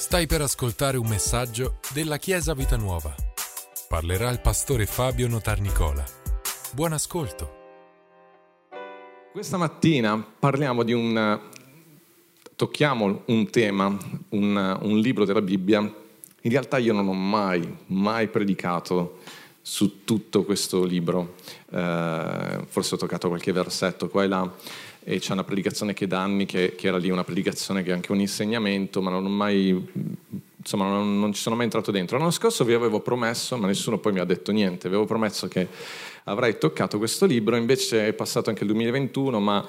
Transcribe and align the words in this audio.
Stai 0.00 0.26
per 0.26 0.40
ascoltare 0.40 0.96
un 0.96 1.06
messaggio 1.06 1.78
della 1.92 2.16
Chiesa 2.16 2.54
Vita 2.54 2.76
Nuova. 2.78 3.14
Parlerà 3.86 4.30
il 4.30 4.40
pastore 4.40 4.86
Fabio 4.86 5.28
Notarnicola. 5.28 6.02
Buon 6.72 6.94
ascolto. 6.94 7.58
Questa 9.30 9.58
mattina 9.58 10.16
parliamo 10.16 10.84
di 10.84 10.94
un... 10.94 11.38
tocchiamo 12.56 13.24
un 13.26 13.50
tema, 13.50 13.94
un, 14.30 14.78
un 14.80 14.98
libro 14.98 15.26
della 15.26 15.42
Bibbia. 15.42 15.80
In 15.80 16.50
realtà 16.50 16.78
io 16.78 16.94
non 16.94 17.06
ho 17.06 17.12
mai, 17.12 17.76
mai 17.88 18.26
predicato 18.28 19.18
su 19.60 20.02
tutto 20.04 20.44
questo 20.44 20.82
libro. 20.82 21.34
Eh, 21.70 22.64
forse 22.66 22.94
ho 22.94 22.98
toccato 22.98 23.28
qualche 23.28 23.52
versetto 23.52 24.08
qua 24.08 24.24
e 24.24 24.28
là 24.28 24.50
e 25.02 25.18
c'è 25.18 25.32
una 25.32 25.44
predicazione 25.44 25.94
che 25.94 26.06
da 26.06 26.20
anni 26.20 26.46
che, 26.46 26.74
che, 26.76 26.88
era 26.88 26.98
lì 26.98 27.10
una 27.10 27.24
predicazione 27.24 27.82
che 27.82 27.90
è 27.90 27.94
anche 27.94 28.12
un 28.12 28.20
insegnamento, 28.20 29.00
ma 29.00 29.10
non 29.10 29.24
ho 29.24 29.28
mai 29.28 29.88
insomma 30.62 30.88
non, 30.88 31.18
non, 31.18 31.32
ci 31.32 31.40
sono 31.40 31.56
mai 31.56 31.64
entrato 31.64 31.90
dentro. 31.90 32.18
L'anno 32.18 32.30
scorso 32.30 32.64
vi 32.64 32.74
avevo 32.74 33.00
promesso, 33.00 33.56
ma 33.56 33.66
nessuno 33.66 33.98
poi 33.98 34.12
mi 34.12 34.20
ha 34.20 34.24
detto 34.24 34.52
niente, 34.52 34.86
avevo 34.86 35.06
promesso 35.06 35.48
che 35.48 35.66
avrei 36.24 36.58
toccato 36.58 36.98
questo 36.98 37.24
libro, 37.26 37.56
invece 37.56 38.08
è 38.08 38.12
passato 38.12 38.50
anche 38.50 38.62
il 38.62 38.68
2021, 38.68 39.40
ma 39.40 39.64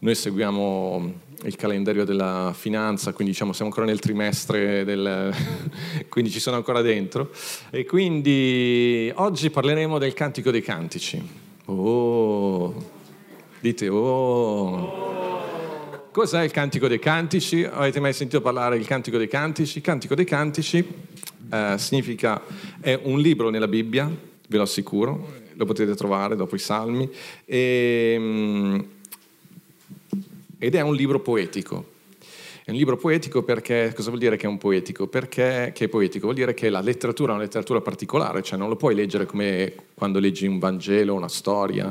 noi 0.00 0.14
seguiamo 0.14 1.12
il 1.42 1.56
calendario 1.56 2.04
della 2.04 2.54
finanza, 2.56 3.12
quindi 3.12 3.32
diciamo 3.32 3.52
siamo 3.52 3.70
ancora 3.70 3.86
nel 3.86 4.00
trimestre, 4.00 4.84
del... 4.84 5.34
quindi 6.08 6.30
ci 6.30 6.40
sono 6.40 6.56
ancora 6.56 6.80
dentro. 6.80 7.30
E 7.70 7.84
quindi 7.84 9.12
oggi 9.16 9.50
parleremo 9.50 9.98
del 9.98 10.14
Cantico 10.14 10.50
dei 10.50 10.62
Cantici. 10.62 11.22
Oh! 11.66 12.95
Dite, 13.58 13.88
oh! 13.88 15.14
Cos'è 16.10 16.44
il 16.44 16.50
Cantico 16.50 16.88
dei 16.88 16.98
Cantici? 16.98 17.64
Avete 17.64 18.00
mai 18.00 18.12
sentito 18.12 18.42
parlare 18.42 18.76
del 18.76 18.86
Cantico 18.86 19.16
dei 19.16 19.28
Cantici? 19.28 19.78
Il 19.78 19.84
Cantico 19.84 20.14
dei 20.14 20.26
Cantici 20.26 20.86
eh, 21.50 21.74
significa, 21.78 22.42
è 22.80 22.98
un 23.02 23.18
libro 23.18 23.48
nella 23.48 23.66
Bibbia, 23.66 24.06
ve 24.48 24.56
lo 24.56 24.62
assicuro, 24.62 25.32
lo 25.54 25.64
potete 25.64 25.94
trovare 25.94 26.36
dopo 26.36 26.54
i 26.54 26.58
Salmi, 26.58 27.10
e, 27.46 28.16
mm, 28.18 28.78
ed 30.58 30.74
è 30.74 30.80
un 30.82 30.94
libro 30.94 31.20
poetico. 31.20 31.94
È 32.62 32.70
un 32.70 32.76
libro 32.76 32.96
poetico 32.96 33.42
perché, 33.42 33.92
cosa 33.94 34.08
vuol 34.08 34.20
dire 34.20 34.36
che 34.36 34.46
è 34.46 34.48
un 34.50 34.58
poetico? 34.58 35.06
Perché 35.06 35.72
è 35.72 35.88
poetico? 35.88 36.24
Vuol 36.24 36.34
dire 36.36 36.52
che 36.52 36.68
la 36.68 36.80
letteratura 36.80 37.32
è 37.32 37.34
una 37.36 37.44
letteratura 37.44 37.80
particolare, 37.80 38.42
cioè 38.42 38.58
non 38.58 38.68
lo 38.68 38.76
puoi 38.76 38.94
leggere 38.94 39.24
come 39.24 39.72
quando 39.94 40.18
leggi 40.18 40.46
un 40.46 40.58
Vangelo, 40.58 41.14
una 41.14 41.28
storia 41.28 41.90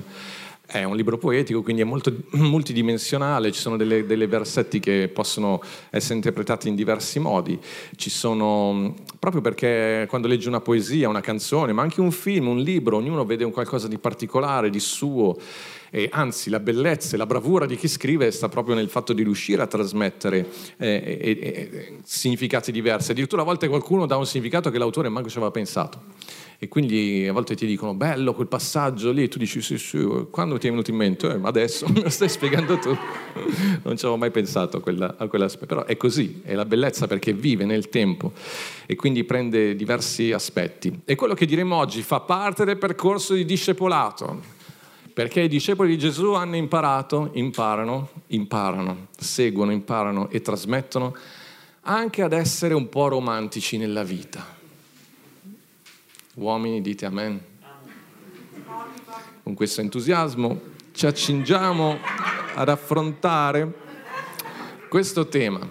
è 0.66 0.83
un 0.83 0.95
libro 0.95 1.17
poetico, 1.17 1.61
quindi 1.61 1.81
è 1.81 1.85
molto 1.85 2.11
multidimensionale, 2.31 3.52
ci 3.52 3.59
sono 3.59 3.77
delle, 3.77 4.05
delle, 4.05 4.27
versetti 4.27 4.80
che 4.80 5.09
possono 5.13 5.61
essere 5.89 6.16
interpretati 6.16 6.67
in 6.67 6.75
diversi 6.75 7.19
modi. 7.19 7.59
Ci 7.95 8.09
sono, 8.09 8.95
proprio 9.19 9.41
perché 9.41 10.05
quando 10.09 10.27
leggi 10.27 10.47
una 10.47 10.61
poesia, 10.61 11.08
una 11.08 11.21
canzone, 11.21 11.73
ma 11.73 11.81
anche 11.81 12.02
un 12.02 12.11
film, 12.11 12.47
un 12.47 12.59
libro, 12.59 12.97
ognuno 12.97 13.25
vede 13.25 13.43
un 13.43 13.52
qualcosa 13.52 13.88
di 13.88 13.97
particolare, 13.97 14.69
di 14.69 14.80
suo. 14.80 15.38
E 15.95 16.09
anzi, 16.11 16.49
la 16.49 16.59
bellezza 16.59 17.15
e 17.15 17.17
la 17.17 17.25
bravura 17.25 17.65
di 17.65 17.77
chi 17.77 17.88
scrive 17.88 18.29
sta 18.31 18.49
proprio 18.49 18.75
nel 18.75 18.89
fatto 18.89 19.13
di 19.13 19.23
riuscire 19.23 19.61
a 19.61 19.65
trasmettere 19.65 20.45
eh, 20.75 21.19
eh, 21.21 21.99
significati 22.03 22.73
diversi. 22.73 23.11
Addirittura 23.11 23.43
a 23.43 23.45
volte 23.45 23.69
qualcuno 23.69 24.05
dà 24.05 24.17
un 24.17 24.25
significato 24.25 24.69
che 24.69 24.77
l'autore 24.77 25.07
manco 25.07 25.29
ci 25.29 25.37
aveva 25.37 25.52
pensato 25.52 26.02
e 26.57 26.67
quindi 26.67 27.25
a 27.29 27.31
volte 27.31 27.55
ti 27.55 27.65
dicono 27.65 27.93
bello 27.93 28.33
quel 28.33 28.47
passaggio 28.47 29.11
lì 29.11 29.23
e 29.23 29.27
tu 29.29 29.37
dici 29.37 29.61
sì 29.61 29.77
sì, 29.77 30.05
quando 30.31 30.57
ti 30.57 30.67
è 30.67 30.69
venuto 30.69 30.91
in 30.91 30.97
mente? 30.97 31.27
Eh, 31.27 31.39
adesso 31.43 31.87
me 31.93 32.02
lo 32.02 32.09
stai 32.09 32.27
spiegando 32.27 32.77
tu, 32.77 32.89
non 33.83 33.95
ci 33.95 34.03
avevo 34.03 34.17
mai 34.17 34.31
pensato 34.31 34.75
a, 34.75 34.81
quella, 34.81 35.15
a 35.17 35.27
quell'aspetto, 35.27 35.65
però 35.65 35.85
è 35.85 35.95
così, 35.95 36.41
è 36.43 36.55
la 36.55 36.65
bellezza 36.65 37.07
perché 37.07 37.31
vive 37.31 37.63
nel 37.63 37.87
tempo 37.87 38.33
e 38.85 38.95
quindi 38.95 39.23
prende 39.23 39.77
diversi 39.77 40.33
aspetti. 40.33 41.02
E 41.05 41.15
quello 41.15 41.35
che 41.35 41.45
diremo 41.45 41.75
oggi 41.75 42.02
fa 42.02 42.19
parte 42.19 42.65
del 42.65 42.77
percorso 42.77 43.33
di 43.33 43.45
discepolato, 43.45 44.55
perché 45.15 45.42
i 45.42 45.48
discepoli 45.48 45.89
di 45.89 45.98
Gesù 45.98 46.33
hanno 46.33 46.58
imparato, 46.58 47.31
imparano, 47.33 48.09
imparano, 48.27 49.08
seguono, 49.17 49.71
imparano 49.71 50.30
e 50.30 50.42
trasmettono 50.42 51.15
anche 51.87 52.21
ad 52.21 52.33
essere 52.33 52.73
un 52.73 52.89
po' 52.89 53.08
romantici 53.08 53.77
nella 53.77 54.03
vita 54.03 54.55
Uomini, 56.36 56.81
dite 56.81 57.05
amen. 57.05 57.39
Con 59.42 59.53
questo 59.53 59.80
entusiasmo 59.80 60.59
ci 60.92 61.05
accingiamo 61.05 61.97
ad 62.55 62.67
affrontare 62.67 63.73
questo 64.89 65.30
tema. 65.30 65.65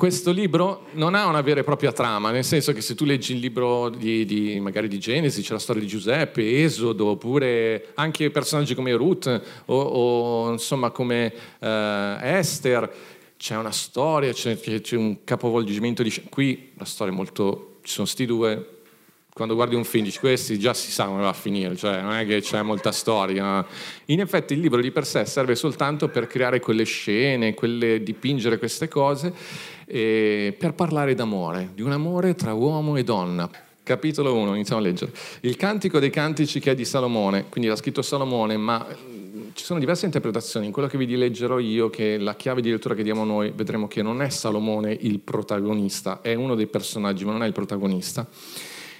Questo 0.00 0.30
libro 0.30 0.86
non 0.92 1.14
ha 1.14 1.26
una 1.26 1.42
vera 1.42 1.60
e 1.60 1.62
propria 1.62 1.92
trama, 1.92 2.30
nel 2.30 2.42
senso 2.42 2.72
che 2.72 2.80
se 2.80 2.94
tu 2.94 3.04
leggi 3.04 3.34
il 3.34 3.38
libro 3.38 3.90
di, 3.90 4.24
di, 4.24 4.58
magari 4.58 4.88
di 4.88 4.98
Genesi, 4.98 5.42
c'è 5.42 5.52
la 5.52 5.58
storia 5.58 5.82
di 5.82 5.88
Giuseppe, 5.88 6.62
Esodo, 6.62 7.08
oppure 7.08 7.88
anche 7.96 8.30
personaggi 8.30 8.74
come 8.74 8.94
Ruth 8.94 9.26
o, 9.66 9.78
o 9.78 10.52
insomma 10.52 10.88
come 10.88 11.30
eh, 11.58 12.16
Esther, 12.18 12.90
c'è 13.36 13.58
una 13.58 13.72
storia, 13.72 14.32
c'è, 14.32 14.58
c'è 14.58 14.96
un 14.96 15.22
capovolgimento 15.22 16.02
di... 16.02 16.10
Qui 16.30 16.72
la 16.78 16.86
storia 16.86 17.12
è 17.12 17.16
molto... 17.16 17.80
ci 17.82 17.92
sono 17.92 18.06
sti 18.06 18.24
due, 18.24 18.80
quando 19.32 19.54
guardi 19.54 19.74
un 19.74 19.84
film 19.84 20.04
dici 20.04 20.18
questi 20.18 20.58
già 20.58 20.74
si 20.74 20.90
sa 20.90 21.06
come 21.06 21.22
va 21.22 21.28
a 21.28 21.34
finire, 21.34 21.76
cioè 21.76 22.00
non 22.02 22.12
è 22.12 22.26
che 22.26 22.40
c'è 22.40 22.62
molta 22.62 22.90
storia. 22.90 23.64
In 24.06 24.20
effetti 24.20 24.54
il 24.54 24.60
libro 24.60 24.80
di 24.80 24.90
per 24.90 25.06
sé 25.06 25.24
serve 25.24 25.54
soltanto 25.54 26.08
per 26.08 26.26
creare 26.26 26.58
quelle 26.58 26.84
scene, 26.84 27.54
quelle, 27.54 28.02
dipingere 28.02 28.58
queste 28.58 28.88
cose, 28.88 29.32
per 29.90 30.74
parlare 30.74 31.14
d'amore, 31.14 31.70
di 31.74 31.82
un 31.82 31.90
amore 31.90 32.34
tra 32.36 32.52
uomo 32.54 32.96
e 32.96 33.02
donna. 33.02 33.50
Capitolo 33.82 34.36
1, 34.36 34.54
iniziamo 34.54 34.80
a 34.80 34.84
leggere. 34.84 35.10
Il 35.40 35.56
cantico 35.56 35.98
dei 35.98 36.10
cantici 36.10 36.60
che 36.60 36.70
è 36.70 36.74
di 36.76 36.84
Salomone, 36.84 37.46
quindi 37.48 37.68
l'ha 37.68 37.74
scritto 37.74 38.02
Salomone, 38.02 38.56
ma 38.56 38.86
ci 39.52 39.64
sono 39.64 39.80
diverse 39.80 40.04
interpretazioni. 40.04 40.66
In 40.66 40.72
quello 40.72 40.86
che 40.86 40.96
vi 40.96 41.16
leggerò 41.16 41.58
io, 41.58 41.90
che 41.90 42.16
la 42.16 42.36
chiave 42.36 42.60
di 42.60 42.70
lettura 42.70 42.94
che 42.94 43.02
diamo 43.02 43.24
noi, 43.24 43.52
vedremo 43.52 43.88
che 43.88 44.00
non 44.00 44.22
è 44.22 44.28
Salomone 44.28 44.96
il 45.00 45.18
protagonista, 45.18 46.20
è 46.22 46.34
uno 46.34 46.54
dei 46.54 46.68
personaggi, 46.68 47.24
ma 47.24 47.32
non 47.32 47.42
è 47.42 47.46
il 47.46 47.52
protagonista. 47.52 48.28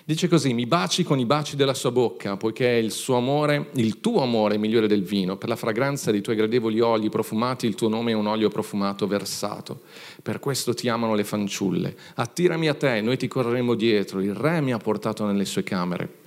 Dice 0.05 0.29
così, 0.29 0.55
mi 0.55 0.67
baci 0.67 1.03
con 1.03 1.19
i 1.19 1.27
baci 1.27 1.57
della 1.57 1.75
sua 1.75 1.91
bocca, 1.91 2.37
poiché 2.37 2.67
il 2.67 2.91
suo 2.91 3.17
amore, 3.17 3.71
il 3.75 4.01
tuo 4.01 4.23
amore 4.23 4.55
è 4.55 4.59
migliore 4.59 4.89
del 4.89 5.03
vino, 5.03 5.37
per 5.37 5.49
la 5.49 5.57
fragranza 5.57 6.11
dei 6.11 6.23
tuoi 6.23 6.37
gradevoli 6.37 6.81
oli 6.81 7.09
profumati, 7.11 7.67
il 7.67 7.75
tuo 7.75 7.89
nome 7.89 8.13
è 8.13 8.15
un 8.15 8.27
olio 8.27 8.49
profumato 8.49 9.07
versato. 9.07 9.83
Per 10.23 10.41
questo 10.41 10.75
ti 10.75 10.89
amano 10.89 11.15
le 11.15 11.25
fanciulle. 11.25 11.97
Attirami 12.15 12.69
a 12.69 12.75
te, 12.75 13.01
noi 13.01 13.19
ti 13.19 13.29
correremo 13.29 13.75
dietro, 13.75 14.21
il 14.21 14.35
re 14.35 14.61
mi 14.61 14.73
ha 14.73 14.79
portato 14.79 15.27
nelle 15.27 15.45
sue 15.45 15.63
camere. 15.63 16.19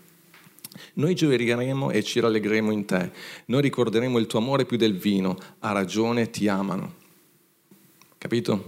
Noi 0.95 1.15
gioiremo 1.15 1.91
e 1.91 2.03
ci 2.03 2.19
rallegreremo 2.19 2.71
in 2.71 2.85
te, 2.85 3.11
noi 3.45 3.61
ricorderemo 3.61 4.17
il 4.19 4.27
tuo 4.27 4.39
amore 4.39 4.65
più 4.65 4.77
del 4.77 4.95
vino, 4.95 5.37
a 5.59 5.71
ragione 5.71 6.29
ti 6.29 6.47
amano. 6.47 6.93
Capito? 8.17 8.51
Non 8.51 8.63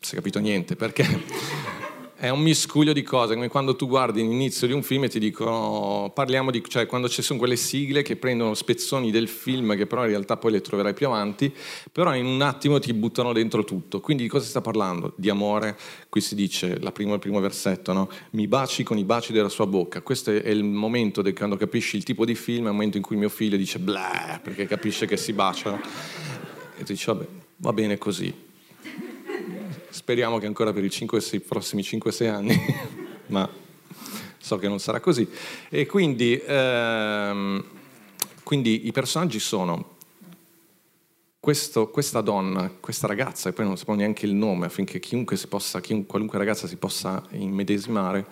si 0.00 0.12
è 0.12 0.16
capito 0.16 0.38
niente, 0.38 0.76
perché 0.76 1.04
è 2.20 2.30
un 2.30 2.40
miscuglio 2.40 2.92
di 2.92 3.04
cose, 3.04 3.34
come 3.34 3.46
quando 3.46 3.76
tu 3.76 3.86
guardi 3.86 4.22
l'inizio 4.22 4.66
di 4.66 4.72
un 4.72 4.82
film 4.82 5.04
e 5.04 5.08
ti 5.08 5.20
dicono, 5.20 6.10
parliamo 6.12 6.50
di, 6.50 6.60
cioè 6.66 6.84
quando 6.84 7.08
ci 7.08 7.22
sono 7.22 7.38
quelle 7.38 7.54
sigle 7.54 8.02
che 8.02 8.16
prendono 8.16 8.54
spezzoni 8.54 9.12
del 9.12 9.28
film 9.28 9.76
che 9.76 9.86
però 9.86 10.02
in 10.02 10.08
realtà 10.08 10.36
poi 10.36 10.50
le 10.50 10.60
troverai 10.60 10.94
più 10.94 11.06
avanti, 11.06 11.54
però 11.92 12.12
in 12.16 12.26
un 12.26 12.42
attimo 12.42 12.80
ti 12.80 12.92
buttano 12.92 13.32
dentro 13.32 13.62
tutto. 13.62 14.00
Quindi 14.00 14.24
di 14.24 14.28
cosa 14.28 14.42
si 14.42 14.50
sta 14.50 14.60
parlando? 14.60 15.12
Di 15.14 15.30
amore, 15.30 15.78
qui 16.08 16.20
si 16.20 16.34
dice, 16.34 16.80
la 16.80 16.90
prima, 16.90 17.14
il 17.14 17.20
primo 17.20 17.38
versetto, 17.38 17.92
no? 17.92 18.10
mi 18.30 18.48
baci 18.48 18.82
con 18.82 18.98
i 18.98 19.04
baci 19.04 19.32
della 19.32 19.48
sua 19.48 19.68
bocca. 19.68 20.02
Questo 20.02 20.32
è 20.32 20.48
il 20.48 20.64
momento 20.64 21.22
di 21.22 21.32
quando 21.32 21.56
capisci 21.56 21.96
il 21.96 22.02
tipo 22.02 22.24
di 22.24 22.34
film, 22.34 22.64
è 22.64 22.68
il 22.68 22.72
momento 22.72 22.96
in 22.96 23.04
cui 23.04 23.14
mio 23.14 23.28
figlio 23.28 23.56
dice 23.56 23.78
blah, 23.78 24.40
perché 24.42 24.66
capisce 24.66 25.06
che 25.06 25.16
si 25.16 25.32
baciano. 25.32 25.80
E 26.78 26.82
tu 26.82 26.92
dici, 26.92 27.06
vabbè, 27.06 27.26
va 27.58 27.72
bene 27.72 27.96
così 27.96 28.46
Speriamo 30.08 30.38
che 30.38 30.46
ancora 30.46 30.72
per 30.72 30.82
i 30.82 30.88
5, 30.88 31.20
6, 31.20 31.40
prossimi 31.40 31.82
5-6 31.82 32.28
anni, 32.30 32.58
ma 33.28 33.46
so 34.38 34.56
che 34.56 34.66
non 34.66 34.80
sarà 34.80 35.00
così. 35.00 35.28
E 35.68 35.84
quindi, 35.84 36.40
ehm, 36.46 37.62
quindi 38.42 38.86
i 38.86 38.90
personaggi 38.90 39.38
sono 39.38 39.96
questo, 41.38 41.90
questa 41.90 42.22
donna, 42.22 42.72
questa 42.80 43.06
ragazza, 43.06 43.50
e 43.50 43.52
poi 43.52 43.66
non 43.66 43.76
sappiamo 43.76 43.98
neanche 43.98 44.24
il 44.24 44.32
nome 44.32 44.64
affinché 44.64 44.98
chiunque, 44.98 45.36
possa, 45.46 45.78
chiunque 45.82 46.08
qualunque 46.08 46.38
ragazza 46.38 46.66
si 46.66 46.76
possa 46.76 47.22
immedesimare, 47.32 48.24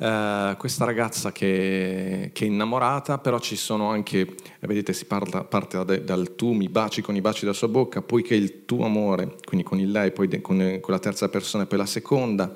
Uh, 0.00 0.56
questa 0.58 0.84
ragazza 0.84 1.32
che, 1.32 2.30
che, 2.32 2.44
è 2.44 2.46
innamorata, 2.46 3.18
però 3.18 3.40
ci 3.40 3.56
sono 3.56 3.88
anche, 3.88 4.32
vedete, 4.60 4.92
si 4.92 5.06
parla, 5.06 5.42
parte 5.42 5.82
da, 5.82 5.96
dal 5.98 6.36
tu 6.36 6.52
mi 6.52 6.68
baci 6.68 7.02
con 7.02 7.16
i 7.16 7.20
baci 7.20 7.40
della 7.40 7.52
sua 7.52 7.66
bocca, 7.66 8.00
poiché 8.00 8.36
il 8.36 8.64
tuo 8.64 8.84
amore, 8.84 9.38
quindi 9.44 9.66
con 9.66 9.80
il 9.80 9.90
lei, 9.90 10.12
poi 10.12 10.28
de, 10.28 10.40
con, 10.40 10.78
con, 10.80 10.94
la 10.94 11.00
terza 11.00 11.28
persona 11.28 11.64
e 11.64 11.66
poi 11.66 11.78
la 11.78 11.86
seconda, 11.86 12.52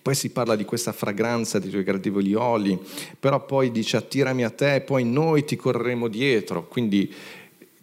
poi 0.00 0.14
si 0.14 0.30
parla 0.30 0.56
di 0.56 0.64
questa 0.64 0.92
fragranza 0.92 1.58
dei 1.58 1.68
tuoi 1.68 1.82
gradevoli 1.82 2.32
oli, 2.32 2.78
però 3.20 3.44
poi 3.44 3.70
dice 3.70 3.98
attirami 3.98 4.44
a 4.44 4.50
te, 4.50 4.80
poi 4.80 5.04
noi 5.04 5.44
ti 5.44 5.56
correremo 5.56 6.08
dietro, 6.08 6.66
quindi 6.66 7.14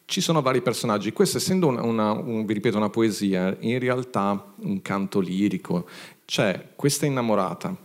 ci 0.05 0.21
sono 0.21 0.41
vari 0.41 0.63
personaggi. 0.63 1.13
Questo 1.13 1.37
essendo 1.37 1.67
una, 1.67 1.83
una, 1.83 2.11
un, 2.13 2.47
vi 2.47 2.53
ripeto, 2.55 2.77
una 2.77 2.89
poesia, 2.89 3.55
in 3.59 3.77
realtà 3.77 4.53
un 4.61 4.81
canto 4.81 5.19
lirico, 5.19 5.85
c'è 6.25 6.69
questa 6.75 7.05
innamorata, 7.05 7.75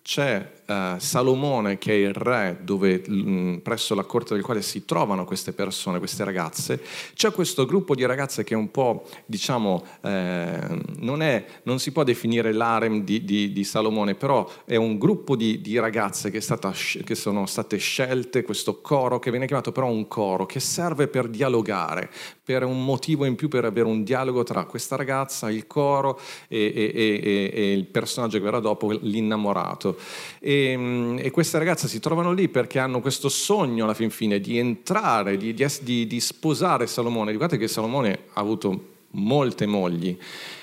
c'è 0.00 0.56
uh, 0.68 0.98
Salomone 0.98 1.78
che 1.78 1.92
è 1.92 1.94
il 1.94 2.12
re 2.12 2.58
dove, 2.62 3.02
mh, 3.06 3.60
presso 3.62 3.94
la 3.94 4.04
corte 4.04 4.34
del 4.34 4.42
quale 4.42 4.62
si 4.62 4.84
trovano 4.84 5.24
queste 5.24 5.52
persone, 5.52 5.98
queste 5.98 6.24
ragazze, 6.24 6.80
c'è 7.14 7.32
questo 7.32 7.64
gruppo 7.64 7.94
di 7.94 8.04
ragazze 8.04 8.44
che 8.44 8.54
è 8.54 8.56
un 8.56 8.70
po', 8.70 9.06
diciamo, 9.24 9.84
eh, 10.02 10.58
non, 10.98 11.22
è, 11.22 11.44
non, 11.64 11.78
si 11.78 11.92
può 11.92 12.04
definire 12.04 12.52
l'harem 12.52 13.02
di, 13.02 13.24
di, 13.24 13.52
di, 13.52 13.64
Salomone, 13.64 14.14
però 14.14 14.48
è 14.64 14.76
un 14.76 14.98
gruppo 14.98 15.36
di, 15.36 15.60
di 15.60 15.78
ragazze 15.78 16.30
che, 16.30 16.40
stata, 16.40 16.72
che, 17.04 17.14
sono 17.14 17.46
state 17.46 17.78
scelte, 17.78 18.42
questo 18.42 18.80
coro 18.80 19.18
che 19.18 19.30
viene 19.30 19.46
chiamato 19.46 19.72
però 19.72 19.88
un 19.88 20.06
coro, 20.08 20.46
che 20.46 20.60
serve 20.60 21.08
per 21.08 21.28
dialogare, 21.28 22.10
per 22.42 22.64
un 22.64 22.84
motivo 22.84 23.24
in 23.24 23.34
più 23.34 23.48
per 23.48 23.64
avere 23.64 23.86
un 23.86 24.02
dialogo 24.04 24.42
tra 24.42 24.64
questa 24.64 24.96
ragazza, 24.96 25.50
il 25.50 25.66
coro 25.66 26.18
e, 26.48 26.72
e, 26.74 26.92
e, 26.94 27.50
e 27.52 27.72
il 27.72 27.86
personaggio 27.86 28.38
che 28.38 28.44
verrà 28.44 28.60
dopo, 28.60 28.90
l'innamorato. 28.90 29.96
E 30.38 30.57
e, 30.58 30.72
ehm, 30.72 31.18
e, 31.20 31.30
queste 31.30 31.58
ragazze 31.58 31.88
si 31.88 32.00
trovano 32.00 32.32
lì 32.32 32.48
perché 32.48 32.78
hanno 32.78 33.00
questo 33.00 33.28
sogno 33.28 33.84
alla 33.84 33.94
fin 33.94 34.10
fine 34.10 34.40
di 34.40 34.58
entrare, 34.58 35.36
di, 35.36 35.54
di, 35.54 36.06
di 36.06 36.20
sposare 36.20 36.86
Salomone. 36.86 37.32
Guardate 37.32 37.58
che 37.58 37.68
Salomone 37.68 38.18
ha 38.32 38.40
avuto 38.40 38.96
molte 39.12 39.66
mogli 39.66 40.16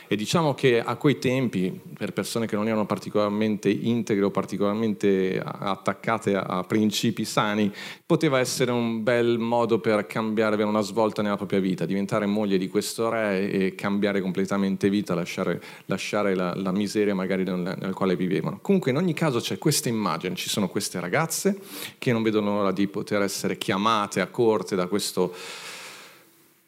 e 0.08 0.16
diciamo 0.16 0.54
che 0.54 0.82
a 0.82 0.96
quei 0.96 1.20
tempi, 1.20 1.80
per 1.98 2.14
persone 2.14 2.46
che 2.46 2.56
non 2.56 2.68
erano 2.68 2.86
particolarmente 2.86 3.70
integre 3.70 4.26
o 4.26 4.32
particolarmente 4.32 5.42
attaccate 5.44 6.36
a 6.36 6.64
principi 6.64 7.26
sani, 7.26 7.72
poteva 8.06 8.40
essere 8.40 8.72
un 8.72 9.04
bel 9.04 9.38
modo 9.40 9.80
per 9.80 10.06
cambiare, 10.06 10.56
avere 10.56 10.70
una 10.70 10.82
svolta 10.82 11.22
nella 11.22 11.38
propria 11.38 11.60
vita, 11.60 11.86
diventare 11.86 12.26
moglie 12.26 12.58
di 12.58 12.68
questo 12.68 13.10
re 13.10 13.50
e 13.50 13.76
cambiare 13.76 14.22
completamente 14.22 14.90
vita, 14.90 15.16
lasciare, 15.16 15.62
lasciare 15.86 16.36
la, 16.36 16.54
la, 16.56 16.72
miseria 16.72 17.16
magari 17.16 17.44
nel, 17.44 17.76
nel 17.80 17.94
quale 17.94 18.16
vivevano. 18.16 18.60
Comunque 18.62 18.92
in 18.92 18.98
ogni 18.98 19.14
caso 19.14 19.40
c'è 19.40 19.58
questa 19.58 19.90
immagine, 19.90 20.36
ci 20.36 20.50
sono 20.50 20.68
queste 20.68 21.00
ragazze 21.00 21.60
che 21.98 22.12
non 22.12 22.22
vedono 22.22 22.56
l'ora 22.56 22.72
di 22.72 22.88
poter 22.88 23.22
essere 23.22 23.58
chiamate 23.58 24.22
a 24.22 24.28
corte 24.28 24.76
da 24.76 24.88
questo 24.88 25.34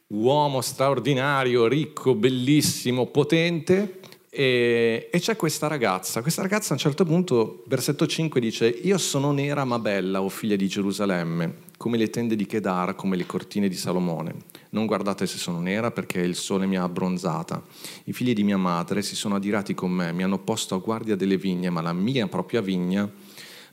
uomo 0.07 0.61
straordinario, 0.61 1.67
ricco, 1.67 2.15
bellissimo, 2.15 3.07
potente. 3.07 3.99
E, 4.29 5.09
e, 5.11 5.19
c'è 5.19 5.35
questa 5.35 5.67
ragazza. 5.67 6.21
Questa 6.21 6.41
ragazza 6.41 6.69
a 6.69 6.73
un 6.73 6.79
certo 6.79 7.05
punto, 7.05 7.63
versetto 7.67 8.05
5, 8.05 8.39
dice: 8.39 8.67
Io 8.67 8.97
sono 8.97 9.31
nera 9.31 9.65
ma 9.65 9.79
bella, 9.79 10.21
o 10.21 10.29
figlia 10.29 10.55
di 10.55 10.67
Gerusalemme, 10.67 11.55
come 11.77 11.97
le 11.97 12.09
tende 12.09 12.35
di 12.35 12.45
Kedar, 12.45 12.95
come 12.95 13.15
le 13.15 13.25
cortine 13.25 13.67
di 13.67 13.75
Salomone. 13.75 14.35
Non 14.69 14.85
guardate 14.85 15.25
se 15.25 15.37
sono 15.37 15.59
nera 15.59 15.91
perché 15.91 16.19
il 16.19 16.35
sole 16.35 16.67
mi 16.67 16.77
ha 16.77 16.83
abbronzata. 16.83 17.63
I 18.03 18.13
figli 18.13 18.33
di 18.33 18.43
mia 18.43 18.57
madre 18.57 19.01
si 19.01 19.15
sono 19.15 19.35
adirati 19.35 19.73
con 19.73 19.91
me, 19.91 20.11
mi 20.11 20.23
hanno 20.23 20.39
posto 20.39 20.75
a 20.75 20.79
guardia 20.79 21.15
delle 21.15 21.37
vigne, 21.37 21.69
ma 21.69 21.81
la 21.81 21.93
mia 21.93 22.27
propria 22.27 22.61
vigna 22.61 23.09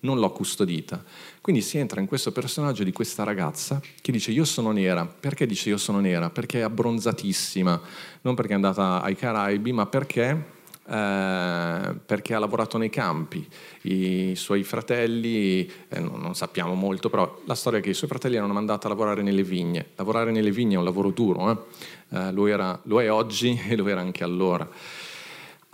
non 0.01 0.19
l'ho 0.19 0.31
custodita. 0.31 1.03
Quindi 1.45 1.61
si 1.61 1.77
entra 1.77 2.01
in 2.01 2.07
questo 2.07 2.33
personaggio 2.33 2.85
di 2.85 2.93
questa 2.93 3.23
ragazza 3.23 3.79
che 4.01 4.11
dice 4.11 4.31
io 4.31 4.47
sono 4.47 4.73
nera. 4.73 5.05
Perché 5.05 5.45
dice 5.45 5.69
io 5.69 5.77
sono 5.77 6.01
nera? 6.01 6.31
Perché 6.31 6.61
è 6.61 6.63
abbronzatissima, 6.63 7.83
non 8.23 8.35
perché 8.35 8.53
è 8.53 8.55
andata 8.55 9.03
ai 9.03 9.15
Caraibi, 9.15 9.71
ma 9.71 9.85
perché 9.85 10.43
eh, 10.87 11.95
perché 12.07 12.35
ha 12.35 12.39
lavorato 12.39 12.79
nei 12.79 12.89
campi. 12.89 13.47
I 13.83 14.33
suoi 14.37 14.63
fratelli, 14.63 15.71
eh, 15.91 16.01
non, 16.01 16.19
non, 16.19 16.35
sappiamo 16.35 16.73
molto, 16.73 17.11
però 17.11 17.43
la 17.45 17.55
storia 17.55 17.81
è 17.81 17.83
che 17.83 17.91
i 17.91 17.95
suoi 17.95 18.09
fratelli 18.09 18.37
erano 18.37 18.55
mandati 18.55 18.87
a 18.87 18.89
lavorare 18.89 19.21
nelle 19.21 19.43
vigne. 19.43 19.89
Lavorare 19.97 20.31
nelle 20.31 20.51
vigne 20.51 20.77
è 20.77 20.79
un 20.79 20.85
lavoro 20.85 21.11
duro, 21.11 21.51
eh? 21.51 22.17
eh 22.17 22.33
lo, 22.33 22.47
era, 22.47 22.81
lo 22.85 23.03
è 23.03 23.11
oggi 23.11 23.61
e 23.69 23.77
lo 23.77 23.87
era 23.87 24.01
anche 24.01 24.25
allora. 24.25 24.67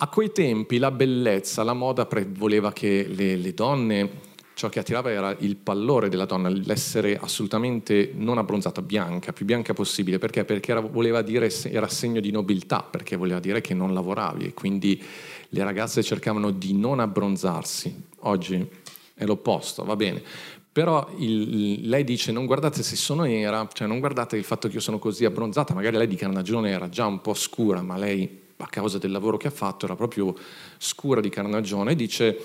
A 0.03 0.09
quei 0.09 0.33
tempi 0.33 0.79
la 0.79 0.91
bellezza, 0.91 1.63
la 1.63 1.75
moda 1.75 2.09
voleva 2.31 2.73
che 2.73 3.07
le, 3.07 3.37
le 3.37 3.55
donne 3.55 4.29
ciò 4.61 4.69
che 4.69 4.81
attirava 4.81 5.11
era 5.11 5.35
il 5.39 5.57
pallore 5.57 6.11
della 6.11 6.27
donna, 6.27 6.51
l'essere 6.51 7.17
assolutamente 7.19 8.13
non 8.15 8.37
abbronzata, 8.37 8.83
bianca, 8.83 9.33
più 9.33 9.47
bianca 9.47 9.73
possibile. 9.73 10.19
Perché? 10.19 10.45
Perché 10.45 10.73
era, 10.73 10.81
voleva 10.81 11.23
dire, 11.23 11.51
era 11.71 11.89
segno 11.89 12.21
di 12.21 12.31
nobiltà, 12.31 12.83
perché 12.83 13.17
voleva 13.17 13.41
dire 13.41 13.63
che 13.63 13.73
non 13.73 13.95
lavoravi 13.95 14.45
e 14.45 14.53
quindi 14.53 15.03
le 15.49 15.65
ragazze 15.65 16.03
cercavano 16.03 16.51
di 16.51 16.75
non 16.75 17.01
abbronzarsi. 17.01 18.03
Oggi 18.19 18.69
è 19.15 19.25
l'opposto, 19.25 19.83
va 19.83 19.97
bene. 19.97 20.23
Però 20.71 21.09
il, 21.17 21.89
lei 21.89 22.05
dice 22.05 22.31
non 22.31 22.45
guardate 22.45 22.83
se 22.83 22.97
sono 22.97 23.23
nera, 23.23 23.67
cioè 23.73 23.89
non 23.89 23.99
guardate 23.99 24.37
il 24.37 24.45
fatto 24.45 24.69
che 24.69 24.75
io 24.75 24.81
sono 24.81 24.99
così 24.99 25.25
abbronzata, 25.25 25.73
magari 25.73 25.97
lei 25.97 26.07
di 26.07 26.17
carnagione 26.17 26.69
era 26.69 26.91
già 26.91 27.07
un 27.07 27.23
po' 27.23 27.33
scura, 27.33 27.81
ma 27.81 27.97
lei 27.97 28.41
a 28.59 28.67
causa 28.67 28.99
del 28.99 29.11
lavoro 29.11 29.39
che 29.39 29.47
ha 29.47 29.53
fatto, 29.53 29.87
era 29.87 29.97
proprio 29.97 30.37
scura 30.77 31.23
di 31.23 31.31
carnagione, 31.31 31.97
dice 31.97 32.39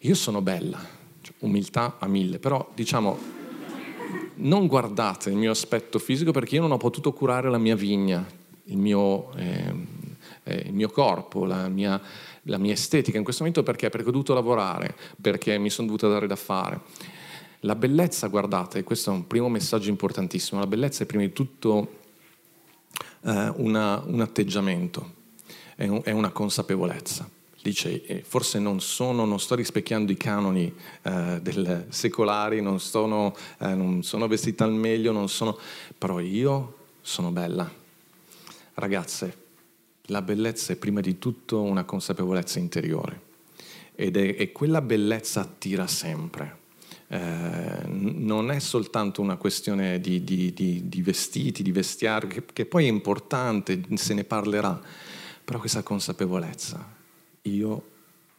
io 0.00 0.14
sono 0.14 0.42
bella, 0.42 0.95
umiltà 1.40 1.96
a 1.98 2.06
mille, 2.06 2.38
però 2.38 2.70
diciamo 2.74 3.36
non 4.36 4.66
guardate 4.66 5.30
il 5.30 5.36
mio 5.36 5.50
aspetto 5.50 5.98
fisico 5.98 6.30
perché 6.30 6.56
io 6.56 6.60
non 6.62 6.72
ho 6.72 6.76
potuto 6.76 7.12
curare 7.12 7.50
la 7.50 7.58
mia 7.58 7.76
vigna, 7.76 8.26
il 8.64 8.76
mio, 8.76 9.32
eh, 9.34 9.74
eh, 10.44 10.54
il 10.66 10.72
mio 10.72 10.88
corpo, 10.88 11.44
la 11.44 11.68
mia, 11.68 12.00
la 12.42 12.58
mia, 12.58 12.72
estetica 12.72 13.16
in 13.16 13.24
questo 13.24 13.42
momento 13.42 13.62
perché? 13.62 13.88
Perché 13.88 14.08
ho 14.08 14.12
dovuto 14.12 14.34
lavorare, 14.34 14.94
perché 15.20 15.58
mi 15.58 15.70
sono 15.70 15.86
dovuta 15.86 16.08
dare 16.08 16.26
da 16.26 16.36
fare. 16.36 16.80
La 17.60 17.74
bellezza, 17.74 18.26
guardate, 18.28 18.84
questo 18.84 19.10
è 19.10 19.14
un 19.14 19.26
primo 19.26 19.48
messaggio 19.48 19.88
importantissimo, 19.88 20.60
la 20.60 20.66
bellezza 20.66 21.02
è 21.02 21.06
prima 21.06 21.24
di 21.24 21.32
tutto 21.32 22.04
eh, 23.22 23.52
una, 23.56 24.02
un 24.06 24.20
atteggiamento, 24.20 25.14
è, 25.74 25.86
un, 25.86 26.00
è, 26.04 26.10
una 26.10 26.30
consapevolezza. 26.30 27.28
Dice, 27.66 28.04
eh, 28.04 28.22
forse 28.22 28.60
non, 28.60 28.80
sono, 28.80 29.24
non 29.24 29.40
sto 29.40 29.56
rispecchiando 29.56 30.12
i 30.12 30.16
canoni 30.16 30.72
eh, 31.02 31.40
del 31.42 31.86
secolari, 31.88 32.62
non, 32.62 32.78
sono, 32.78 33.34
eh, 33.58 33.74
non 33.74 34.04
sono 34.04 34.28
vestita 34.28 34.62
al 34.62 34.72
meglio, 34.72 35.10
non 35.10 35.28
sono, 35.28 35.58
però 35.98 36.20
io 36.20 36.76
sono 37.00 37.32
bella. 37.32 37.68
Ragazze, 38.74 39.36
la 40.02 40.22
bellezza 40.22 40.74
è 40.74 40.76
prima 40.76 41.00
di 41.00 41.18
tutto 41.18 41.60
una 41.60 41.82
consapevolezza 41.82 42.60
interiore. 42.60 43.20
Ed 43.96 44.16
è, 44.16 44.36
e 44.38 44.52
quella 44.52 44.80
bellezza 44.80 45.40
attira 45.40 45.88
sempre. 45.88 46.58
Eh, 47.08 47.80
non 47.84 48.52
è 48.52 48.60
soltanto 48.60 49.20
una 49.20 49.34
questione 49.34 49.98
di, 49.98 50.22
di, 50.22 50.52
di, 50.52 50.88
di 50.88 51.02
vestiti, 51.02 51.64
di 51.64 51.72
vestiario, 51.72 52.28
che, 52.28 52.44
che, 52.52 52.64
poi 52.64 52.84
è 52.84 52.88
importante, 52.88 53.82
se 53.94 54.14
ne 54.14 54.22
parlerà, 54.22 54.80
però 55.44 55.58
questa 55.58 55.82
consapevolezza, 55.82 56.94
io 57.48 57.82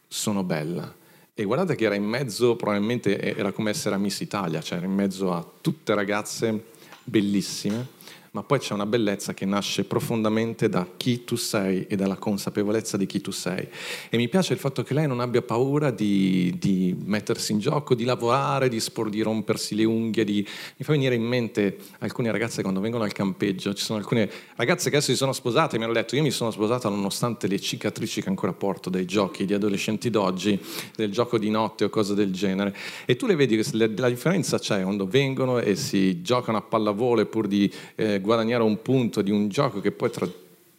sono 0.06 0.42
bella. 0.42 0.94
E 1.34 1.44
guardate 1.44 1.76
che 1.76 1.84
era 1.84 1.94
in 1.94 2.04
mezzo, 2.04 2.56
probabilmente 2.56 3.18
era 3.36 3.52
come 3.52 3.70
essere 3.70 3.94
a 3.94 3.98
Miss 3.98 4.20
Italia, 4.20 4.60
cioè 4.60 4.78
era 4.78 4.86
in 4.86 4.94
mezzo 4.94 5.32
a 5.32 5.46
tutte 5.60 5.94
ragazze 5.94 6.64
bellissime, 7.04 7.86
ma 8.32 8.42
poi 8.42 8.58
c'è 8.58 8.74
una 8.74 8.86
bellezza 8.86 9.32
che 9.34 9.46
nasce 9.46 9.84
profondamente 9.84 10.68
da 10.68 10.86
chi 10.96 11.24
tu 11.24 11.36
sei 11.36 11.86
e 11.86 11.96
dalla 11.96 12.16
consapevolezza 12.16 12.96
di 12.96 13.06
chi 13.06 13.20
tu 13.20 13.30
sei. 13.30 13.66
E 14.10 14.16
mi 14.16 14.28
piace 14.28 14.52
il 14.52 14.58
fatto 14.58 14.82
che 14.82 14.94
lei 14.94 15.06
non 15.06 15.20
abbia 15.20 15.42
paura 15.42 15.90
di, 15.90 16.54
di 16.58 16.94
mettersi 17.04 17.52
in 17.52 17.58
gioco, 17.58 17.94
di 17.94 18.04
lavorare, 18.04 18.68
di, 18.68 18.80
spor, 18.80 19.08
di 19.08 19.22
rompersi 19.22 19.74
le 19.74 19.84
unghie. 19.84 20.24
Di... 20.24 20.46
Mi 20.76 20.84
fa 20.84 20.92
venire 20.92 21.14
in 21.14 21.22
mente 21.22 21.78
alcune 22.00 22.30
ragazze 22.30 22.62
quando 22.62 22.80
vengono 22.80 23.04
al 23.04 23.12
campeggio, 23.12 23.72
ci 23.74 23.84
sono 23.84 23.98
alcune 23.98 24.30
ragazze 24.56 24.90
che 24.90 24.96
adesso 24.96 25.12
si 25.12 25.16
sono 25.16 25.32
sposate 25.32 25.76
e 25.76 25.78
mi 25.78 25.84
hanno 25.84 25.94
detto 25.94 26.16
io 26.16 26.22
mi 26.22 26.30
sono 26.30 26.50
sposata 26.50 26.88
nonostante 26.88 27.46
le 27.46 27.58
cicatrici 27.58 28.22
che 28.22 28.28
ancora 28.28 28.52
porto 28.52 28.90
dai 28.90 29.06
giochi 29.06 29.44
di 29.44 29.54
adolescenti 29.54 30.10
d'oggi, 30.10 30.60
del 30.94 31.10
gioco 31.10 31.38
di 31.38 31.50
notte 31.50 31.84
o 31.84 31.88
cose 31.88 32.14
del 32.14 32.32
genere. 32.32 32.74
E 33.06 33.16
tu 33.16 33.26
le 33.26 33.36
vedi 33.36 33.56
che 33.56 33.94
la 33.96 34.08
differenza 34.08 34.58
c'è 34.58 34.82
quando 34.82 35.06
vengono 35.06 35.58
e 35.58 35.76
si 35.76 36.20
giocano 36.22 36.58
a 36.58 36.62
pallavolo 36.62 37.24
pur 37.26 37.46
di... 37.46 37.72
Eh, 37.94 38.17
guadagnare 38.20 38.62
un 38.62 38.80
punto 38.82 39.22
di 39.22 39.30
un 39.30 39.48
gioco 39.48 39.80
che 39.80 39.92
poi 39.92 40.10
tra 40.10 40.26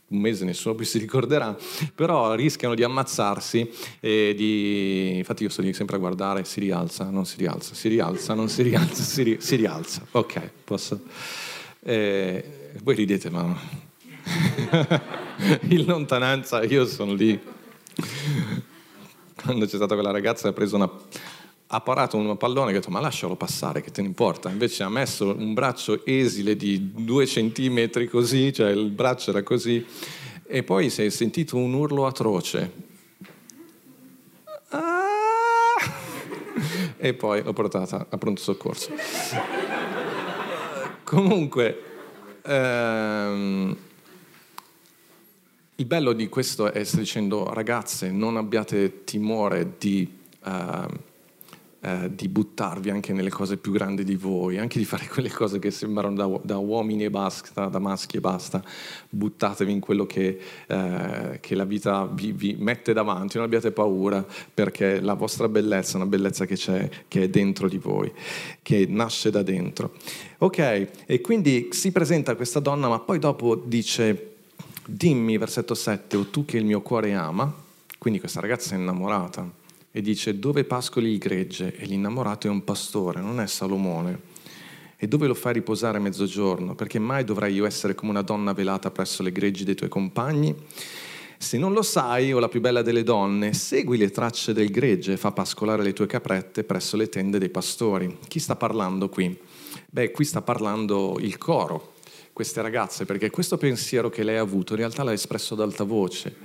un 0.09 0.19
mese 0.19 0.43
nessuno 0.43 0.75
più 0.75 0.85
si 0.85 0.97
ricorderà, 0.97 1.55
però 1.93 2.33
rischiano 2.33 2.75
di 2.75 2.83
ammazzarsi 2.83 3.69
e 3.99 4.33
di... 4.35 5.17
Infatti 5.17 5.43
io 5.43 5.49
sto 5.49 5.61
lì 5.61 5.73
sempre 5.73 5.97
a 5.97 5.99
guardare, 5.99 6.45
si 6.45 6.59
rialza, 6.59 7.09
non 7.09 7.25
si 7.25 7.37
rialza, 7.37 7.75
si 7.75 7.87
rialza, 7.89 8.33
non 8.33 8.49
si 8.49 8.63
rialza, 8.63 9.03
si, 9.03 9.23
ri... 9.23 9.37
si 9.39 9.55
rialza. 9.55 10.05
Ok, 10.11 10.49
posso... 10.63 10.99
Eh, 11.81 12.71
voi 12.81 12.95
ridete, 12.95 13.29
ma... 13.29 13.55
In 15.69 15.85
lontananza 15.85 16.63
io 16.63 16.85
sono 16.85 17.13
lì. 17.13 17.39
Quando 19.41 19.65
c'è 19.65 19.75
stata 19.75 19.93
quella 19.93 20.11
ragazza 20.11 20.49
ha 20.49 20.53
preso 20.53 20.75
una 20.75 20.89
ha 21.71 21.81
parato 21.81 22.17
un 22.17 22.35
pallone 22.37 22.71
e 22.71 22.73
ha 22.73 22.77
detto 22.77 22.89
ma 22.89 22.99
lascialo 22.99 23.35
passare 23.35 23.81
che 23.81 23.91
te 23.91 24.01
ne 24.01 24.07
importa? 24.07 24.49
Invece 24.49 24.83
ha 24.83 24.89
messo 24.89 25.35
un 25.35 25.53
braccio 25.53 26.05
esile 26.05 26.55
di 26.55 26.91
due 26.93 27.27
centimetri 27.27 28.07
così 28.07 28.51
cioè 28.51 28.71
il 28.71 28.89
braccio 28.89 29.29
era 29.29 29.43
così 29.43 29.85
e 30.47 30.63
poi 30.63 30.89
si 30.89 31.03
è 31.03 31.09
sentito 31.09 31.57
un 31.57 31.73
urlo 31.73 32.07
atroce. 32.07 32.71
Ah! 34.69 34.99
e 36.97 37.13
poi 37.13 37.41
l'ho 37.41 37.53
portata 37.53 38.07
a 38.09 38.17
pronto 38.17 38.41
soccorso. 38.41 38.91
Comunque 41.03 41.83
ehm, 42.41 43.77
il 45.75 45.85
bello 45.85 46.13
di 46.13 46.27
questo 46.27 46.71
è 46.71 46.83
stare 46.83 47.03
dicendo 47.03 47.51
ragazze 47.53 48.11
non 48.11 48.35
abbiate 48.35 49.05
timore 49.05 49.75
di, 49.77 50.11
uh, 50.43 50.49
uh, 51.81 52.09
di, 52.09 52.27
buttarvi 52.27 52.89
anche 52.89 53.13
nelle 53.13 53.29
cose 53.29 53.57
più 53.57 53.71
grandi 53.71 54.03
di 54.03 54.15
voi, 54.15 54.57
anche 54.57 54.79
di 54.79 54.85
fare 54.85 55.07
quelle 55.11 55.29
cose 55.29 55.59
che 55.59 55.71
sembrano 55.71 56.15
da, 56.15 56.39
da 56.43 56.57
uomini 56.57 57.05
e 57.05 57.09
basta, 57.09 57.65
da 57.67 57.79
maschi 57.79 58.17
e 58.17 58.19
basta, 58.19 58.63
buttatevi 59.09 59.71
in 59.71 59.79
quello 59.79 60.05
che, 60.05 60.39
uh, 60.67 61.39
che 61.39 61.55
la 61.55 61.65
vita 61.65 62.05
vi, 62.05 62.31
vi, 62.31 62.55
mette 62.57 62.93
davanti, 62.93 63.37
non 63.37 63.45
abbiate 63.45 63.71
paura 63.71 64.25
perché 64.53 64.99
la 64.99 65.13
vostra 65.13 65.47
bellezza 65.47 65.93
è 65.93 65.95
una 65.97 66.05
bellezza 66.05 66.45
che 66.45 66.55
c'è, 66.55 66.89
che 67.07 67.23
è 67.23 67.29
dentro 67.29 67.67
di 67.67 67.77
voi, 67.77 68.11
che 68.61 68.85
nasce 68.87 69.29
da 69.29 69.41
dentro. 69.41 69.93
Ok, 70.39 70.87
e 71.05 71.21
quindi 71.21 71.69
si 71.71 71.91
presenta 71.91 72.35
questa 72.35 72.59
donna 72.59 72.87
ma 72.87 72.99
poi 72.99 73.19
dopo 73.19 73.55
dice 73.55 74.35
dimmi, 74.85 75.37
versetto 75.37 75.75
7, 75.75 76.17
o 76.17 76.25
tu 76.27 76.45
che 76.45 76.57
il 76.57 76.65
mio 76.65 76.81
cuore 76.81 77.13
ama, 77.13 77.53
quindi 77.97 78.19
questa 78.19 78.39
ragazza 78.39 78.73
è 78.73 78.77
innamorata 78.77 79.58
e 79.91 80.01
dice 80.01 80.37
dove 80.37 80.63
pascoli 80.63 81.11
il 81.11 81.17
gregge 81.17 81.75
e 81.75 81.85
l'innamorato 81.85 82.47
è 82.47 82.49
un 82.49 82.63
pastore, 82.63 83.21
non 83.21 83.39
è 83.39 83.47
Salomone. 83.47 84.37
E 84.97 85.07
dove 85.07 85.27
lo 85.27 85.33
fai 85.33 85.53
riposare 85.53 85.97
a 85.97 86.01
mezzogiorno? 86.01 86.75
Perché 86.75 86.99
mai 86.99 87.23
dovrai 87.23 87.53
io 87.53 87.65
essere 87.65 87.95
come 87.95 88.11
una 88.11 88.21
donna 88.21 88.53
velata 88.53 88.91
presso 88.91 89.23
le 89.23 89.31
greggi 89.31 89.63
dei 89.63 89.75
tuoi 89.75 89.89
compagni? 89.89 90.53
Se 91.37 91.57
non 91.57 91.71
lo 91.71 91.83
sai, 91.83 92.33
o 92.33 92.39
la 92.39 92.49
più 92.49 92.59
bella 92.59 92.81
delle 92.81 93.01
donne, 93.01 93.53
segui 93.53 93.97
le 93.97 94.11
tracce 94.11 94.51
del 94.51 94.69
gregge 94.69 95.13
e 95.13 95.17
fa 95.17 95.31
pascolare 95.31 95.83
le 95.83 95.93
tue 95.93 96.05
caprette 96.05 96.65
presso 96.65 96.97
le 96.97 97.07
tende 97.07 97.39
dei 97.39 97.47
pastori. 97.47 98.17
Chi 98.27 98.39
sta 98.39 98.57
parlando 98.57 99.07
qui? 99.07 99.39
Beh, 99.89 100.11
qui 100.11 100.25
sta 100.25 100.41
parlando 100.41 101.17
il 101.21 101.37
coro, 101.37 101.93
queste 102.33 102.61
ragazze, 102.61 103.05
perché 103.05 103.29
questo 103.29 103.57
pensiero 103.57 104.09
che 104.09 104.23
lei 104.23 104.35
ha 104.35 104.41
avuto 104.41 104.73
in 104.73 104.79
realtà 104.79 105.03
l'ha 105.03 105.13
espresso 105.13 105.53
ad 105.53 105.61
alta 105.61 105.85
voce. 105.85 106.35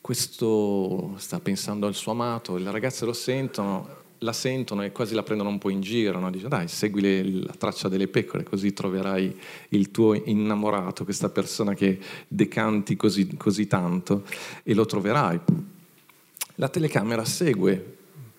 Questo 0.00 1.14
sta 1.18 1.40
pensando 1.40 1.86
al 1.86 1.94
suo 1.94 2.12
amato, 2.12 2.56
le 2.56 2.70
ragazze 2.70 3.04
lo 3.04 3.12
sentono, 3.12 3.98
la 4.22 4.32
sentono 4.32 4.82
e 4.82 4.92
quasi 4.92 5.14
la 5.14 5.22
prendono 5.22 5.50
un 5.50 5.58
po' 5.58 5.70
in 5.70 5.80
giro, 5.80 6.18
no? 6.18 6.30
dice 6.30 6.48
dai 6.48 6.68
segui 6.68 7.00
le, 7.00 7.22
la 7.22 7.54
traccia 7.56 7.88
delle 7.88 8.08
pecore 8.08 8.42
così 8.42 8.72
troverai 8.72 9.38
il 9.70 9.90
tuo 9.90 10.14
innamorato, 10.14 11.04
questa 11.04 11.28
persona 11.28 11.74
che 11.74 11.98
decanti 12.28 12.96
così, 12.96 13.36
così 13.36 13.66
tanto 13.66 14.24
e 14.62 14.74
lo 14.74 14.84
troverai. 14.86 15.40
La 16.56 16.68
telecamera 16.68 17.24
segue, 17.24 17.96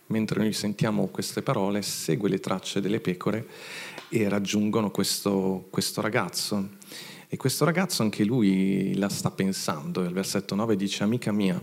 mentre 0.08 0.42
noi 0.42 0.54
sentiamo 0.54 1.08
queste 1.08 1.42
parole, 1.42 1.82
segue 1.82 2.30
le 2.30 2.40
tracce 2.40 2.82
delle 2.82 3.00
pecore 3.00 3.48
e 4.10 4.30
raggiungono 4.30 4.92
questo, 4.92 5.66
questo 5.70 6.02
ragazzo. 6.02 6.80
E 7.34 7.38
questo 7.38 7.64
ragazzo 7.64 8.02
anche 8.02 8.26
lui 8.26 8.94
la 8.98 9.08
sta 9.08 9.32
pensando. 9.32 10.02
Il 10.02 10.12
versetto 10.12 10.54
9 10.54 10.76
dice, 10.76 11.04
amica 11.04 11.32
mia, 11.32 11.58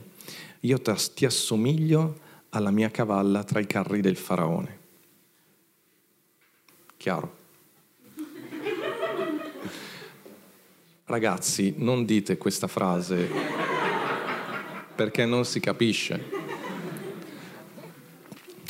io 0.60 0.80
ti 0.80 1.26
assomiglio 1.26 2.20
alla 2.48 2.70
mia 2.70 2.90
cavalla 2.90 3.44
tra 3.44 3.60
i 3.60 3.66
carri 3.66 4.00
del 4.00 4.16
faraone. 4.16 4.78
Chiaro? 6.96 7.36
Ragazzi, 11.04 11.74
non 11.76 12.06
dite 12.06 12.38
questa 12.38 12.66
frase 12.66 13.28
perché 14.94 15.26
non 15.26 15.44
si 15.44 15.60
capisce. 15.60 16.24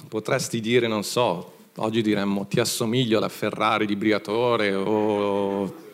Potresti 0.08 0.60
dire, 0.60 0.88
non 0.88 1.04
so, 1.04 1.54
Oggi 1.80 2.02
diremmo 2.02 2.48
ti 2.48 2.58
assomiglio 2.58 3.18
alla 3.18 3.28
Ferrari 3.28 3.86
di 3.86 3.94
Briatore 3.94 4.74
o 4.74 5.87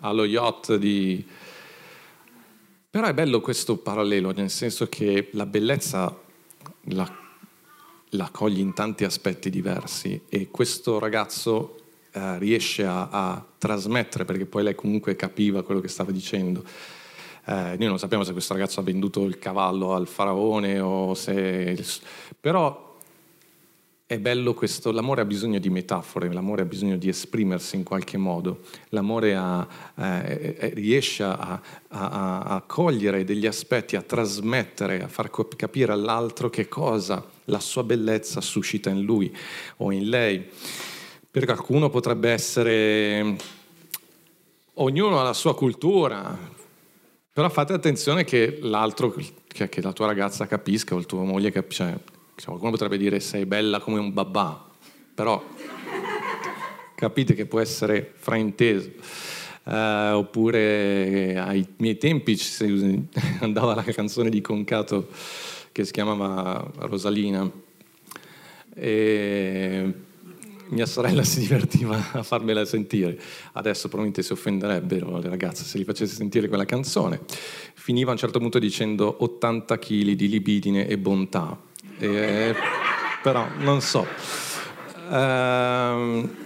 allo 0.00 0.24
yacht 0.24 0.76
di... 0.76 1.24
Però 2.90 3.06
è 3.06 3.14
bello 3.14 3.40
questo 3.40 3.76
parallelo, 3.76 4.32
nel 4.32 4.50
senso 4.50 4.88
che 4.88 5.28
la 5.32 5.46
bellezza 5.46 6.18
la, 6.86 7.08
la 8.10 8.28
cogli 8.32 8.58
in 8.58 8.74
tanti 8.74 9.04
aspetti 9.04 9.48
diversi 9.48 10.22
e 10.28 10.48
questo 10.50 10.98
ragazzo 10.98 11.76
eh, 12.10 12.38
riesce 12.38 12.84
a, 12.84 13.08
a, 13.08 13.44
trasmettere, 13.58 14.24
perché 14.24 14.46
poi 14.46 14.64
lei 14.64 14.74
comunque 14.74 15.14
capiva 15.14 15.62
quello 15.62 15.80
che 15.80 15.86
stava 15.86 16.10
dicendo. 16.10 16.64
Eh, 17.46 17.76
noi 17.78 17.86
non 17.86 17.98
sappiamo 17.98 18.24
se 18.24 18.32
questo 18.32 18.54
ragazzo 18.54 18.80
ha 18.80 18.82
venduto 18.82 19.24
il 19.24 19.38
cavallo 19.38 19.94
al 19.94 20.08
faraone 20.08 20.80
o 20.80 21.14
se... 21.14 21.80
però 22.40 22.89
è 24.10 24.18
bello 24.18 24.54
questo, 24.54 24.90
l'amore 24.90 25.20
ha 25.20 25.24
bisogno 25.24 25.60
di 25.60 25.70
metafore, 25.70 26.32
l'amore 26.32 26.62
ha 26.62 26.64
bisogno 26.64 26.96
di 26.96 27.08
esprimersi 27.08 27.76
in 27.76 27.84
qualche 27.84 28.16
modo, 28.16 28.62
l'amore 28.88 29.36
ha, 29.36 29.64
eh, 29.94 30.56
eh 30.58 30.70
riesce 30.74 31.22
a, 31.22 31.60
a, 31.86 32.40
a, 32.40 32.60
cogliere 32.66 33.22
degli 33.22 33.46
aspetti, 33.46 33.94
a 33.94 34.02
trasmettere, 34.02 35.04
a 35.04 35.06
far 35.06 35.30
capire 35.54 35.92
all'altro 35.92 36.50
che 36.50 36.66
cosa 36.66 37.24
la 37.44 37.60
sua 37.60 37.84
bellezza 37.84 38.40
suscita 38.40 38.90
in 38.90 39.02
lui 39.02 39.32
o 39.76 39.92
in 39.92 40.08
lei. 40.08 40.44
Per 41.30 41.44
qualcuno 41.44 41.88
potrebbe 41.88 42.30
essere, 42.30 43.36
ognuno 44.74 45.20
ha 45.20 45.22
la 45.22 45.32
sua 45.34 45.54
cultura, 45.54 46.36
però 47.32 47.48
fate 47.48 47.74
attenzione 47.74 48.24
che 48.24 48.58
l'altro, 48.60 49.14
che, 49.46 49.68
che 49.68 49.80
la 49.80 49.92
tua 49.92 50.06
ragazza 50.06 50.48
capisca 50.48 50.96
o 50.96 50.98
la 50.98 51.04
tua 51.04 51.22
moglie 51.22 51.52
capisca 51.52 52.18
qualcuno 52.46 52.70
potrebbe 52.70 52.96
dire 52.96 53.20
sei 53.20 53.46
bella 53.46 53.80
come 53.80 53.98
un 53.98 54.12
babà, 54.12 54.68
però 55.14 55.42
capite 56.94 57.34
che 57.34 57.46
può 57.46 57.60
essere 57.60 58.12
frainteso. 58.14 58.90
Uh, 59.62 60.14
oppure 60.14 61.38
ai 61.38 61.66
miei 61.76 61.98
tempi 61.98 62.36
andava 63.40 63.74
la 63.74 63.82
canzone 63.82 64.30
di 64.30 64.40
Concato 64.40 65.08
che 65.70 65.84
si 65.84 65.92
chiamava 65.92 66.68
Rosalina 66.78 67.48
e 68.74 69.94
mia 70.68 70.86
sorella 70.86 71.22
si 71.24 71.40
divertiva 71.40 72.12
a 72.12 72.22
farmela 72.22 72.64
sentire. 72.64 73.18
Adesso 73.52 73.88
probabilmente 73.88 74.22
si 74.22 74.32
offenderebbero 74.32 75.18
le 75.18 75.28
ragazze 75.28 75.64
se 75.64 75.78
gli 75.78 75.84
facessi 75.84 76.14
sentire 76.14 76.48
quella 76.48 76.64
canzone. 76.64 77.20
Finiva 77.74 78.10
a 78.10 78.12
un 78.12 78.18
certo 78.18 78.38
punto 78.38 78.58
dicendo 78.58 79.16
80 79.22 79.78
kg 79.78 80.10
di 80.12 80.28
libidine 80.28 80.86
e 80.86 80.96
bontà 80.98 81.68
eh, 82.00 82.54
però 83.22 83.46
non 83.58 83.80
so. 83.80 84.06
Ehm... 85.10 86.36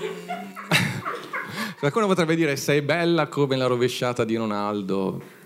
Qualcuno 1.78 2.06
potrebbe 2.06 2.34
dire 2.34 2.56
sei 2.56 2.82
bella 2.82 3.28
come 3.28 3.56
la 3.56 3.66
rovesciata 3.66 4.24
di 4.24 4.36
Ronaldo. 4.36 5.38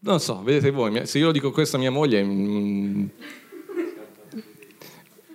Non 0.00 0.20
so, 0.20 0.42
vedete 0.42 0.70
voi, 0.70 1.06
se 1.06 1.18
io 1.18 1.26
lo 1.26 1.32
dico 1.32 1.50
questo 1.52 1.76
a 1.76 1.78
mia 1.78 1.90
moglie 1.90 2.22
mm, 2.22 3.06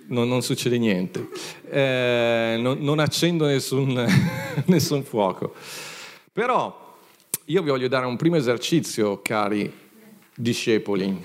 non, 0.08 0.28
non, 0.28 0.42
succede 0.42 0.78
niente. 0.78 1.28
Eh, 1.68 2.56
non, 2.58 2.78
non, 2.80 2.98
accendo 2.98 3.46
nessun, 3.46 4.06
nessun 4.66 5.02
fuoco. 5.02 5.54
Però 6.32 6.98
io 7.46 7.62
vi 7.62 7.70
voglio 7.70 7.88
dare 7.88 8.06
un 8.06 8.16
primo 8.16 8.36
esercizio, 8.36 9.20
cari 9.22 9.72
discepoli 10.34 11.20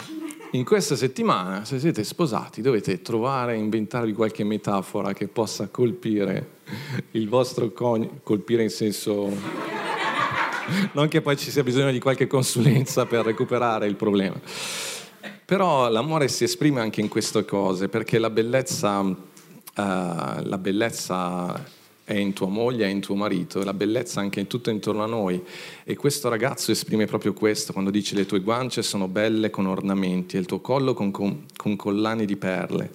in 0.51 0.63
questa 0.63 0.95
settimana, 0.95 1.65
se 1.65 1.79
siete 1.79 2.03
sposati, 2.03 2.61
dovete 2.61 3.01
trovare, 3.01 3.55
inventarvi 3.57 4.13
qualche 4.13 4.43
metafora 4.43 5.13
che 5.13 5.27
possa 5.27 5.67
colpire 5.67 6.55
il 7.11 7.27
vostro 7.27 7.71
coniuge, 7.71 8.19
colpire 8.23 8.63
in 8.63 8.69
senso... 8.69 9.29
non 10.93 11.07
che 11.07 11.21
poi 11.21 11.37
ci 11.37 11.51
sia 11.51 11.63
bisogno 11.63 11.91
di 11.91 11.99
qualche 11.99 12.27
consulenza 12.27 13.05
per 13.05 13.25
recuperare 13.25 13.87
il 13.87 13.95
problema. 13.95 14.39
Però 15.45 15.89
l'amore 15.89 16.27
si 16.27 16.43
esprime 16.43 16.81
anche 16.81 17.01
in 17.01 17.07
queste 17.07 17.45
cose, 17.45 17.87
perché 17.89 18.19
la 18.19 18.29
bellezza, 18.29 18.99
uh, 18.99 19.15
la 19.75 20.57
bellezza 20.57 21.75
è 22.07 22.13
in 22.13 22.31
tua 22.31 22.47
moglie, 22.47 22.85
è 22.85 22.89
in 22.89 23.01
tuo 23.01 23.15
marito, 23.15 23.61
la 23.65 23.73
bellezza 23.73 24.21
anche 24.21 24.39
in 24.39 24.47
tutto 24.47 24.69
intorno 24.69 25.03
a 25.03 25.07
noi. 25.07 25.43
E 25.83 25.97
questo 25.97 26.29
ragazzo 26.29 26.71
esprime 26.71 27.05
proprio 27.05 27.33
questo, 27.33 27.73
quando 27.73 27.91
dice 27.91 28.15
le 28.15 28.25
tue 28.25 28.39
guance 28.39 28.81
sono 28.81 29.09
belle 29.09 29.49
con 29.49 29.65
ornamenti 29.65 30.37
e 30.37 30.39
il 30.39 30.45
tuo 30.45 30.61
collo 30.61 30.93
con, 30.93 31.11
con, 31.11 31.43
con 31.57 31.75
collane 31.75 32.23
di 32.23 32.37
perle. 32.37 32.91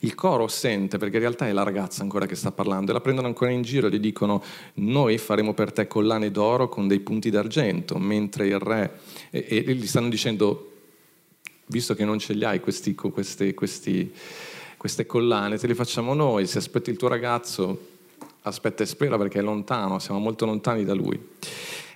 Il 0.00 0.14
coro 0.14 0.46
sente, 0.46 0.98
perché 0.98 1.14
in 1.14 1.22
realtà 1.22 1.48
è 1.48 1.52
la 1.52 1.62
ragazza 1.62 2.02
ancora 2.02 2.26
che 2.26 2.34
sta 2.34 2.52
parlando, 2.52 2.90
e 2.90 2.92
la 2.94 3.00
prendono 3.00 3.28
ancora 3.28 3.50
in 3.50 3.62
giro 3.62 3.86
e 3.86 3.90
gli 3.90 3.98
dicono 3.98 4.44
noi 4.74 5.16
faremo 5.16 5.54
per 5.54 5.72
te 5.72 5.86
collane 5.86 6.30
d'oro 6.30 6.68
con 6.68 6.86
dei 6.86 7.00
punti 7.00 7.30
d'argento, 7.30 7.96
mentre 7.96 8.46
il 8.46 8.58
re... 8.58 9.00
E, 9.30 9.64
e 9.66 9.74
gli 9.74 9.86
stanno 9.86 10.10
dicendo, 10.10 10.72
visto 11.68 11.94
che 11.94 12.04
non 12.04 12.18
ce 12.18 12.34
li 12.34 12.44
hai 12.44 12.60
questi, 12.60 12.94
questi, 12.94 13.54
questi, 13.54 14.12
queste 14.76 15.06
collane, 15.06 15.56
te 15.56 15.66
le 15.66 15.74
facciamo 15.74 16.12
noi, 16.12 16.46
se 16.46 16.58
aspetti 16.58 16.90
il 16.90 16.98
tuo 16.98 17.08
ragazzo 17.08 17.96
aspetta 18.42 18.82
e 18.82 18.86
spera 18.86 19.16
perché 19.16 19.38
è 19.38 19.42
lontano, 19.42 19.98
siamo 19.98 20.20
molto 20.20 20.46
lontani 20.46 20.84
da 20.84 20.94
lui. 20.94 21.20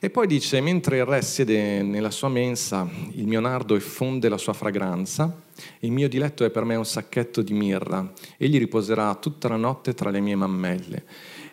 E 0.04 0.10
poi 0.10 0.26
dice, 0.26 0.60
mentre 0.60 0.96
il 0.96 1.04
re 1.04 1.22
siede 1.22 1.80
nella 1.82 2.10
sua 2.10 2.28
mensa, 2.28 2.88
il 3.12 3.26
mio 3.26 3.38
nardo 3.38 3.76
effonde 3.76 4.28
la 4.28 4.36
sua 4.36 4.52
fragranza, 4.52 5.42
il 5.80 5.92
mio 5.92 6.08
diletto 6.08 6.44
è 6.44 6.50
per 6.50 6.64
me 6.64 6.74
un 6.74 6.84
sacchetto 6.84 7.40
di 7.40 7.52
mirra, 7.52 8.12
egli 8.36 8.58
riposerà 8.58 9.14
tutta 9.14 9.46
la 9.46 9.56
notte 9.56 9.94
tra 9.94 10.10
le 10.10 10.18
mie 10.18 10.34
mammelle. 10.34 11.04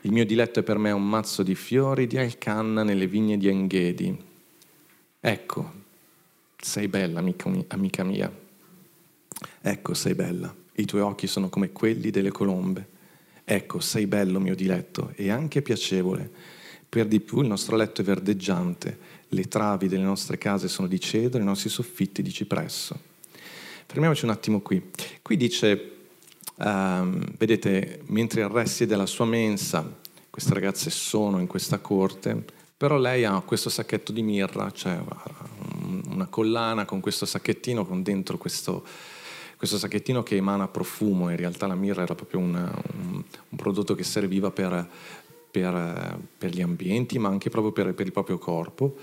Il 0.01 0.12
mio 0.12 0.25
diletto 0.25 0.62
è 0.62 0.63
per 0.63 0.79
me 0.79 0.91
un 0.91 1.08
mazzo 1.08 1.43
di 1.43 1.53
fiori 1.53 2.08
di 2.08 2.17
alcanna 2.17 2.81
nelle 2.84 3.05
vigne 3.05 3.38
di 3.38 3.50
Enghedi. 3.50 4.17
Ecco, 5.19 5.72
sei 6.58 6.88
bella, 6.88 7.19
amica, 7.19 7.51
amica 7.67 8.03
mia. 8.03 8.31
Ecco, 9.62 9.93
sei 9.93 10.15
bella. 10.15 10.51
I 10.74 10.86
tuoi 10.86 11.01
occhi 11.01 11.27
sono 11.27 11.50
come 11.50 11.72
quelli 11.72 12.10
delle 12.10 12.31
colombe. 12.31 12.98
Ecco, 13.51 13.79
sei 13.79 14.06
bello, 14.06 14.39
mio 14.39 14.53
diletto, 14.53 15.12
e 15.15 15.32
anche 15.32 15.63
piacevole. 15.63 16.29
Per 16.88 17.08
di 17.08 17.20
più 17.20 17.41
il 17.41 17.48
nostro 17.48 17.75
letto 17.75 18.01
è 18.01 18.03
verdeggiante, 18.03 18.98
le 19.29 19.48
travi 19.48 19.88
delle 19.88 20.03
nostre 20.03 20.38
case 20.38 20.68
sono 20.68 20.88
di 20.88 21.00
cedro, 21.00 21.41
i 21.41 21.46
nostri 21.46 21.70
soffitti 21.70 22.22
di 22.22 22.32
cipresso. 22.32 23.00
Fermiamoci 23.88 24.25
un 24.25 24.32
attimo 24.32 24.62
qui. 24.62 24.91
Qui 25.22 25.38
dice 25.38 25.94
Um, 26.62 27.24
vedete, 27.38 28.01
mentre 28.08 28.41
il 28.41 28.50
re 28.50 28.65
siede 28.65 28.94
alla 28.94 29.06
sua 29.06 29.24
mensa, 29.24 29.98
queste 30.29 30.53
ragazze 30.53 30.89
sono 30.89 31.39
in 31.39 31.48
questa 31.48 31.79
corte, 31.79 32.44
però 32.75 32.98
lei 32.98 33.24
ha 33.24 33.39
questo 33.39 33.70
sacchetto 33.70 34.12
di 34.12 34.22
mirra, 34.22 34.70
cioè 34.72 35.00
una 36.10 36.27
collana 36.27 36.84
con 36.84 37.00
questo 37.00 37.25
sacchettino 37.25 37.86
con 37.86 38.03
dentro 38.03 38.38
questo, 38.38 38.86
questo 39.60 39.78
sacchettino 39.78 40.24
che 40.24 40.38
emana 40.38 40.70
profumo, 40.70 41.30
in 41.30 41.36
realtà 41.36 41.68
la 41.68 41.75
mirra 41.75 42.04
era 42.04 42.16
proprio 42.16 42.39
una, 42.39 42.74
un, 42.94 43.22
un, 43.50 43.58
prodotto 43.58 43.94
che 43.94 44.06
serviva 44.06 44.51
per, 44.51 44.89
per, 45.51 46.18
per, 46.38 46.50
gli 46.50 46.62
ambienti, 46.62 47.20
ma 47.20 47.28
anche 47.28 47.50
proprio 47.50 47.74
per, 47.74 47.94
per 47.94 48.06
il 48.06 48.13
proprio 48.13 48.38
corpo. 48.38 48.96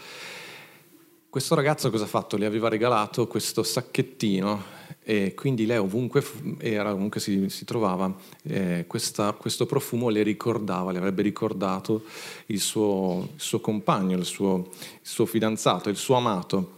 Questo 1.29 1.55
ragazzo 1.55 1.91
cosa 1.91 2.05
ha 2.05 2.07
fatto? 2.07 2.39
Le 2.39 2.47
aveva 2.47 2.71
regalato 2.71 3.27
questo 3.27 3.63
sacchettino 3.63 4.63
e 5.03 5.35
quindi 5.35 5.67
lei 5.67 5.77
ovunque 5.77 6.25
era, 6.57 6.91
ovunque 6.91 7.21
si, 7.21 7.51
si 7.51 7.67
trovava, 7.67 8.17
eh, 8.45 8.87
questa, 8.87 9.33
questo 9.33 9.67
profumo 9.67 10.09
le 10.09 10.23
ricordava, 10.23 10.91
le 10.91 10.97
avrebbe 10.97 11.21
ricordato 11.21 12.05
il 12.47 12.61
suo, 12.61 13.29
il 13.35 13.43
suo 13.43 13.61
compagno, 13.61 14.17
il 14.17 14.25
suo, 14.25 14.71
il 14.71 14.99
suo, 15.03 15.27
fidanzato, 15.27 15.91
il 15.91 15.97
suo 15.97 16.15
amato. 16.15 16.76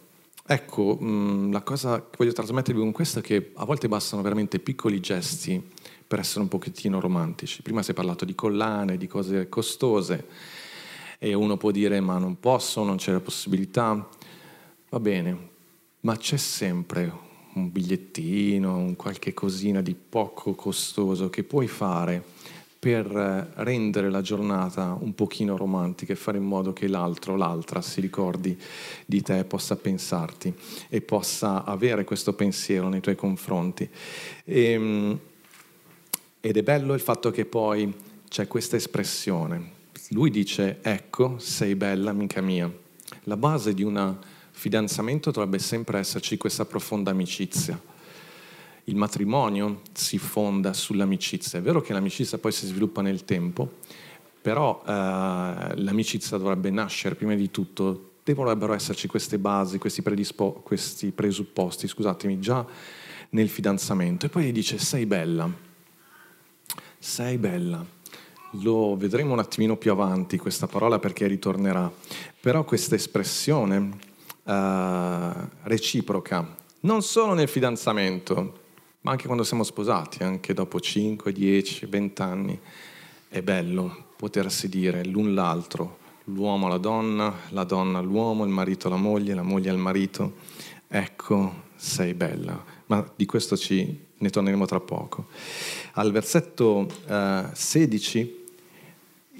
Ecco, 0.51 0.97
mh, 0.99 1.53
la 1.53 1.61
cosa 1.61 2.01
che 2.01 2.17
voglio 2.17 2.33
trasmettervi 2.33 2.81
con 2.81 2.91
questo 2.91 3.19
è 3.19 3.23
che 3.23 3.51
a 3.57 3.67
volte 3.67 3.87
bastano 3.87 4.23
veramente 4.23 4.59
piccoli 4.59 4.99
gesti 4.99 5.63
per 6.07 6.21
essere 6.21 6.41
un 6.41 6.49
pochettino 6.49 7.01
romantici. 7.01 7.61
Prima 7.61 7.83
si 7.83 7.91
è 7.91 7.95
parlato 7.95 8.25
di 8.25 8.35
collane, 8.35 8.97
di 8.97 9.07
cose 9.07 9.51
costose 9.51 10.27
e 11.19 11.35
uno 11.35 11.59
può 11.59 11.71
dire 11.71 12.01
ma 12.01 12.17
non 12.17 12.41
posso, 12.41 12.83
non 12.83 12.97
c'è 12.97 13.13
la 13.13 13.21
possibilità. 13.21 14.09
Va 14.89 15.01
bene, 15.01 15.49
ma 16.01 16.17
c'è 16.17 16.39
sempre 16.39 17.13
un 17.53 17.71
bigliettino, 17.71 18.75
un 18.75 18.97
qualche 18.97 19.35
cosina 19.35 19.83
di 19.83 19.95
poco 19.95 20.55
costoso 20.55 21.29
che 21.29 21.45
puoi 21.45 21.67
fare 21.67 22.25
per 22.79 23.07
eh, 23.07 23.63
rendere 23.63 24.09
la 24.09 24.21
giornata 24.21 24.97
un 25.01 25.15
pochino 25.15 25.57
romantica 25.57 26.13
e 26.13 26.17
fare 26.17 26.39
in 26.39 26.45
modo 26.45 26.73
che 26.73 26.87
l'altro, 26.87 27.37
l'altra 27.37 27.83
si 27.83 28.01
ricordi 28.01 28.57
di 29.05 29.21
te, 29.21 29.45
possa 29.45 29.77
pensarti 29.77 30.55
e 30.89 31.01
possa 31.01 31.65
avere 31.65 32.05
questo 32.05 32.35
pensiero 32.35 32.89
nei 32.89 33.01
tuoi 33.01 33.17
confronti. 33.17 33.89
E, 34.45 34.63
ehm, 34.71 35.19
ed 36.41 36.57
è 36.57 36.63
bello 36.63 36.95
il 36.95 37.01
fatto 37.01 37.31
che 37.33 37.45
poi 37.45 37.93
c'è 38.29 38.47
questa 38.47 38.77
espressione. 38.77 39.77
Lui 40.11 40.31
dice, 40.31 40.79
ecco, 40.83 41.39
sei 41.39 41.75
bella, 41.75 42.11
amica 42.11 42.41
mia. 42.41 42.73
La 43.25 43.37
base 43.37 43.75
di 43.75 43.83
una 43.83 44.17
fidanzamento 44.51 45.31
dovrebbe 45.31 45.59
sempre 45.59 45.99
esserci 45.99 46.37
questa 46.37 46.65
profonda 46.65 47.11
amicizia. 47.11 47.81
Il 48.89 48.97
matrimonio 48.97 49.83
si 49.93 50.17
fonda 50.17 50.73
sull'amicizia. 50.73 51.59
È 51.59 51.63
vero 51.63 51.83
che 51.83 51.93
l'amicizia 51.93 52.39
poi 52.39 52.53
si 52.53 52.67
sviluppa 52.67 53.03
nel 53.03 53.27
tempo, 53.27 53.81
però 54.41 54.83
eh, 54.83 54.93
l'amicizia 55.75 56.39
dovrebbe 56.39 56.71
nascere 56.71 57.15
prima 57.15 57.35
di 57.35 57.51
tutto, 57.51 58.13
dovrebbero 58.25 58.73
esserci 58.73 59.07
queste 59.07 59.39
basi, 59.39 59.77
questi, 59.77 60.01
predispo- 60.01 60.63
questi 60.65 61.11
presupposti, 61.11 61.87
scusatemi, 61.87 62.41
già 62.41 62.65
nel 63.31 63.51
fidanzamento. 63.51 64.25
E 64.25 64.29
poi 64.31 64.45
gli 64.45 64.53
dice 64.53 64.79
sei 64.79 65.05
bella, 65.05 65.53
sei 66.99 67.37
bella. 67.37 67.85
Lo 68.63 68.97
vedremo 68.97 69.35
un 69.35 69.39
attimino 69.39 69.77
più 69.77 69.91
avanti 69.91 70.39
questa 70.39 70.67
parola 70.67 70.99
perché 70.99 71.27
ritornerà, 71.27 71.93
però 72.41 72.65
questa 72.65 72.95
espressione 72.95 73.77
uh, 74.45 75.49
reciproca, 75.65 76.57
non 76.81 77.03
solo 77.03 77.35
nel 77.35 77.49
fidanzamento, 77.49 78.67
ma 79.01 79.13
anche 79.13 79.27
quando 79.27 79.45
siamo 79.45 79.63
sposati, 79.63 80.23
anche 80.23 80.53
dopo 80.55 80.81
5, 80.81 81.33
10, 81.33 81.87
20 81.87 82.23
anni. 82.23 82.61
È 83.29 83.43
bello 83.43 84.07
potersi 84.17 84.69
dire 84.69 85.05
l'un 85.05 85.35
l'altro, 85.35 85.99
l'uomo 86.25 86.67
alla 86.67 86.79
donna, 86.79 87.33
la 87.51 87.65
donna 87.65 87.99
all'uomo, 87.99 88.45
il 88.45 88.51
marito 88.51 88.89
alla 88.89 88.97
moglie, 88.97 89.35
la 89.35 89.43
moglie 89.43 89.71
al 89.71 89.79
marito. 89.79 90.35
Ecco, 90.89 91.67
sei 91.77 92.15
bella. 92.15 92.63
Ma 92.87 93.07
di 93.15 93.27
questo 93.27 93.57
ci, 93.57 94.07
ne 94.17 94.31
torneremo 94.31 94.67
tra 94.67 94.81
poco. 94.81 95.27
Al 95.93 96.11
versetto 96.11 96.89
uh, 97.07 97.49
16 97.53 98.47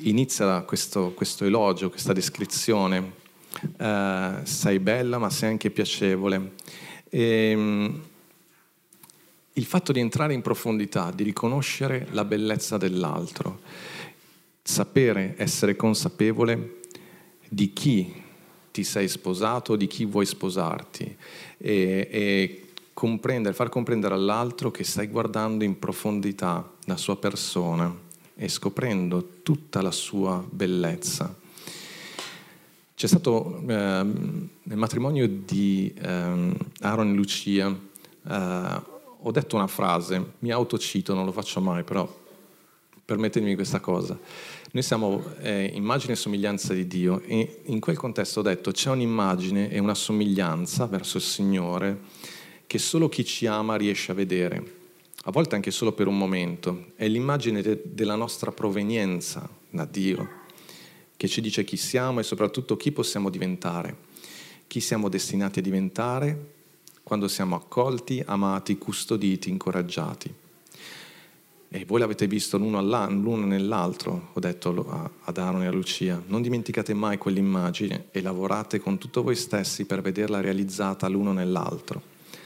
inizia 0.03 0.63
questo, 0.63 1.13
questo 1.15 1.45
elogio, 1.45 1.91
questa 1.91 2.13
descrizione 2.13 3.13
uh, 3.79 4.45
sei 4.45 4.79
bella 4.79 5.19
ma 5.19 5.31
sei 5.31 5.51
anche 5.51 5.71
piacevole. 5.71 6.53
E, 7.09 7.55
um, 7.57 8.01
il 9.59 9.65
fatto 9.65 9.91
di 9.91 9.99
entrare 9.99 10.35
in 10.35 10.41
profondità, 10.41 11.11
di 11.11 11.25
riconoscere 11.25 12.07
la 12.13 12.25
bellezza 12.25 12.79
dell'altro, 12.79 13.61
sapere, 14.63 15.35
essere 15.37 15.75
consapevole 15.75 16.81
di 17.49 17.73
chi 17.73 18.23
ti 18.71 18.85
sei 18.85 19.09
sposato, 19.09 19.75
di 19.75 19.89
chi 19.89 20.05
vuoi 20.05 20.27
sposarti 20.27 21.17
e, 21.57 22.09
e 22.09 22.63
comprendere, 22.95 23.53
far 23.53 23.69
comprendere 23.69 24.15
all'altro 24.15 24.71
che 24.71 24.85
stai 24.85 25.09
guardando 25.09 25.65
in 25.65 25.77
profondità 25.79 26.75
la 26.85 26.97
sua 26.97 27.17
persona 27.17 27.93
e 28.37 28.49
scoprendo 28.49 29.41
tutta 29.43 29.83
la 29.83 29.91
sua 29.91 30.45
bellezza. 30.49 31.35
C'è 32.95 33.07
stato 33.09 33.61
eh, 33.67 34.05
nel 34.63 34.77
matrimonio 34.77 35.27
di 35.29 35.93
eh, 36.01 36.53
Aaron 36.81 37.11
e 37.11 37.15
Lucia, 37.15 37.77
eh, 38.29 38.97
ho 39.21 39.31
detto 39.31 39.57
una 39.57 39.67
frase, 39.67 40.33
mi 40.41 40.51
autocito, 40.51 41.15
non 41.15 41.25
lo 41.25 41.33
faccio 41.33 41.61
mai, 41.61 41.83
però 41.83 42.09
permettetemi 43.05 43.55
questa 43.55 43.81
cosa. 43.81 44.19
Noi 44.71 44.83
siamo 44.83 45.23
eh, 45.41 45.71
immagine 45.75 46.13
e 46.13 46.17
somiglianza 46.17 46.75
di 46.75 46.87
Dio 46.87 47.21
e 47.23 47.63
in 47.65 47.81
quel 47.81 47.97
contesto 47.97 48.41
ho 48.41 48.43
detto 48.43 48.71
c'è 48.71 48.91
un'immagine 48.91 49.71
e 49.71 49.79
una 49.79 49.95
somiglianza 49.95 50.87
verso 50.87 51.17
il 51.17 51.23
Signore 51.23 52.01
che 52.67 52.79
solo 52.79 53.09
chi 53.09 53.25
ci 53.25 53.47
ama 53.47 53.77
riesce 53.77 54.13
a 54.13 54.15
vedere, 54.15 54.75
a 55.25 55.31
volte 55.31 55.55
anche 55.55 55.71
solo 55.71 55.93
per 55.93 56.07
un 56.07 56.19
momento. 56.19 56.89
È 56.97 57.09
l'immagine 57.09 57.63
de- 57.63 57.81
della 57.85 58.15
nostra 58.15 58.53
provenienza 58.53 59.49
da 59.71 59.87
Dio 59.87 60.47
che 61.17 61.29
ci 61.29 61.41
dice 61.41 61.65
chi 61.65 61.77
siamo 61.77 62.21
e 62.21 62.23
soprattutto 62.23 62.77
chi 62.77 62.93
possiamo 62.93 63.31
diventare, 63.31 63.97
chi 64.67 64.81
siamo 64.81 65.09
destinati 65.09 65.59
a 65.61 65.63
diventare 65.63 66.57
quando 67.09 67.27
siamo 67.27 67.57
accolti, 67.57 68.23
amati, 68.27 68.77
custoditi, 68.77 69.49
incoraggiati. 69.49 70.31
E 71.71 71.85
voi 71.87 72.01
l'avete 72.01 72.27
visto 72.27 72.59
l'uno, 72.59 72.83
l'uno 72.83 73.47
nell'altro, 73.47 74.29
ho 74.35 74.39
detto 74.41 75.15
ad 75.25 75.39
Aaron 75.39 75.63
e 75.63 75.69
a 75.69 75.73
Lucia, 75.73 76.23
non 76.27 76.43
dimenticate 76.43 76.93
mai 76.93 77.17
quell'immagine 77.17 78.09
e 78.11 78.21
lavorate 78.21 78.79
con 78.79 78.99
tutto 78.99 79.23
voi 79.23 79.37
stessi 79.37 79.87
per 79.87 80.03
vederla 80.03 80.43
realizzata 80.43 81.09
l'uno 81.09 81.33
nell'altro. 81.33 82.03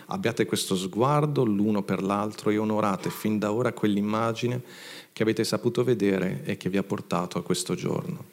Abbiate 0.07 0.47
questo 0.47 0.77
sguardo 0.77 1.43
l'uno 1.43 1.83
per 1.83 2.01
l'altro 2.01 2.51
e 2.51 2.57
onorate 2.57 3.11
fin 3.11 3.41
da 3.41 3.51
ora 3.51 3.73
quell'immagine 3.73 4.63
che 5.13 5.25
avete 5.25 5.43
saputo 5.43 5.83
vedere 5.83 6.43
e 6.45 6.57
che 6.57 6.71
vi 6.71 6.77
ha 6.77 6.85
portato 6.85 7.37
a 7.37 7.43
questo 7.43 7.75
giorno. 7.75 8.27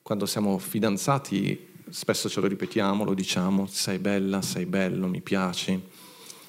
Quando 0.00 0.26
siamo 0.26 0.58
fidanzati 0.58 1.70
spesso 1.92 2.30
ce 2.30 2.40
lo 2.40 2.46
ripetiamo, 2.46 3.04
lo 3.04 3.12
diciamo, 3.12 3.66
sei 3.66 3.98
bella, 3.98 4.40
sei 4.40 4.64
bello, 4.64 5.06
mi 5.08 5.20
piaci, 5.20 5.80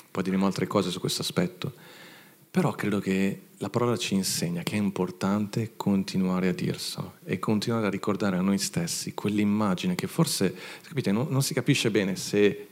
poi 0.10 0.24
diremo 0.24 0.46
altre 0.46 0.68
cose 0.68 0.90
su 0.90 1.00
questo 1.00 1.22
aspetto. 1.22 1.74
Però 2.50 2.72
credo 2.72 3.00
che 3.00 3.42
la 3.58 3.70
parola 3.70 3.98
ci 3.98 4.14
insegna 4.14 4.64
che 4.64 4.76
è 4.76 4.78
importante 4.78 5.74
continuare 5.76 6.48
a 6.48 6.54
dirselo 6.54 7.16
e 7.26 7.40
continuare 7.40 7.88
a 7.88 7.90
ricordare 7.90 8.38
a 8.38 8.42
noi 8.42 8.58
stessi 8.58 9.14
quell'immagine 9.14 9.96
che 9.96 10.08
forse, 10.08 10.56
capite, 10.88 11.12
non, 11.12 11.28
non 11.30 11.42
si 11.42 11.54
capisce 11.54 11.92
bene 11.92 12.16
se 12.16 12.68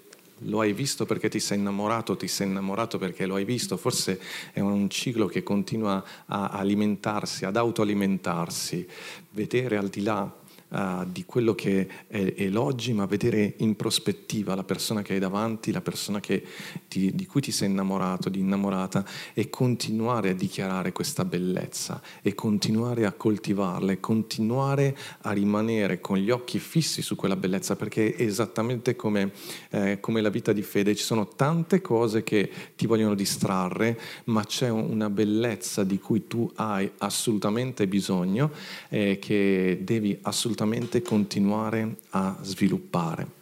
lo 0.46 0.62
hai 0.62 0.74
visto 0.74 1.06
perché 1.06 1.30
ti 1.30 1.40
sei 1.40 1.58
innamorato, 1.58 2.16
ti 2.16 2.28
sei 2.28 2.48
innamorato 2.48 2.98
perché 2.98 3.26
lo 3.26 3.36
hai 3.36 3.46
visto, 3.46 3.76
forse 3.76 4.20
è 4.54 4.60
un 4.60 4.90
ciclo 4.90 5.26
che 5.26 5.44
continua 5.44 6.04
a 6.28 6.50
alimentarsi, 6.50 7.46
ad 7.46 7.58
autoalimentarsi, 7.58 8.88
vedere 9.32 9.78
al 9.78 9.90
di 9.90 10.04
là 10.04 10.40
uh, 10.72 11.06
di 11.06 11.26
quello 11.26 11.54
che 11.56 11.88
è, 12.08 12.34
è, 12.34 12.48
l'oggi, 12.48 12.94
ma 12.94 13.06
vedere 13.06 13.56
in 13.58 13.76
prospettiva 13.76 14.56
la 14.56 14.64
persona 14.64 15.02
che 15.02 15.14
hai 15.14 15.20
davanti, 15.20 15.72
la 15.72 15.82
persona 15.82 16.20
che 16.20 16.44
ti, 16.88 17.14
di 17.14 17.26
cui 17.26 17.42
ti 17.42 17.52
sei 17.52 17.70
innamorato, 17.70 18.30
di 18.30 18.40
innamorata, 18.40 19.06
e 19.34 19.50
continuare 19.50 20.30
a 20.30 20.34
dichiarare 20.34 20.92
questa 20.92 21.26
bellezza, 21.26 22.02
e 22.22 22.34
continuare 22.34 23.06
a 23.06 23.12
coltivarla, 23.12 23.92
e 23.92 24.00
continuare 24.00 24.98
a 25.22 25.32
rimanere 25.32 26.00
con 26.00 26.18
gli 26.18 26.30
occhi 26.30 26.60
fissi 26.60 27.02
su 27.02 27.16
quella 27.16 27.36
bellezza, 27.36 27.76
perché 27.76 28.16
è 28.16 28.24
esattamente 28.24 28.96
come, 28.96 29.32
eh, 29.72 30.00
come 30.00 30.22
la 30.22 30.30
vita 30.30 30.54
di 30.54 30.62
fede, 30.62 30.96
ci 30.96 31.04
sono 31.04 31.28
tante 31.28 31.82
cose 31.82 32.24
che 32.24 32.50
ti 32.76 32.88
vogliono 32.88 33.16
distrarre, 33.16 34.00
ma 34.26 34.44
c'è 34.46 34.70
una 34.70 35.10
bellezza 35.10 35.84
di 35.84 36.00
cui 36.00 36.28
tu 36.28 36.50
hai 36.56 36.90
assolutamente 37.00 37.88
bisogno, 37.88 38.52
eh, 38.90 39.20
che 39.20 39.80
devi 39.82 40.18
assolutamente 40.22 40.60
assolutamente 40.62 41.02
continuare 41.02 41.96
a 42.12 42.38
sviluppare. 42.42 43.40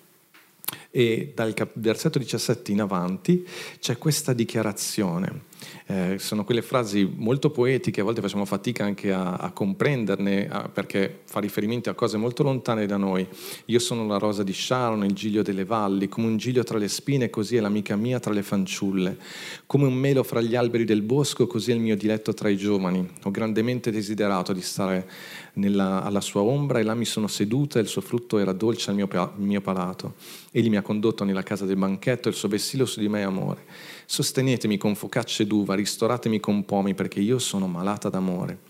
E 0.91 1.33
dal 1.35 1.53
versetto 1.73 2.19
17 2.19 2.71
in 2.71 2.81
avanti 2.81 3.45
c'è 3.79 3.97
questa 3.97 4.33
dichiarazione 4.33 5.47
eh, 5.91 6.19
sono 6.19 6.43
quelle 6.43 6.61
frasi 6.61 7.11
molto 7.15 7.49
poetiche, 7.49 8.01
a 8.01 8.03
volte 8.03 8.21
facciamo 8.21 8.45
fatica 8.45 8.83
anche 8.83 9.11
a, 9.11 9.33
a 9.33 9.51
comprenderne 9.51 10.47
a, 10.47 10.69
perché 10.69 11.21
fa 11.25 11.39
riferimento 11.39 11.89
a 11.89 11.95
cose 11.95 12.15
molto 12.15 12.43
lontane 12.43 12.85
da 12.85 12.95
noi. 12.95 13.27
Io 13.65 13.79
sono 13.79 14.05
la 14.05 14.19
rosa 14.19 14.43
di 14.43 14.53
Sharon, 14.53 15.03
il 15.03 15.13
giglio 15.13 15.41
delle 15.41 15.65
valli, 15.65 16.07
come 16.07 16.27
un 16.27 16.37
giglio 16.37 16.61
tra 16.61 16.77
le 16.77 16.87
spine, 16.87 17.31
così 17.31 17.55
è 17.55 17.59
l'amica 17.59 17.95
mia 17.95 18.19
tra 18.19 18.31
le 18.31 18.43
fanciulle. 18.43 19.17
Come 19.65 19.87
un 19.87 19.95
melo 19.95 20.21
fra 20.21 20.41
gli 20.41 20.55
alberi 20.55 20.85
del 20.85 21.01
bosco, 21.01 21.47
così 21.47 21.71
è 21.71 21.73
il 21.73 21.79
mio 21.79 21.97
diletto 21.97 22.35
tra 22.35 22.49
i 22.49 22.55
giovani. 22.55 23.09
Ho 23.23 23.31
grandemente 23.31 23.89
desiderato 23.89 24.53
di 24.53 24.61
stare 24.61 25.09
nella, 25.53 26.03
alla 26.03 26.21
sua 26.21 26.41
ombra 26.41 26.77
e 26.77 26.83
là 26.83 26.93
mi 26.93 27.05
sono 27.05 27.25
seduta 27.25 27.79
e 27.79 27.81
il 27.81 27.87
suo 27.87 28.01
frutto 28.01 28.37
era 28.37 28.53
dolce 28.53 28.91
al 28.91 28.95
mio, 28.95 29.09
mio 29.37 29.61
palato. 29.61 30.13
Egli 30.51 30.69
mi 30.69 30.77
ha 30.77 30.83
condotto 30.83 31.23
nella 31.23 31.43
casa 31.43 31.65
del 31.65 31.77
banchetto 31.77 32.27
e 32.27 32.31
il 32.31 32.37
suo 32.37 32.47
vessillo 32.47 32.85
su 32.85 32.99
di 32.99 33.09
me 33.09 33.21
è 33.21 33.23
amore. 33.23 33.65
Sostenetemi 34.05 34.77
con 34.77 34.95
focacce 34.95 35.45
d'uva, 35.45 35.75
ristoratemi 35.79 36.39
con 36.39 36.65
pomi, 36.65 36.93
perché 36.93 37.19
io 37.19 37.39
sono 37.39 37.67
malata 37.67 38.09
d'amore. 38.09 38.67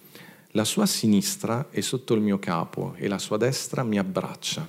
La 0.54 0.64
sua 0.64 0.86
sinistra 0.86 1.68
è 1.70 1.82
sotto 1.82 2.14
il 2.14 2.22
mio 2.22 2.40
capo 2.40 2.94
e 2.96 3.08
la 3.08 3.20
sua 3.20 3.38
destra 3.38 3.84
mi 3.84 4.00
abbraccia. 4.00 4.68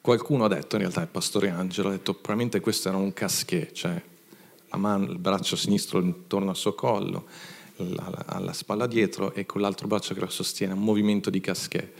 Qualcuno 0.00 0.44
ha 0.44 0.48
detto, 0.48 0.76
in 0.76 0.82
realtà 0.82 1.00
il 1.00 1.08
pastore 1.08 1.50
Angelo, 1.50 1.88
ha 1.88 1.92
detto 1.92 2.14
probabilmente 2.14 2.60
questo 2.60 2.88
era 2.88 2.96
un 2.96 3.12
casquet, 3.12 3.72
cioè 3.72 4.02
mano, 4.76 5.10
il 5.10 5.18
braccio 5.18 5.56
sinistro 5.56 6.00
intorno 6.00 6.50
al 6.50 6.56
suo 6.56 6.74
collo, 6.74 7.26
alla 8.26 8.52
spalla 8.52 8.86
dietro 8.86 9.32
e 9.34 9.46
con 9.46 9.60
l'altro 9.60 9.86
braccio 9.86 10.14
che 10.14 10.20
lo 10.20 10.28
sostiene, 10.28 10.72
un 10.72 10.80
movimento 10.80 11.30
di 11.30 11.40
casquet. 11.40 11.92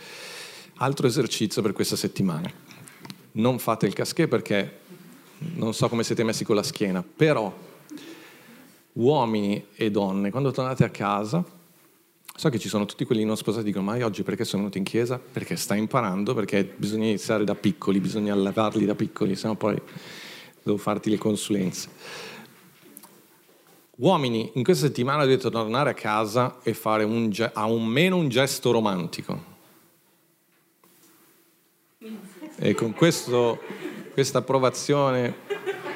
Altro 0.77 1.07
esercizio 1.07 1.61
per 1.61 1.73
questa 1.73 1.97
settimana. 1.97 2.51
Non 3.33 3.59
fate 3.59 3.87
il 3.87 3.95
casquet 3.95 4.29
perché 4.29 4.79
non 5.55 5.75
so 5.75 5.89
come 5.89 6.05
siete 6.05 6.25
messi 6.25 6.45
con 6.45 6.57
la 6.57 6.63
schiena, 6.63 7.03
però 7.03 7.67
uomini 8.99 9.67
e 9.75 9.91
donne, 9.91 10.31
quando 10.31 10.51
tornate 10.51 10.85
a 10.85 10.91
casa, 10.91 11.45
so 12.35 12.49
che 12.49 12.59
ci 12.59 12.69
sono 12.69 12.85
tutti 12.85 13.05
quelli 13.05 13.25
non 13.25 13.37
sposati 13.37 13.65
che 13.65 13.71
dicono 13.71 13.91
ma 13.91 14.05
oggi 14.05 14.23
perché 14.23 14.45
sono 14.45 14.63
venuto 14.63 14.79
in 14.79 14.85
chiesa? 14.85 15.19
Perché 15.19 15.57
stai 15.57 15.79
imparando, 15.79 16.35
perché 16.35 16.65
bisogna 16.65 17.07
iniziare 17.07 17.45
da 17.45 17.55
piccoli, 17.55 18.01
bisogna 18.01 18.33
allevarli 18.33 18.85
da 18.85 18.95
piccoli, 18.95 19.37
sennò 19.37 19.55
poi 19.55 19.81
devo 20.63 20.77
farti 20.77 21.11
le 21.11 21.19
consulenze. 21.19 21.89
Uomini, 23.97 24.53
in 24.55 24.63
questa 24.63 24.87
settimana 24.87 25.25
dovete 25.25 25.51
tornare 25.51 25.91
a 25.91 25.95
casa 25.95 26.59
e 26.63 26.73
fare 26.73 27.03
un, 27.03 27.33
almeno 27.55 28.17
un 28.17 28.29
gesto 28.29 28.71
romantico. 28.71 29.57
E 32.61 32.75
con 32.75 32.93
questo 32.93 33.61
questa 34.13 34.39
approvazione 34.39 35.33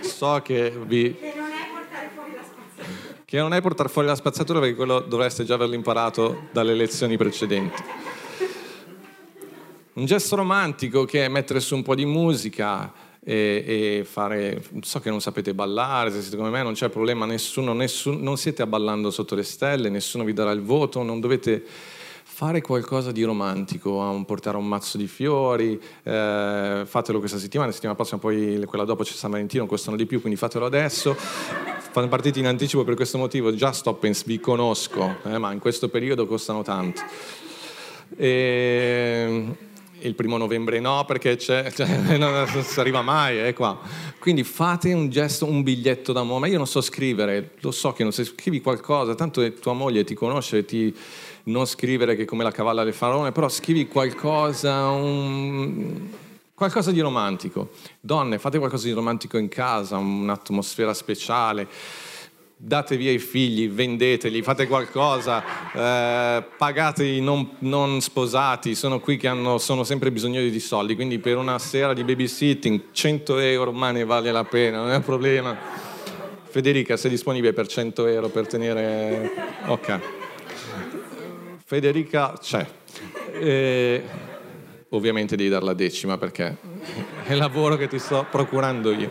so 0.01 0.41
che 0.45 0.71
vi... 0.71 1.13
Che 1.13 1.33
non 1.37 1.51
è 1.51 1.69
portare 1.73 2.11
fuori 2.15 2.35
la 2.35 2.43
spazzatura. 2.43 3.22
Che 3.33 3.39
non 3.39 3.55
è 3.55 3.63
portare 3.63 3.89
fuori 3.89 4.07
la 4.07 4.15
spazzatura 4.15 4.61
perché 4.61 4.75
quello 4.75 5.01
dovreste 5.01 5.45
già 5.45 5.55
averlo 5.55 5.75
imparato 5.75 6.49
dalle 6.53 6.75
lezioni 6.75 7.17
precedenti. 7.17 7.83
Un 9.95 10.05
gesto 10.05 10.37
romantico 10.37 11.07
che 11.07 11.25
è 11.25 11.29
mettere 11.29 11.61
su 11.61 11.75
un 11.75 11.83
po' 11.83 11.95
di 11.95 12.05
musica 12.05 12.93
e, 13.25 13.65
e 13.67 14.05
fare... 14.05 14.63
So 14.83 15.01
che 15.01 15.09
non 15.09 15.23
sapete 15.23 15.55
ballare, 15.55 16.11
se 16.11 16.21
siete 16.21 16.37
come 16.37 16.51
me 16.51 16.63
non 16.63 16.75
c'è 16.75 16.91
problema, 16.91 17.25
nessuno, 17.25 17.73
nessuno, 17.73 18.19
non 18.19 18.37
siete 18.37 18.67
ballando 18.67 19.11
sotto 19.11 19.35
le 19.35 19.45
stelle, 19.45 19.89
nessuno 19.89 20.25
vi 20.25 20.35
darà 20.35 20.51
il 20.51 20.61
voto, 20.61 21.03
non 21.03 21.19
dovete 21.19 21.65
fare 22.25 22.61
qualcosa 22.61 23.13
di 23.13 23.23
romantico, 23.23 24.23
portare 24.27 24.59
un 24.59 24.69
mazzo 24.69 24.99
di 24.99 25.07
fiori, 25.07 25.81
eh, 26.03 26.83
fatelo 26.85 27.19
questa 27.19 27.39
settimana, 27.39 27.69
la 27.69 27.73
settimana 27.73 27.97
prossima 27.97 28.21
poi 28.21 28.63
quella 28.67 28.85
dopo 28.85 29.05
c'è 29.05 29.13
San 29.13 29.31
Valentino, 29.31 29.65
costano 29.65 29.97
di 29.97 30.05
più, 30.05 30.21
quindi 30.21 30.39
fatelo 30.39 30.67
adesso. 30.67 31.17
Fanno 31.93 32.09
partiti 32.09 32.39
in 32.39 32.47
anticipo 32.47 32.85
per 32.85 32.95
questo 32.95 33.19
motivo, 33.19 33.55
già 33.55 33.71
sto 33.73 33.93
pensando, 33.93 34.33
vi 34.33 34.41
conosco, 34.41 35.17
eh, 35.25 35.37
ma 35.37 35.53
in 35.53 35.59
questo 35.59 35.91
periodo 35.91 36.27
costano 36.27 36.63
tanto. 36.63 37.03
E 38.17 39.45
il 39.99 40.15
primo 40.15 40.39
novembre 40.39 40.81
no, 40.81 41.05
perché 41.07 41.37
c'è, 41.37 41.71
cioè, 41.71 41.87
non 42.17 42.47
si 42.47 42.81
arriva 42.81 43.03
mai, 43.03 43.37
è 43.37 43.53
qua. 43.53 43.79
Quindi 44.19 44.43
fate 44.43 44.95
un 44.95 45.11
gesto, 45.11 45.45
un 45.45 45.63
biglietto 45.63 46.15
d'amore, 46.15 46.41
ma 46.41 46.47
io 46.47 46.57
non 46.57 46.67
so 46.67 46.81
scrivere, 46.81 47.51
lo 47.61 47.71
so 47.73 47.93
che 47.93 48.05
non 48.05 48.13
sai, 48.13 48.25
scrivi 48.25 48.63
qualcosa, 48.63 49.15
tanto 49.15 49.53
tua 49.53 49.75
moglie 49.75 50.03
ti 50.05 50.15
conosce, 50.15 50.65
ti 50.65 50.97
non 51.45 51.67
scrivere 51.67 52.17
che 52.17 52.25
come 52.25 52.43
la 52.43 52.53
cavalla 52.53 52.85
del 52.85 52.95
faraone, 52.95 53.33
però 53.33 53.51
scrivi 53.51 53.87
qualcosa, 53.87 54.89
un, 54.89 56.09
qualcosa 56.63 56.93
di 56.93 57.01
romantico. 57.01 57.71
Donne, 58.01 58.39
fate 58.39 58.59
qualcosa 58.59 58.87
di 58.87 58.93
romantico 58.93 59.37
in 59.37 59.49
casa, 59.49 59.97
un'atmosfera 59.97 60.95
speciale. 60.95 61.67
Date 62.57 62.97
via 62.97 63.11
i 63.11 63.19
figli, 63.19 63.69
vendeteli, 63.69 64.43
fate 64.43 64.69
qualcosa, 64.69 65.43
eh, 65.73 66.45
pagate 66.57 67.05
i 67.05 67.21
non, 67.21 67.57
non, 67.59 68.01
sposati, 68.01 68.77
sono 68.77 69.01
qui 69.01 69.17
che 69.17 69.27
hanno, 69.27 69.59
sono 69.59 69.83
sempre 69.83 70.13
bisognosi 70.13 70.51
di 70.51 70.61
soldi, 70.61 70.95
quindi 70.95 71.19
per 71.19 71.37
una 71.37 71.59
sera 71.59 71.93
di 71.95 72.05
babysitting 72.05 72.93
100 72.93 73.39
euro, 73.39 73.73
ma 73.73 73.91
ne 73.91 74.05
vale 74.05 74.31
la 74.31 74.45
pena, 74.45 74.83
non 74.83 74.93
è 74.93 74.97
un 74.97 75.03
problema. 75.03 75.59
Federica, 76.45 76.97
sei 76.97 77.11
disponibile 77.11 77.53
per 77.53 77.67
100 77.67 78.07
euro 78.07 78.29
per 78.29 78.47
tenere... 78.47 79.33
Ok. 79.67 80.01
Federica 81.65 82.35
c'è. 82.41 82.65
E 83.33 84.31
ovviamente 84.93 85.37
devi 85.37 85.49
dare 85.49 85.65
la 85.65 85.75
decima 85.75 86.17
perché 86.19 86.57
è 87.25 87.33
il 87.33 87.39
lavoro 87.39 87.77
che 87.77 87.89
ti 87.89 87.99
sto 87.99 88.27
procurando 88.31 88.93
io. 88.93 89.11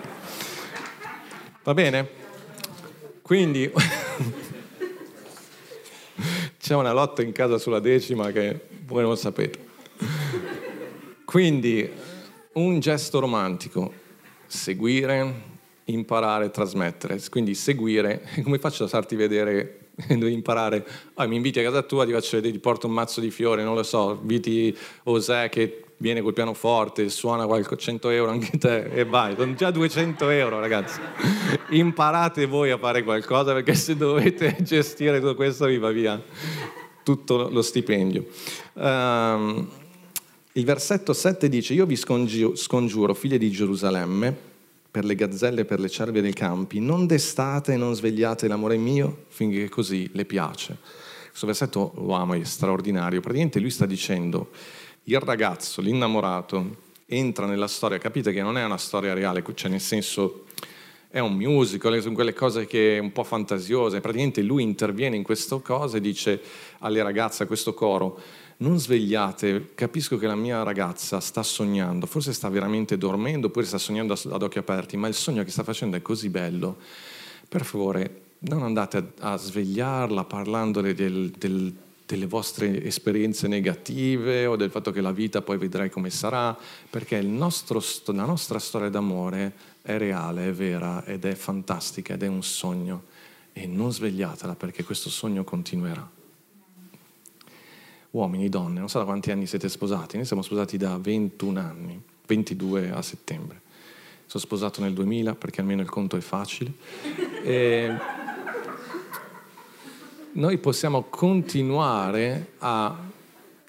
Va 1.64 1.74
bene? 1.74 2.10
Quindi 3.22 3.72
c'è 6.60 6.76
una 6.76 6.92
lotta 6.92 7.22
in 7.22 7.32
casa 7.32 7.58
sulla 7.58 7.80
decima 7.80 8.32
che 8.32 8.60
voi 8.86 9.04
non 9.04 9.16
sapete. 9.18 9.70
Quindi 11.24 11.90
un 12.54 12.80
gesto 12.80 13.20
romantico, 13.20 13.94
seguire, 14.48 15.50
imparare, 15.86 16.52
trasmettere. 16.52 17.22
Quindi 17.30 17.56
seguire, 17.56 18.28
come 18.44 18.60
faccio 18.60 18.84
a 18.84 18.88
farti 18.88 19.16
vedere 19.16 19.81
devi 20.08 20.34
imparare, 20.34 20.86
ah, 21.16 21.26
mi 21.28 21.36
inviti 21.36 21.60
a 21.60 21.64
casa 21.64 21.82
tua, 21.82 22.06
ti 22.06 22.12
faccio 22.12 22.38
vedere, 22.38 22.54
ti 22.54 22.60
porto 22.60 22.88
un 22.88 22.94
mazzo 22.94 23.20
di 23.20 23.32
fiori, 23.32 23.64
non 23.64 23.76
lo 23.76 23.84
so, 23.84 24.18
inviti 24.22 24.76
Osè 25.04 25.50
che 25.50 25.84
viene 25.98 26.22
col 26.22 26.34
pianoforte, 26.34 27.10
suona 27.10 27.46
qualche 27.46 27.78
100 27.78 28.10
euro 28.10 28.32
anche 28.32 28.58
te 28.60 28.86
e 28.86 29.06
vai, 29.06 29.36
sono 29.36 29.54
già 29.54 29.72
200 29.72 30.30
euro 30.30 30.60
ragazzi. 30.60 31.00
Imparate 31.70 32.46
voi 32.48 32.72
a 32.72 32.78
fare 32.78 33.04
qualcosa 33.04 33.54
perché 33.54 33.76
se 33.76 33.96
dovete 33.96 34.58
gestire 34.62 35.20
tutto 35.20 35.36
questo 35.36 35.66
vi 35.66 35.78
va 35.78 35.92
via 35.92 36.22
tutto 37.04 37.50
lo 37.50 37.62
stipendio. 37.62 38.26
Um, 38.74 39.70
il 40.54 40.66
versetto 40.66 41.14
7 41.14 41.48
dice, 41.48 41.74
io 41.74 41.86
vi 41.86 41.96
scongiuro, 41.96 42.56
scongiuro 42.56 43.14
figlie 43.14 43.38
di 43.38 43.50
Gerusalemme, 43.50 44.50
per 44.92 45.06
le 45.06 45.16
gazzelle 45.16 45.62
e 45.62 45.66
per 45.66 45.80
le 45.80 45.90
cerve 45.90 46.22
dei 46.22 46.34
campi, 46.34 46.82
non 46.82 47.08
destate 47.08 47.74
e 47.74 47.78
non 47.78 47.96
svegliate 47.96 48.50
l'amore 48.50 48.76
mio 48.76 49.26
finché 49.30 49.70
così 49.70 50.10
le 50.12 50.26
piace. 50.26 50.78
Questo 51.30 51.46
versetto 51.46 51.94
lo 51.96 52.12
amo, 52.14 52.34
è 52.34 52.44
straordinario. 52.44 53.22
Praticamente 53.22 53.62
lui 53.62 53.70
sta 53.70 53.86
dicendo, 53.86 54.50
il 55.06 55.20
ragazzo, 55.20 55.80
l'innamorato, 55.80 56.90
entra 57.06 57.46
nella 57.46 57.68
storia, 57.68 57.98
capite 57.98 58.34
che 58.34 58.42
non 58.42 58.58
è 58.58 58.66
una 58.66 58.78
storia 58.78 59.14
reale, 59.14 59.44
cioè 59.54 59.70
nel 59.70 59.80
senso 59.80 60.46
è 61.12 61.20
un 61.20 61.36
musical, 61.36 62.02
sono 62.02 62.16
quelle 62.16 62.34
cose 62.34 62.66
che 62.66 62.96
è 62.96 63.00
un 63.00 63.12
po' 63.12 63.26
fantasiose, 63.26 64.00
praticamente 64.00 64.42
lui 64.42 64.64
interviene 64.64 65.18
in 65.18 65.24
questa 65.24 65.58
cosa 65.58 65.98
e 65.98 66.02
dice 66.02 66.42
alle 66.80 67.04
ragazze, 67.04 67.44
a 67.44 67.48
questo 67.48 67.74
coro, 67.74 68.18
non 68.58 68.80
svegliate, 68.80 69.72
capisco 69.76 70.18
che 70.18 70.26
la 70.26 70.36
mia 70.36 70.64
ragazza 70.64 71.20
sta 71.20 71.44
sognando, 71.44 72.06
forse 72.06 72.32
sta 72.32 72.48
veramente 72.48 72.98
dormendo 72.98 73.48
oppure 73.48 73.66
sta 73.66 73.78
sognando 73.78 74.14
ad 74.14 74.42
occhi 74.42 74.60
aperti, 74.60 74.96
ma 74.96 75.10
il 75.10 75.14
sogno 75.14 75.44
che 75.44 75.52
sta 75.52 75.64
facendo 75.64 75.98
è 75.98 76.02
così 76.02 76.30
bello. 76.30 76.78
Per 77.50 77.66
favore, 77.66 78.22
non 78.40 78.64
andate 78.64 79.14
a, 79.20 79.36
svegliarla 79.36 80.24
parlandole 80.24 80.94
del, 80.94 81.32
del, 81.38 81.74
delle 82.06 82.26
vostre 82.26 82.84
esperienze 82.86 83.50
negative 83.50 84.46
o 84.46 84.56
del 84.56 84.72
fatto 84.72 84.92
che 84.92 85.02
la 85.02 85.12
vita 85.12 85.42
poi 85.42 85.58
vedrai 85.58 85.90
come 85.90 86.10
sarà, 86.10 86.58
perché 86.90 87.22
nostro, 87.22 87.84
la 88.14 88.26
nostra 88.26 88.60
storia 88.60 88.90
d'amore 88.90 89.54
è 89.82 89.98
reale, 89.98 90.50
è 90.50 90.52
vera 90.52 91.04
ed 91.06 91.26
è 91.26 91.34
fantastica 91.34 92.14
ed 92.14 92.24
è 92.24 92.28
un 92.28 92.44
sogno 92.44 93.04
e 93.54 93.66
non 93.68 93.92
svegliatela 93.92 94.56
perché 94.56 94.84
questo 94.84 95.10
sogno 95.10 95.44
continuerà. 95.44 96.10
Uomini, 98.12 98.50
donne, 98.50 98.80
non 98.80 98.90
so 98.90 99.00
da 99.00 99.06
quanti 99.06 99.32
anni 99.32 99.48
siete 99.48 99.70
sposati, 99.70 100.18
noi 100.18 100.26
siamo 100.26 100.42
sposati 100.42 100.78
da 100.78 100.98
21 100.98 101.60
anni, 101.60 102.02
22 102.26 102.92
a 102.92 103.02
settembre. 103.02 103.62
Sono 104.26 104.44
sposato 104.44 104.82
nel 104.82 104.94
2000 104.94 105.36
perché 105.36 105.62
almeno 105.62 105.82
il 105.82 105.90
conto 105.90 106.16
è 106.16 106.22
facile. 106.22 106.72
E 107.44 107.94
noi 110.34 110.58
possiamo 110.58 111.04
continuare 111.04 112.54
a, 112.60 112.98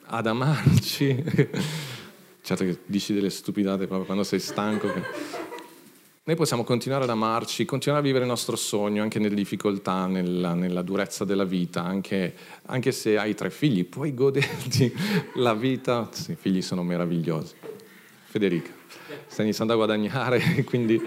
ad 0.05 0.27
amarci. 0.27 1.25
certo 2.43 2.65
che 2.65 2.79
dici 2.87 3.13
delle 3.13 3.31
stupidate 3.31 3.87
proprio 3.87 4.05
quando 4.05 4.23
sei 4.23 4.39
stanco. 4.39 4.93
Che... 4.93 5.03
Noi 6.25 6.37
possiamo 6.37 6.63
continuare 6.63 7.03
ad 7.03 7.11
amarci, 7.11 7.65
continuare 7.65 8.01
a 8.01 8.07
vivere 8.07 8.23
il 8.23 8.31
nostro 8.31 8.55
sogno 8.55 9.03
anche 9.03 9.19
nelle 9.19 9.35
difficoltà, 9.35 10.07
nella, 10.07 10.55
nella 10.55 10.83
durezza 10.83 11.25
della 11.25 11.43
vita, 11.43 11.83
anche, 11.83 12.33
anche, 12.67 12.93
se 12.93 13.19
hai 13.19 13.35
tre 13.35 13.51
figli, 13.51 13.85
puoi 13.85 14.15
goderti 14.15 14.95
la 15.35 15.53
vita. 15.53 16.09
Sì, 16.13 16.31
i 16.31 16.37
figli 16.37 16.63
sono 16.63 16.85
meravigliosi. 16.85 17.57
Federica, 18.27 18.71
stai 19.27 19.47
iniziando 19.47 19.73
a 19.73 19.77
guadagnare, 19.77 20.41
quindi 20.63 21.03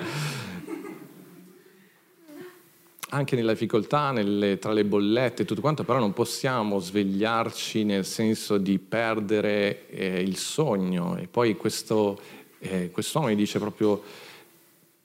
anche 3.12 3.36
nella 3.38 3.54
difficoltà, 3.54 4.12
nelle, 4.12 4.60
tra 4.60 4.74
le 4.74 4.84
bollette 4.84 5.44
e 5.44 5.46
tutto 5.46 5.62
quanto, 5.62 5.86
però 5.86 5.98
non 5.98 6.12
possiamo 6.12 6.80
svegliarci 6.80 7.86
nel 7.86 8.04
senso 8.04 8.58
di 8.58 8.80
perdere 8.80 9.88
eh, 9.88 10.20
il 10.20 10.36
sogno. 10.36 11.16
E 11.16 11.28
poi 11.28 11.56
questo, 11.56 12.20
eh, 12.60 12.92
quest'uomo 12.92 13.28
mi 13.28 13.36
dice 13.36 13.60
proprio, 13.60 14.04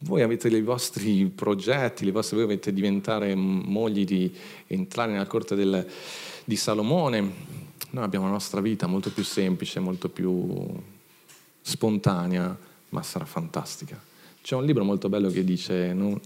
voi 0.01 0.23
avete 0.23 0.49
i 0.49 0.63
vostri 0.63 1.27
progetti, 1.27 2.05
le 2.05 2.11
vostre, 2.11 2.37
voi 2.37 2.47
dovete 2.47 2.73
diventare 2.73 3.35
mogli 3.35 4.05
di 4.05 4.35
entrare 4.67 5.13
nella 5.13 5.27
corte 5.27 5.55
del, 5.55 5.87
di 6.45 6.57
Salomone. 6.57 7.59
Noi 7.91 8.05
abbiamo 8.05 8.27
la 8.27 8.33
nostra 8.33 8.61
vita 8.61 8.87
molto 8.87 9.11
più 9.11 9.25
semplice, 9.25 9.81
molto 9.81 10.09
più 10.09 10.65
spontanea, 11.61 12.57
ma 12.91 13.03
sarà 13.03 13.25
fantastica. 13.25 14.01
C'è 14.43 14.55
un 14.55 14.65
libro 14.65 14.85
molto 14.85 15.09
bello 15.09 15.31
che 15.31 15.45
dice... 15.45 15.93
Non, 15.93 16.21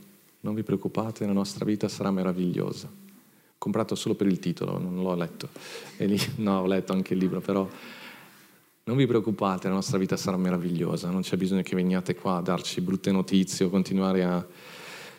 non 0.45 0.55
vi 0.55 0.63
preoccupate, 0.63 1.25
la 1.25 1.33
nostra 1.33 1.65
vita 1.65 1.89
sarà 1.89 2.11
meravigliosa. 2.11 2.89
Comprato 3.57 3.95
solo 3.95 4.15
per 4.15 4.27
il 4.27 4.39
titolo, 4.39 4.79
non 4.79 5.03
l'ho 5.03 5.15
letto. 5.15 5.49
Lì, 5.97 6.21
no, 6.37 6.61
ho 6.61 6.67
letto 6.67 6.93
anche 6.93 7.15
il 7.15 7.19
libro, 7.19 7.41
però 7.41 7.67
non 8.85 8.97
vi 8.97 9.07
preoccupate, 9.07 9.69
la 9.69 9.75
nostra 9.75 9.99
vita 9.99 10.17
sarà 10.17 10.37
meravigliosa. 10.37 11.11
Non 11.11 11.23
c'è 11.23 11.37
bisogno 11.37 11.63
che 11.63 11.75
veniate 11.75 12.15
qua 12.15 12.37
a 12.37 12.43
darci 12.43 12.81
brutte 12.81 13.11
notizie 13.13 13.67
o 13.67 13.71
continuare 13.71 14.25
a 14.25 14.47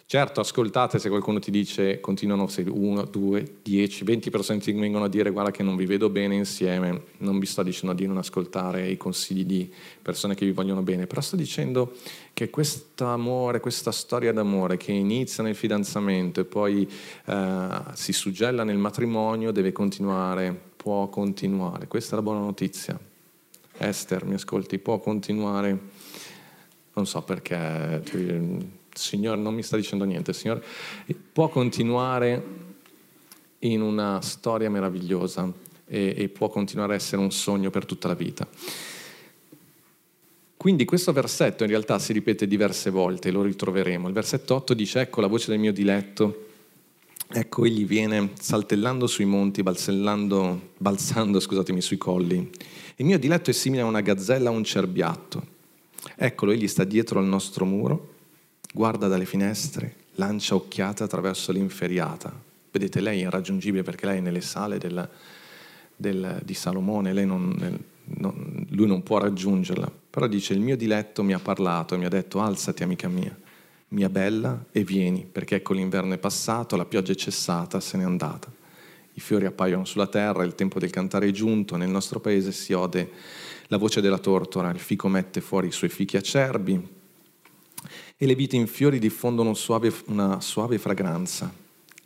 Certo, 0.08 0.40
ascoltate 0.40 1.00
se 1.00 1.10
qualcuno 1.10 1.40
ti 1.40 1.50
dice, 1.50 2.00
continuano 2.00 2.46
se 2.46 2.62
1, 2.62 3.06
2, 3.06 3.56
10, 3.64 4.04
20 4.04 4.30
persone 4.30 4.60
ti 4.60 4.72
vengono 4.72 5.06
a 5.06 5.10
dire 5.10 5.32
guarda 5.32 5.50
che 5.50 5.64
non 5.64 5.76
vi 5.76 5.88
vedo 5.88 6.10
bene 6.10 6.36
insieme, 6.36 7.06
non 7.18 7.40
vi 7.40 7.48
sto 7.48 7.64
dicendo 7.64 7.96
di 7.96 8.06
non 8.06 8.18
ascoltare 8.18 8.88
i 8.88 8.98
consigli 8.98 9.46
di 9.46 9.74
persone 10.00 10.36
che 10.36 10.46
vi 10.46 10.52
vogliono 10.52 10.84
bene, 10.84 11.08
però 11.08 11.22
sto 11.22 11.36
dicendo 11.36 11.96
che 12.34 12.52
questo 12.52 13.06
amore, 13.06 13.60
questa 13.60 13.92
storia 13.92 14.32
d'amore 14.32 14.78
che 14.78 14.92
inizia 14.92 15.44
nel 15.44 15.56
fidanzamento 15.56 16.40
e 16.40 16.46
poi 16.46 16.88
eh, 17.26 17.68
si 17.94 18.14
suggella 18.14 18.64
nel 18.64 18.78
matrimonio 18.78 19.52
deve 19.52 19.72
continuare, 19.72 20.56
può 20.76 21.10
continuare. 21.10 21.88
Questa 21.88 22.12
è 22.12 22.16
la 22.18 22.22
buona 22.22 22.42
notizia. 22.42 23.15
Esther, 23.78 24.26
mi 24.26 24.36
ascolti, 24.36 24.78
può 24.80 25.00
continuare, 25.00 25.80
non 26.94 27.06
so 27.06 27.22
perché... 27.22 28.02
Cioè, 28.06 28.42
Signore 28.98 29.40
non 29.40 29.54
mi 29.54 29.62
sta 29.62 29.76
dicendo 29.76 30.06
niente, 30.06 30.34
Signore 30.34 30.64
può 31.34 31.50
continuare 31.50 32.44
in 33.60 33.82
una 33.82 34.22
storia 34.22 34.70
meravigliosa 34.70 35.52
e, 35.86 36.14
e 36.16 36.30
può 36.30 36.48
continuare 36.50 36.94
a 36.94 36.96
essere 36.96 37.22
un 37.22 37.32
sogno 37.32 37.70
per 37.70 37.86
tutta 37.86 38.08
la 38.08 38.14
vita. 38.14 38.48
Quindi 40.58 40.86
questo 40.86 41.12
versetto 41.12 41.64
in 41.64 41.70
realtà 41.70 42.00
si 42.00 42.14
ripete 42.14 42.48
diverse 42.48 42.90
volte, 42.90 43.30
lo 43.32 43.44
ritroveremo. 43.44 44.08
Il 44.08 44.14
versetto 44.14 44.56
8 44.56 44.74
dice, 44.74 45.02
ecco 45.02 45.22
la 45.22 45.28
voce 45.28 45.52
del 45.52 45.60
mio 45.60 45.74
diletto, 45.74 46.48
ecco 47.28 47.66
egli 47.66 47.86
viene 47.86 48.32
saltellando 48.40 49.06
sui 49.06 49.26
monti, 49.26 49.62
balzando 49.62 50.60
scusatemi, 51.40 51.82
sui 51.82 51.98
colli. 51.98 52.50
Il 52.98 53.06
mio 53.06 53.20
diletto 53.20 53.50
è 53.50 53.54
simile 53.54 53.82
a 53.82 53.86
una 53.86 54.02
gazzella 54.02 54.50
a 54.50 54.54
un 54.54 54.64
cerbiatto. 54.64 55.54
Eccolo, 56.16 56.52
egli 56.52 56.68
sta 56.68 56.84
dietro 56.84 57.20
al 57.20 57.26
nostro 57.26 57.66
muro 57.66 58.14
guarda 58.76 59.08
dalle 59.08 59.26
finestre, 59.26 59.96
lancia 60.16 60.56
occhiate 60.56 61.04
attraverso 61.04 61.54
l'inferiata. 61.54 62.32
Vedete, 62.70 63.00
lei 63.00 63.22
è 63.22 63.26
irraggiungibile 63.26 63.84
perché 63.84 64.06
lei 64.06 64.18
è 64.18 64.22
nelle 64.22 64.42
sale 64.42 64.78
del, 64.78 65.10
del, 65.96 66.42
di 66.44 66.54
Salomone, 66.54 67.14
non, 67.24 67.80
non, 68.04 68.66
lui 68.70 68.88
non 68.88 69.02
può 69.02 69.18
raggiungerla. 69.18 69.90
Però 70.10 70.28
dice, 70.28 70.54
il 70.54 70.60
mio 70.60 70.76
diletto 70.76 71.24
mi 71.24 71.34
ha 71.34 71.40
parlato 71.40 71.96
e 71.96 71.98
mi 71.98 72.06
ha 72.06 72.10
detto, 72.10 72.42
alzati 72.42 72.84
amica 72.84 73.08
mia, 73.08 73.34
mia 73.90 74.10
bella, 74.10 74.66
e 74.72 74.84
vieni, 74.84 75.26
perché 75.30 75.56
ecco 75.56 75.74
l'inverno 75.74 76.14
è 76.14 76.18
passato, 76.18 76.76
la 76.76 76.86
pioggia 76.86 77.14
è 77.14 77.16
cessata, 77.16 77.80
se 77.80 77.98
n'è 77.98 78.04
andata. 78.04 78.52
I 79.18 79.22
fiori 79.22 79.46
appaiono 79.46 79.86
sulla 79.86 80.08
terra, 80.08 80.44
il 80.44 80.56
tempo 80.56 80.78
del 80.78 80.90
cantare 80.90 81.30
è 81.30 81.32
giunto, 81.32 81.78
nel 81.78 81.90
nostro 81.90 82.20
paese 82.20 82.52
si 82.52 82.74
ode 82.74 83.12
la 83.68 83.78
voce 83.78 84.02
della 84.02 84.18
tortora, 84.18 84.70
il 84.70 84.80
fico 84.80 85.08
mette 85.08 85.40
fuori 85.40 85.68
i 85.68 85.72
suoi 85.72 85.90
fichi 85.90 86.18
acerbi, 86.18 86.88
e 88.18 88.26
le 88.26 88.36
vite 88.36 88.58
in 88.58 88.68
fiori 88.68 89.00
diffondono 89.00 89.54
suave, 89.54 89.94
una 90.08 90.42
suave 90.42 90.78
fragranza. 90.78 91.54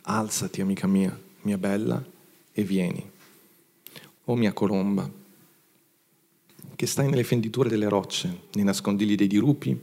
Alzati, 0.02 0.60
amica 0.60 0.86
mia, 0.86 1.18
mia 1.42 1.58
bella, 1.58 2.02
e 2.52 2.62
vieni. 2.62 3.10
O 4.24 4.36
mia 4.36 4.52
colomba, 4.52 5.10
che 6.76 6.86
stai 6.86 7.08
nelle 7.08 7.24
fenditure 7.24 7.68
delle 7.68 7.88
rocce, 7.88 8.42
nei 8.52 8.64
nascondigli 8.64 9.16
dei 9.16 9.26
dirupi, 9.26 9.78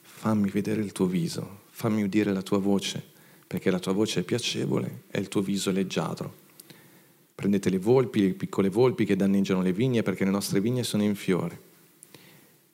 fammi 0.00 0.48
vedere 0.48 0.80
il 0.80 0.92
tuo 0.92 1.06
viso, 1.06 1.62
fammi 1.70 2.04
udire 2.04 2.32
la 2.32 2.42
tua 2.42 2.58
voce, 2.58 3.02
perché 3.48 3.70
la 3.70 3.80
tua 3.80 3.92
voce 3.92 4.20
è 4.20 4.22
piacevole 4.22 5.02
e 5.10 5.18
il 5.18 5.26
tuo 5.26 5.40
viso 5.40 5.70
è 5.70 5.72
leggiadro. 5.72 6.41
Prendete 7.34 7.70
le 7.70 7.78
volpi, 7.78 8.20
le 8.20 8.32
piccole 8.34 8.68
volpi 8.68 9.04
che 9.04 9.16
danneggiano 9.16 9.62
le 9.62 9.72
vigne, 9.72 10.02
perché 10.02 10.24
le 10.24 10.30
nostre 10.30 10.60
vigne 10.60 10.82
sono 10.82 11.02
in 11.02 11.14
fiore 11.14 11.70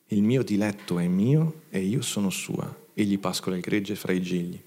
il 0.09 0.23
mio 0.23 0.43
diletto 0.43 0.99
è 0.99 1.07
mio 1.07 1.63
e 1.69 1.81
io 1.81 2.01
sono 2.01 2.31
sua. 2.31 2.75
Egli 2.95 3.19
pascola 3.19 3.57
il 3.57 3.63
gregge 3.63 3.95
fra 3.95 4.13
i 4.13 4.23
gigli. 4.23 4.59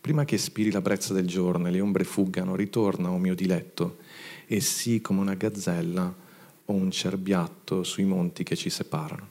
Prima 0.00 0.24
che 0.24 0.36
spiri 0.36 0.70
la 0.70 0.82
brezza 0.82 1.14
del 1.14 1.26
giorno 1.26 1.68
e 1.68 1.70
le 1.70 1.80
ombre 1.80 2.04
fuggano, 2.04 2.54
ritorna, 2.54 3.10
o 3.10 3.16
mio 3.16 3.34
diletto, 3.34 3.98
e 4.46 4.60
sii 4.60 5.00
come 5.00 5.20
una 5.20 5.34
gazzella 5.34 6.14
o 6.66 6.72
un 6.72 6.90
cerbiatto 6.90 7.82
sui 7.82 8.04
monti 8.04 8.44
che 8.44 8.56
ci 8.56 8.68
separano. 8.68 9.30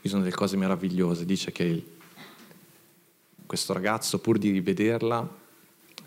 Vi 0.00 0.08
sono 0.08 0.22
delle 0.22 0.34
cose 0.34 0.56
meravigliose. 0.56 1.26
Dice 1.26 1.52
che 1.52 1.84
questo 3.44 3.74
ragazzo, 3.74 4.18
pur 4.18 4.38
di 4.38 4.60
vederla, 4.60 5.42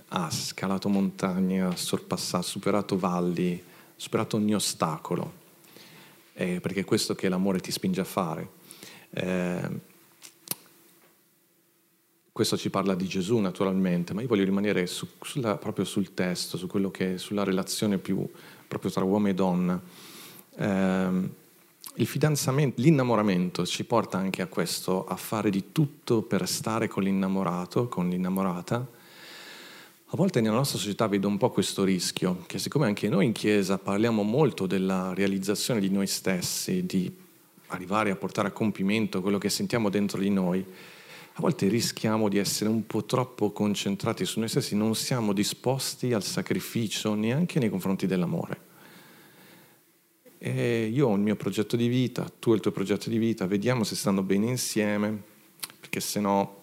ha 0.09 0.29
scalato 0.29 0.89
montagne, 0.89 1.61
ha 1.61 1.75
sorpassato, 1.75 2.43
superato 2.43 2.97
valli, 2.97 3.61
superato 3.95 4.37
ogni 4.37 4.55
ostacolo 4.55 5.45
eh, 6.39 6.59
perché 6.61 6.81
è 6.81 6.85
questo 6.85 7.15
che 7.15 7.29
l'amore 7.29 7.59
ti 7.59 7.71
spinge 7.71 8.01
a 8.01 8.05
fare. 8.05 8.49
Eh, 9.09 9.69
questo 12.31 12.55
ci 12.55 12.69
parla 12.69 12.93
di 12.93 13.07
Gesù 13.07 13.37
naturalmente, 13.37 14.13
ma 14.13 14.21
io 14.21 14.27
voglio 14.27 14.43
rimanere 14.43 14.85
su, 14.85 15.07
sulla, 15.19 15.57
proprio 15.57 15.83
sul 15.83 16.13
testo, 16.13 16.55
su 16.55 16.67
che, 16.91 17.17
sulla 17.17 17.43
relazione 17.43 17.97
più 17.97 18.29
proprio 18.67 18.91
tra 18.91 19.03
uomo 19.03 19.29
e 19.29 19.33
donna. 19.33 19.81
Eh, 20.55 21.29
il 21.95 22.05
fidanzamento, 22.05 22.79
l'innamoramento 22.81 23.65
ci 23.65 23.83
porta 23.83 24.19
anche 24.19 24.43
a 24.43 24.47
questo, 24.47 25.07
a 25.07 25.15
fare 25.15 25.49
di 25.49 25.71
tutto 25.71 26.21
per 26.21 26.47
stare 26.47 26.87
con 26.87 27.01
l'innamorato, 27.01 27.87
con 27.87 28.09
l'innamorata, 28.09 28.87
a 30.09 30.15
volte 30.15 30.39
nella 30.39 30.55
nostra 30.55 30.79
società 30.79 31.05
vedo 31.07 31.27
un 31.27 31.37
po' 31.37 31.49
questo 31.49 31.83
rischio, 31.83 32.45
che 32.47 32.59
siccome 32.59 32.85
anche 32.85 33.09
noi 33.09 33.25
in 33.25 33.33
Chiesa 33.33 33.77
parliamo 33.77 34.23
molto 34.23 34.65
della 34.65 35.13
realizzazione 35.13 35.81
di 35.81 35.89
noi 35.89 36.07
stessi, 36.07 36.85
di 36.85 37.13
arrivare 37.67 38.11
a 38.11 38.15
portare 38.15 38.47
a 38.47 38.51
compimento 38.51 39.21
quello 39.21 39.37
che 39.37 39.49
sentiamo 39.49 39.89
dentro 39.89 40.21
di 40.21 40.29
noi, 40.29 40.61
a 40.61 41.41
volte 41.41 41.67
rischiamo 41.67 42.29
di 42.29 42.37
essere 42.37 42.69
un 42.69 42.87
po' 42.87 43.03
troppo 43.03 43.51
concentrati 43.51 44.23
su 44.23 44.39
noi 44.39 44.47
stessi, 44.47 44.77
non 44.77 44.95
siamo 44.95 45.33
disposti 45.33 46.13
al 46.13 46.23
sacrificio 46.23 47.13
neanche 47.13 47.59
nei 47.59 47.69
confronti 47.69 48.07
dell'amore. 48.07 48.61
E 50.37 50.85
io 50.85 51.09
ho 51.09 51.15
il 51.15 51.21
mio 51.21 51.35
progetto 51.35 51.75
di 51.75 51.89
vita, 51.89 52.31
tu 52.39 52.51
hai 52.51 52.55
il 52.55 52.61
tuo 52.61 52.71
progetto 52.71 53.09
di 53.09 53.17
vita, 53.17 53.45
vediamo 53.45 53.83
se 53.83 53.97
stanno 53.97 54.23
bene 54.23 54.45
insieme, 54.45 55.21
perché 55.81 55.99
se 55.99 56.21
no, 56.21 56.61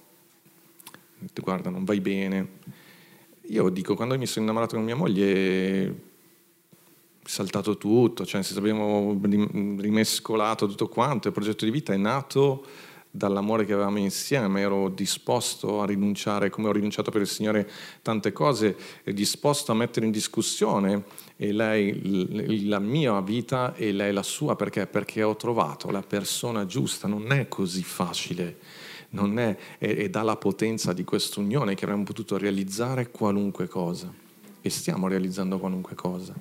guarda, 1.42 1.68
non 1.68 1.84
vai 1.84 2.00
bene 2.00 2.82
io 3.46 3.68
dico, 3.68 3.94
quando 3.94 4.16
mi 4.16 4.26
sono 4.26 4.44
innamorato 4.44 4.76
con 4.76 4.84
mia 4.84 4.96
moglie, 4.96 6.12
saltato 7.22 7.76
tutto, 7.76 8.24
cioè 8.24 8.42
abbiamo 8.56 9.18
rimescolato 9.22 10.66
tutto 10.66 10.88
quanto, 10.88 11.28
il 11.28 11.34
progetto 11.34 11.64
di 11.64 11.70
vita 11.70 11.92
è 11.92 11.96
nato 11.96 12.64
dall'amore 13.10 13.64
che 13.64 13.72
avevamo 13.72 13.98
insieme, 13.98 14.60
ero 14.60 14.88
disposto 14.88 15.80
a 15.80 15.86
rinunciare, 15.86 16.50
come 16.50 16.68
ho 16.68 16.72
rinunciato 16.72 17.12
per 17.12 17.20
il 17.20 17.28
Signore 17.28 17.70
tante 18.02 18.32
cose, 18.32 18.76
disposto 19.04 19.70
a 19.70 19.76
mettere 19.76 20.06
in 20.06 20.12
discussione 20.12 21.04
lei, 21.36 22.66
la 22.66 22.80
mia 22.80 23.20
vita 23.20 23.74
e 23.76 23.92
lei 23.92 24.12
la 24.12 24.24
sua, 24.24 24.56
perché? 24.56 24.86
Perché 24.86 25.22
ho 25.22 25.36
trovato 25.36 25.90
la 25.90 26.02
persona 26.02 26.66
giusta, 26.66 27.06
non 27.06 27.30
è 27.30 27.46
così 27.46 27.84
facile, 27.84 28.58
non 29.14 29.38
è, 29.38 29.56
è, 29.78 29.86
è 29.96 30.10
dalla 30.10 30.36
potenza 30.36 30.92
di 30.92 31.04
quest'unione 31.04 31.74
che 31.74 31.84
avremmo 31.84 32.04
potuto 32.04 32.36
realizzare 32.36 33.10
qualunque 33.10 33.66
cosa 33.66 34.12
e 34.60 34.70
stiamo 34.70 35.08
realizzando 35.08 35.58
qualunque 35.58 35.94
cosa. 35.94 36.34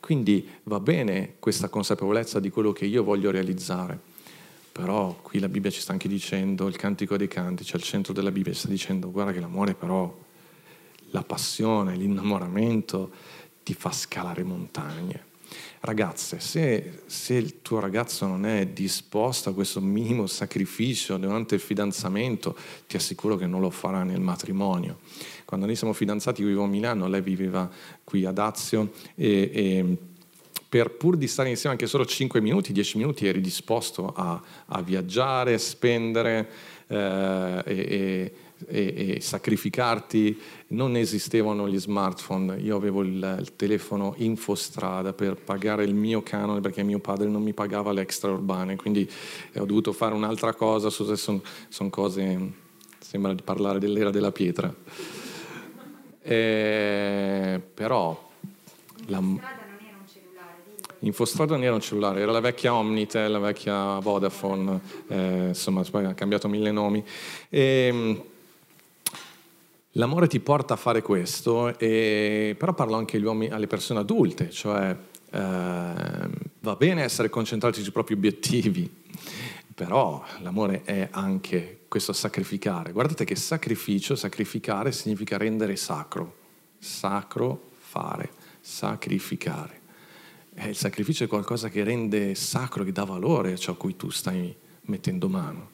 Quindi 0.00 0.48
va 0.64 0.80
bene 0.80 1.34
questa 1.38 1.68
consapevolezza 1.68 2.38
di 2.38 2.50
quello 2.50 2.72
che 2.72 2.84
io 2.84 3.02
voglio 3.02 3.30
realizzare 3.30 4.12
però 4.74 5.16
qui 5.22 5.38
la 5.38 5.48
Bibbia 5.48 5.70
ci 5.70 5.80
sta 5.80 5.92
anche 5.92 6.08
dicendo, 6.08 6.66
il 6.66 6.74
cantico 6.74 7.16
dei 7.16 7.28
cantici, 7.28 7.76
al 7.76 7.82
centro 7.82 8.12
della 8.12 8.32
Bibbia 8.32 8.52
ci 8.52 8.58
sta 8.58 8.68
dicendo, 8.68 9.08
guarda 9.12 9.30
che 9.30 9.38
l'amore 9.38 9.72
però, 9.74 10.12
la 11.10 11.22
passione, 11.22 11.94
l'innamoramento 11.94 13.12
ti 13.62 13.72
fa 13.72 13.92
scalare 13.92 14.42
montagne. 14.42 15.26
Ragazze, 15.86 16.40
se, 16.40 17.00
se, 17.04 17.34
il 17.34 17.60
tuo 17.60 17.78
ragazzo 17.78 18.26
non 18.26 18.46
è 18.46 18.68
disposto 18.68 19.50
a 19.50 19.52
questo 19.52 19.82
minimo 19.82 20.26
sacrificio 20.26 21.18
durante 21.18 21.56
il 21.56 21.60
fidanzamento, 21.60 22.56
ti 22.86 22.96
assicuro 22.96 23.36
che 23.36 23.46
non 23.46 23.60
lo 23.60 23.68
farà 23.68 24.02
nel 24.02 24.20
matrimonio. 24.20 25.00
Quando 25.44 25.66
noi 25.66 25.76
siamo 25.76 25.92
fidanzati, 25.92 26.40
io 26.40 26.46
vivevo 26.46 26.64
a 26.64 26.68
Milano, 26.68 27.06
lei 27.06 27.20
viveva 27.20 27.70
qui 28.02 28.24
ad 28.24 28.38
Azio 28.38 28.92
e, 29.14 29.50
e 29.52 29.96
per 30.66 30.92
pur 30.92 31.18
di 31.18 31.28
stare 31.28 31.50
insieme 31.50 31.74
anche 31.74 31.86
solo 31.86 32.06
5 32.06 32.40
minuti, 32.40 32.72
10 32.72 32.96
minuti, 32.96 33.26
eri 33.26 33.42
disposto 33.42 34.10
a, 34.16 34.40
a 34.64 34.80
viaggiare, 34.80 35.58
spendere 35.58 36.48
eh, 36.86 37.62
e, 37.62 37.74
e, 37.74 38.32
e, 38.66 39.18
sacrificarti. 39.20 40.40
Non 40.68 40.96
esistevano 40.96 41.68
gli 41.68 41.78
smartphone, 41.78 42.56
io 42.60 42.76
avevo 42.76 43.02
il, 43.02 43.36
il, 43.40 43.56
telefono 43.56 44.14
infostrada 44.18 45.12
per 45.12 45.36
pagare 45.36 45.84
il 45.84 45.94
mio 45.94 46.22
canone 46.22 46.60
perché 46.60 46.82
mio 46.82 46.98
padre 46.98 47.28
non 47.28 47.42
mi 47.42 47.52
pagava 47.52 47.92
le 47.92 48.02
extraurbane, 48.02 48.76
quindi 48.76 49.08
ho 49.56 49.64
dovuto 49.64 49.92
fare 49.92 50.14
un'altra 50.14 50.54
cosa, 50.54 50.90
sono 50.90 51.42
son 51.68 51.90
cose, 51.90 52.52
sembra 52.98 53.34
di 53.34 53.42
parlare 53.42 53.78
dell'era 53.78 54.10
della 54.10 54.32
pietra. 54.32 54.74
Eh, 56.22 57.60
però 57.74 58.30
la, 59.06 59.20
Infostrada 61.04 61.54
non 61.54 61.64
era 61.64 61.74
un 61.74 61.80
cellulare, 61.80 62.20
era 62.20 62.32
la 62.32 62.40
vecchia 62.40 62.74
Omnitel, 62.74 63.30
la 63.30 63.38
vecchia 63.38 63.98
Vodafone, 63.98 64.80
eh, 65.08 65.48
insomma, 65.48 65.82
poi 65.90 66.06
ha 66.06 66.14
cambiato 66.14 66.48
mille 66.48 66.70
nomi. 66.70 67.04
E, 67.50 67.60
ehm, 67.60 68.22
l'amore 69.94 70.26
ti 70.28 70.40
porta 70.40 70.74
a 70.74 70.76
fare 70.76 71.02
questo, 71.02 71.78
e, 71.78 72.54
però 72.58 72.72
parlo 72.74 72.96
anche 72.96 73.18
uomini, 73.18 73.52
alle 73.52 73.66
persone 73.66 74.00
adulte, 74.00 74.50
cioè 74.50 74.96
eh, 75.30 75.38
va 76.60 76.76
bene 76.76 77.02
essere 77.02 77.28
concentrati 77.28 77.82
sui 77.82 77.92
propri 77.92 78.14
obiettivi, 78.14 79.02
però 79.74 80.24
l'amore 80.40 80.82
è 80.84 81.08
anche 81.10 81.80
questo 81.88 82.12
sacrificare. 82.12 82.92
Guardate 82.92 83.24
che 83.24 83.36
sacrificio, 83.36 84.14
sacrificare 84.14 84.92
significa 84.92 85.36
rendere 85.36 85.76
sacro, 85.76 86.36
sacro 86.78 87.70
fare, 87.78 88.30
sacrificare. 88.60 89.80
Eh, 90.54 90.68
il 90.68 90.76
sacrificio 90.76 91.24
è 91.24 91.26
qualcosa 91.26 91.68
che 91.68 91.82
rende 91.84 92.34
sacro, 92.34 92.84
che 92.84 92.92
dà 92.92 93.04
valore 93.04 93.52
a 93.52 93.56
ciò 93.56 93.72
a 93.72 93.76
cui 93.76 93.96
tu 93.96 94.10
stai 94.10 94.54
mettendo 94.82 95.28
mano. 95.28 95.70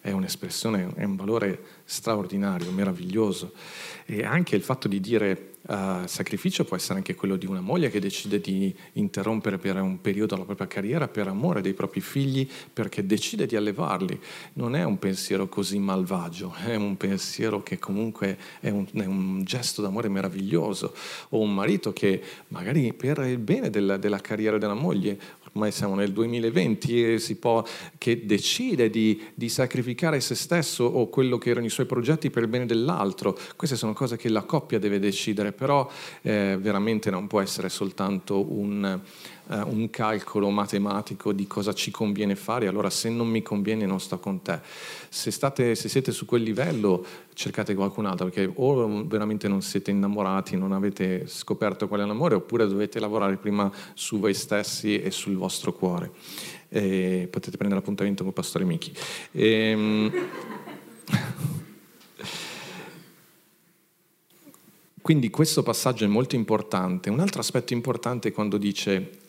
È 0.00 0.10
un'espressione, 0.10 0.92
è 0.94 1.04
un 1.04 1.16
valore 1.16 1.81
straordinario, 1.92 2.70
meraviglioso. 2.70 3.52
E 4.06 4.24
anche 4.24 4.56
il 4.56 4.62
fatto 4.62 4.88
di 4.88 5.00
dire 5.00 5.50
Uh, 5.64 6.08
sacrificio 6.08 6.64
può 6.64 6.74
essere 6.74 6.98
anche 6.98 7.14
quello 7.14 7.36
di 7.36 7.46
una 7.46 7.60
moglie 7.60 7.88
che 7.88 8.00
decide 8.00 8.40
di 8.40 8.74
interrompere 8.94 9.58
per 9.58 9.80
un 9.80 10.00
periodo 10.00 10.36
la 10.36 10.42
propria 10.42 10.66
carriera 10.66 11.06
per 11.06 11.28
amore 11.28 11.60
dei 11.60 11.72
propri 11.72 12.00
figli, 12.00 12.48
perché 12.72 13.06
decide 13.06 13.46
di 13.46 13.54
allevarli. 13.54 14.20
Non 14.54 14.74
è 14.74 14.82
un 14.82 14.98
pensiero 14.98 15.48
così 15.48 15.78
malvagio, 15.78 16.52
è 16.66 16.74
un 16.74 16.96
pensiero 16.96 17.62
che 17.62 17.78
comunque 17.78 18.36
è 18.58 18.70
un, 18.70 18.88
è 18.92 19.04
un 19.04 19.44
gesto 19.44 19.82
d'amore 19.82 20.08
meraviglioso. 20.08 20.94
O 21.28 21.38
un 21.38 21.54
marito 21.54 21.92
che 21.92 22.20
magari 22.48 22.92
per 22.92 23.18
il 23.18 23.38
bene 23.38 23.70
della, 23.70 23.96
della 23.98 24.20
carriera 24.20 24.58
della 24.58 24.74
moglie 24.74 25.16
ormai 25.52 25.70
siamo 25.70 25.94
nel 25.94 26.12
2020 26.12 27.12
e 27.12 27.18
si 27.18 27.36
può, 27.36 27.62
che 27.98 28.24
decide 28.24 28.88
di, 28.90 29.20
di, 29.34 29.48
sacrificare 29.48 30.20
se 30.20 30.34
stesso 30.34 30.84
o 30.84 31.08
quello 31.08 31.38
che 31.38 31.50
erano 31.50 31.66
i 31.66 31.70
suoi 31.70 31.86
progetti 31.86 32.30
per 32.30 32.42
il 32.42 32.48
bene 32.48 32.66
dell'altro. 32.66 33.38
Queste 33.56 33.76
sono 33.76 33.92
cose 33.92 34.16
che 34.16 34.28
la 34.28 34.42
coppia 34.42 34.78
deve 34.78 34.98
decidere, 34.98 35.52
però 35.52 35.88
eh, 36.22 36.56
veramente 36.60 37.10
non 37.10 37.26
può 37.26 37.40
essere 37.40 37.68
soltanto 37.68 38.52
un 38.52 39.00
eh, 39.52 39.60
un 39.60 39.90
calcolo 39.90 40.48
matematico 40.48 41.32
di 41.32 41.46
cosa 41.46 41.74
ci 41.74 41.90
conviene 41.90 42.34
fare, 42.36 42.66
allora 42.66 42.88
se 42.88 43.10
non 43.10 43.28
mi 43.28 43.42
conviene 43.42 43.84
non 43.84 44.00
sto 44.00 44.18
con 44.18 44.40
te. 44.40 44.60
Se, 45.10 45.30
state, 45.30 45.74
se 45.74 45.90
siete 45.90 46.10
su 46.10 46.24
quel 46.24 46.42
livello 46.42 47.04
cercate 47.34 47.74
qualcun 47.74 48.06
altro 48.06 48.28
perché 48.28 48.50
o 48.54 49.04
veramente 49.04 49.48
non 49.48 49.60
siete 49.60 49.90
innamorati, 49.90 50.56
non 50.56 50.72
avete 50.72 51.26
scoperto 51.26 51.86
qual 51.86 52.00
è 52.00 52.04
l'amore, 52.04 52.34
oppure 52.36 52.66
dovete 52.66 52.98
lavorare 52.98 53.36
prima 53.36 53.70
su 53.92 54.18
voi 54.18 54.32
stessi 54.32 55.00
e 55.00 55.10
sul 55.10 55.36
vostro 55.36 55.74
cuore. 55.74 56.10
E 56.70 57.28
potete 57.30 57.58
prendere 57.58 57.80
appuntamento 57.80 58.24
con 58.24 58.32
Pastore 58.32 58.64
Michi. 58.64 58.92
E, 59.32 59.50
ehm, 59.50 60.12
Quindi 65.02 65.30
questo 65.30 65.64
passaggio 65.64 66.04
è 66.04 66.06
molto 66.06 66.36
importante. 66.36 67.10
Un 67.10 67.18
altro 67.18 67.40
aspetto 67.40 67.72
importante 67.72 68.28
è 68.28 68.32
quando 68.32 68.56
dice 68.56 69.21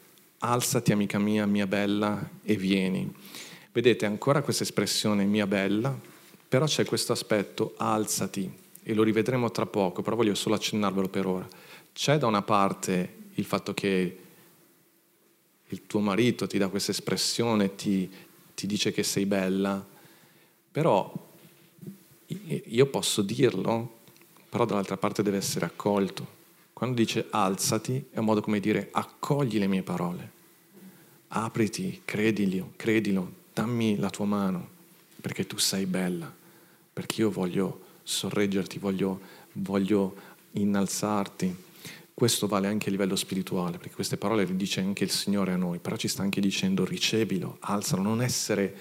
alzati 0.45 0.91
amica 0.91 1.19
mia, 1.19 1.45
mia 1.45 1.67
bella, 1.67 2.29
e 2.43 2.55
vieni. 2.55 3.11
Vedete 3.71 4.05
ancora 4.05 4.41
questa 4.41 4.63
espressione 4.63 5.23
mia 5.23 5.47
bella, 5.47 5.97
però 6.47 6.65
c'è 6.65 6.85
questo 6.85 7.13
aspetto 7.13 7.73
alzati, 7.77 8.51
e 8.83 8.93
lo 8.93 9.03
rivedremo 9.03 9.49
tra 9.51 9.65
poco, 9.65 10.01
però 10.01 10.15
voglio 10.15 10.35
solo 10.35 10.55
accennarvelo 10.55 11.07
per 11.07 11.25
ora. 11.25 11.47
C'è 11.93 12.17
da 12.17 12.27
una 12.27 12.41
parte 12.41 13.21
il 13.35 13.45
fatto 13.45 13.73
che 13.73 14.17
il 15.65 15.87
tuo 15.87 16.01
marito 16.01 16.45
ti 16.45 16.57
dà 16.57 16.67
questa 16.67 16.91
espressione, 16.91 17.75
ti, 17.75 18.09
ti 18.53 18.67
dice 18.67 18.91
che 18.91 19.01
sei 19.01 19.25
bella, 19.25 19.83
però 20.71 21.11
io 22.27 22.85
posso 22.87 23.21
dirlo, 23.21 23.99
però 24.49 24.65
dall'altra 24.65 24.97
parte 24.97 25.23
deve 25.23 25.37
essere 25.37 25.65
accolto. 25.65 26.41
Quando 26.73 26.95
dice 26.95 27.27
alzati 27.29 28.07
è 28.11 28.19
un 28.19 28.25
modo 28.25 28.41
come 28.41 28.59
dire 28.59 28.89
accogli 28.91 29.57
le 29.57 29.67
mie 29.67 29.83
parole, 29.83 30.32
apriti, 31.35 32.01
credilo, 32.05 32.73
credilo, 32.75 33.31
dammi 33.53 33.97
la 33.97 34.09
tua 34.09 34.25
mano, 34.25 34.69
perché 35.21 35.45
tu 35.45 35.57
sei 35.57 35.85
bella, 35.85 36.31
perché 36.93 37.21
io 37.21 37.31
voglio 37.31 37.81
sorreggerti, 38.03 38.79
voglio, 38.79 39.19
voglio 39.53 40.15
innalzarti. 40.51 41.55
Questo 42.13 42.47
vale 42.47 42.67
anche 42.67 42.89
a 42.89 42.91
livello 42.91 43.15
spirituale, 43.15 43.77
perché 43.77 43.95
queste 43.95 44.17
parole 44.17 44.45
le 44.45 44.55
dice 44.55 44.81
anche 44.81 45.03
il 45.03 45.11
Signore 45.11 45.53
a 45.53 45.57
noi, 45.57 45.79
però 45.79 45.95
ci 45.95 46.07
sta 46.07 46.21
anche 46.21 46.39
dicendo 46.39 46.85
ricevilo, 46.85 47.57
alzalo, 47.61 48.03
non 48.03 48.21
essere 48.21 48.77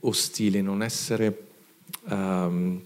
ostile, 0.00 0.60
non 0.60 0.82
essere 0.82 1.46
um, 2.04 2.82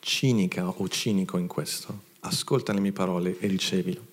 cinica 0.00 0.68
o 0.68 0.88
cinico 0.88 1.38
in 1.38 1.46
questo 1.46 2.10
ascolta 2.24 2.72
le 2.72 2.80
mie 2.80 2.92
parole 2.92 3.38
e 3.38 3.46
ricevilo. 3.46 4.10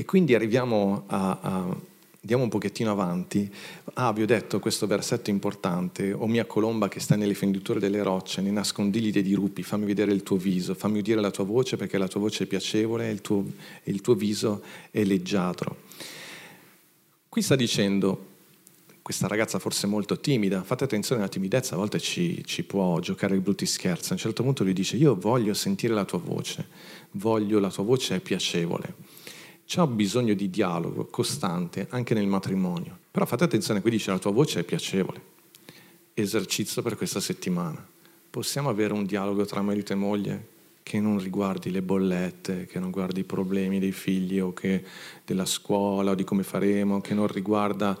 E 0.00 0.06
quindi 0.06 0.34
arriviamo 0.34 1.02
a, 1.08 1.38
a 1.42 1.76
andiamo 2.22 2.44
un 2.44 2.48
pochettino 2.48 2.90
avanti. 2.90 3.52
Ah, 3.94 4.14
vi 4.14 4.22
ho 4.22 4.26
detto 4.26 4.58
questo 4.58 4.86
versetto 4.86 5.28
importante, 5.28 6.14
o 6.14 6.26
mia 6.26 6.46
colomba 6.46 6.88
che 6.88 7.00
sta 7.00 7.16
nelle 7.16 7.34
fenditure 7.34 7.78
delle 7.78 8.02
rocce, 8.02 8.40
nei 8.40 8.50
nascondigli 8.50 9.12
dei 9.12 9.22
dirupi, 9.22 9.62
fammi 9.62 9.84
vedere 9.84 10.12
il 10.12 10.22
tuo 10.22 10.38
viso, 10.38 10.72
fammi 10.72 11.00
udire 11.00 11.20
la 11.20 11.30
tua 11.30 11.44
voce 11.44 11.76
perché 11.76 11.98
la 11.98 12.08
tua 12.08 12.20
voce 12.20 12.44
è 12.44 12.46
piacevole 12.46 13.08
e 13.08 13.12
il 13.12 13.20
tuo, 13.20 13.44
il 13.84 14.00
tuo 14.00 14.14
viso 14.14 14.62
è 14.90 15.04
leggiadro. 15.04 15.76
Qui 17.28 17.42
sta 17.42 17.54
dicendo, 17.54 18.28
questa 19.02 19.26
ragazza 19.26 19.58
forse 19.58 19.86
molto 19.86 20.18
timida, 20.18 20.62
fate 20.62 20.84
attenzione 20.84 21.20
alla 21.20 21.30
timidezza, 21.30 21.74
a 21.74 21.76
volte 21.76 21.98
ci, 21.98 22.42
ci 22.46 22.64
può 22.64 23.00
giocare 23.00 23.36
i 23.36 23.40
brutti 23.40 23.66
scherzi, 23.66 24.12
a 24.12 24.14
un 24.14 24.18
certo 24.18 24.42
punto 24.42 24.64
lui 24.64 24.72
dice 24.72 24.96
io 24.96 25.14
voglio 25.14 25.52
sentire 25.52 25.92
la 25.92 26.06
tua 26.06 26.20
voce, 26.20 26.66
voglio 27.10 27.58
la 27.58 27.68
tua 27.68 27.84
voce 27.84 28.16
è 28.16 28.20
piacevole. 28.20 29.18
C'è 29.70 29.86
bisogno 29.86 30.34
di 30.34 30.50
dialogo 30.50 31.04
costante 31.04 31.86
anche 31.90 32.12
nel 32.12 32.26
matrimonio, 32.26 32.98
però 33.08 33.24
fate 33.24 33.44
attenzione, 33.44 33.80
qui 33.80 33.92
dice 33.92 34.10
la 34.10 34.18
tua 34.18 34.32
voce 34.32 34.58
è 34.58 34.64
piacevole. 34.64 35.22
Esercizio 36.12 36.82
per 36.82 36.96
questa 36.96 37.20
settimana. 37.20 37.86
Possiamo 38.30 38.68
avere 38.68 38.94
un 38.94 39.06
dialogo 39.06 39.44
tra 39.44 39.62
marito 39.62 39.92
e 39.92 39.94
moglie 39.94 40.46
che 40.82 40.98
non 40.98 41.20
riguardi 41.20 41.70
le 41.70 41.82
bollette, 41.82 42.66
che 42.66 42.80
non 42.80 42.90
guardi 42.90 43.20
i 43.20 43.24
problemi 43.24 43.78
dei 43.78 43.92
figli 43.92 44.40
o 44.40 44.52
che 44.52 44.84
della 45.24 45.46
scuola 45.46 46.10
o 46.10 46.14
di 46.16 46.24
come 46.24 46.42
faremo, 46.42 47.00
che 47.00 47.14
non 47.14 47.28
riguarda 47.28 47.96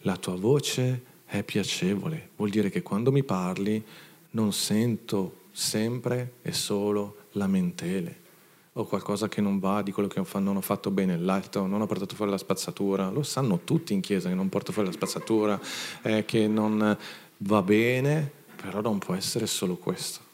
la 0.00 0.18
tua 0.18 0.36
voce 0.36 1.04
è 1.24 1.42
piacevole. 1.42 2.32
Vuol 2.36 2.50
dire 2.50 2.68
che 2.68 2.82
quando 2.82 3.10
mi 3.10 3.22
parli 3.22 3.82
non 4.32 4.52
sento 4.52 5.44
sempre 5.52 6.34
e 6.42 6.52
solo 6.52 7.16
lamentele 7.30 8.23
o 8.76 8.84
qualcosa 8.84 9.28
che 9.28 9.40
non 9.40 9.58
va 9.58 9.82
di 9.82 9.92
quello 9.92 10.08
che 10.08 10.22
non 10.38 10.56
ho 10.56 10.60
fatto 10.60 10.90
bene 10.90 11.16
letto, 11.16 11.66
non 11.66 11.80
ho 11.80 11.86
portato 11.86 12.14
fuori 12.14 12.30
la 12.30 12.38
spazzatura. 12.38 13.10
Lo 13.10 13.22
sanno 13.22 13.60
tutti 13.64 13.92
in 13.92 14.00
chiesa 14.00 14.28
che 14.28 14.34
non 14.34 14.48
porto 14.48 14.72
fuori 14.72 14.88
la 14.88 14.94
spazzatura, 14.94 15.60
eh, 16.02 16.24
che 16.24 16.46
non 16.48 16.96
va 17.38 17.62
bene, 17.62 18.30
però 18.56 18.80
non 18.80 18.98
può 18.98 19.14
essere 19.14 19.46
solo 19.46 19.76
questo 19.76 20.24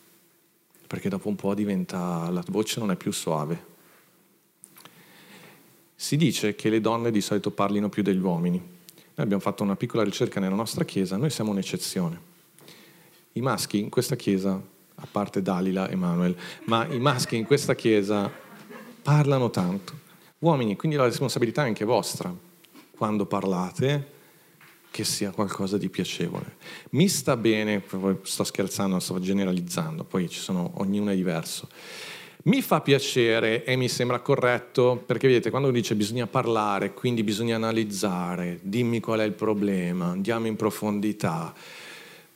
perché 0.90 1.08
dopo 1.08 1.28
un 1.28 1.36
po' 1.36 1.54
diventa, 1.54 2.28
la 2.30 2.42
voce 2.48 2.80
non 2.80 2.90
è 2.90 2.96
più 2.96 3.12
suave. 3.12 3.66
Si 5.94 6.16
dice 6.16 6.56
che 6.56 6.68
le 6.68 6.80
donne 6.80 7.12
di 7.12 7.20
solito 7.20 7.52
parlino 7.52 7.88
più 7.88 8.02
degli 8.02 8.18
uomini. 8.18 8.58
Noi 8.58 9.12
abbiamo 9.14 9.40
fatto 9.40 9.62
una 9.62 9.76
piccola 9.76 10.02
ricerca 10.02 10.40
nella 10.40 10.56
nostra 10.56 10.84
chiesa, 10.84 11.16
noi 11.16 11.30
siamo 11.30 11.52
un'eccezione. 11.52 12.20
I 13.34 13.40
maschi 13.40 13.78
in 13.78 13.88
questa 13.88 14.16
chiesa, 14.16 14.60
a 15.00 15.06
parte 15.10 15.42
Dalila 15.42 15.88
e 15.88 15.96
Manuel, 15.96 16.36
ma 16.64 16.86
i 16.86 16.98
maschi 16.98 17.36
in 17.36 17.44
questa 17.44 17.74
chiesa 17.74 18.30
parlano 19.02 19.50
tanto. 19.50 19.98
Uomini, 20.38 20.76
quindi 20.76 20.96
la 20.96 21.04
responsabilità 21.04 21.64
è 21.64 21.66
anche 21.66 21.84
vostra. 21.84 22.34
Quando 22.90 23.26
parlate, 23.26 24.18
che 24.90 25.04
sia 25.04 25.30
qualcosa 25.30 25.78
di 25.78 25.88
piacevole. 25.88 26.56
Mi 26.90 27.08
sta 27.08 27.36
bene, 27.36 27.82
sto 28.22 28.44
scherzando, 28.44 28.98
sto 28.98 29.20
generalizzando, 29.20 30.04
poi 30.04 30.28
ci 30.28 30.38
sono, 30.38 30.72
ognuno 30.74 31.10
è 31.10 31.14
diverso. 31.14 31.68
Mi 32.42 32.62
fa 32.62 32.80
piacere 32.80 33.64
e 33.64 33.76
mi 33.76 33.88
sembra 33.88 34.20
corretto 34.20 35.02
perché 35.04 35.26
vedete, 35.26 35.50
quando 35.50 35.70
dice 35.70 35.94
bisogna 35.94 36.26
parlare, 36.26 36.94
quindi 36.94 37.22
bisogna 37.22 37.56
analizzare, 37.56 38.58
dimmi 38.62 38.98
qual 39.00 39.20
è 39.20 39.24
il 39.24 39.32
problema, 39.32 40.06
andiamo 40.06 40.46
in 40.46 40.56
profondità, 40.56 41.54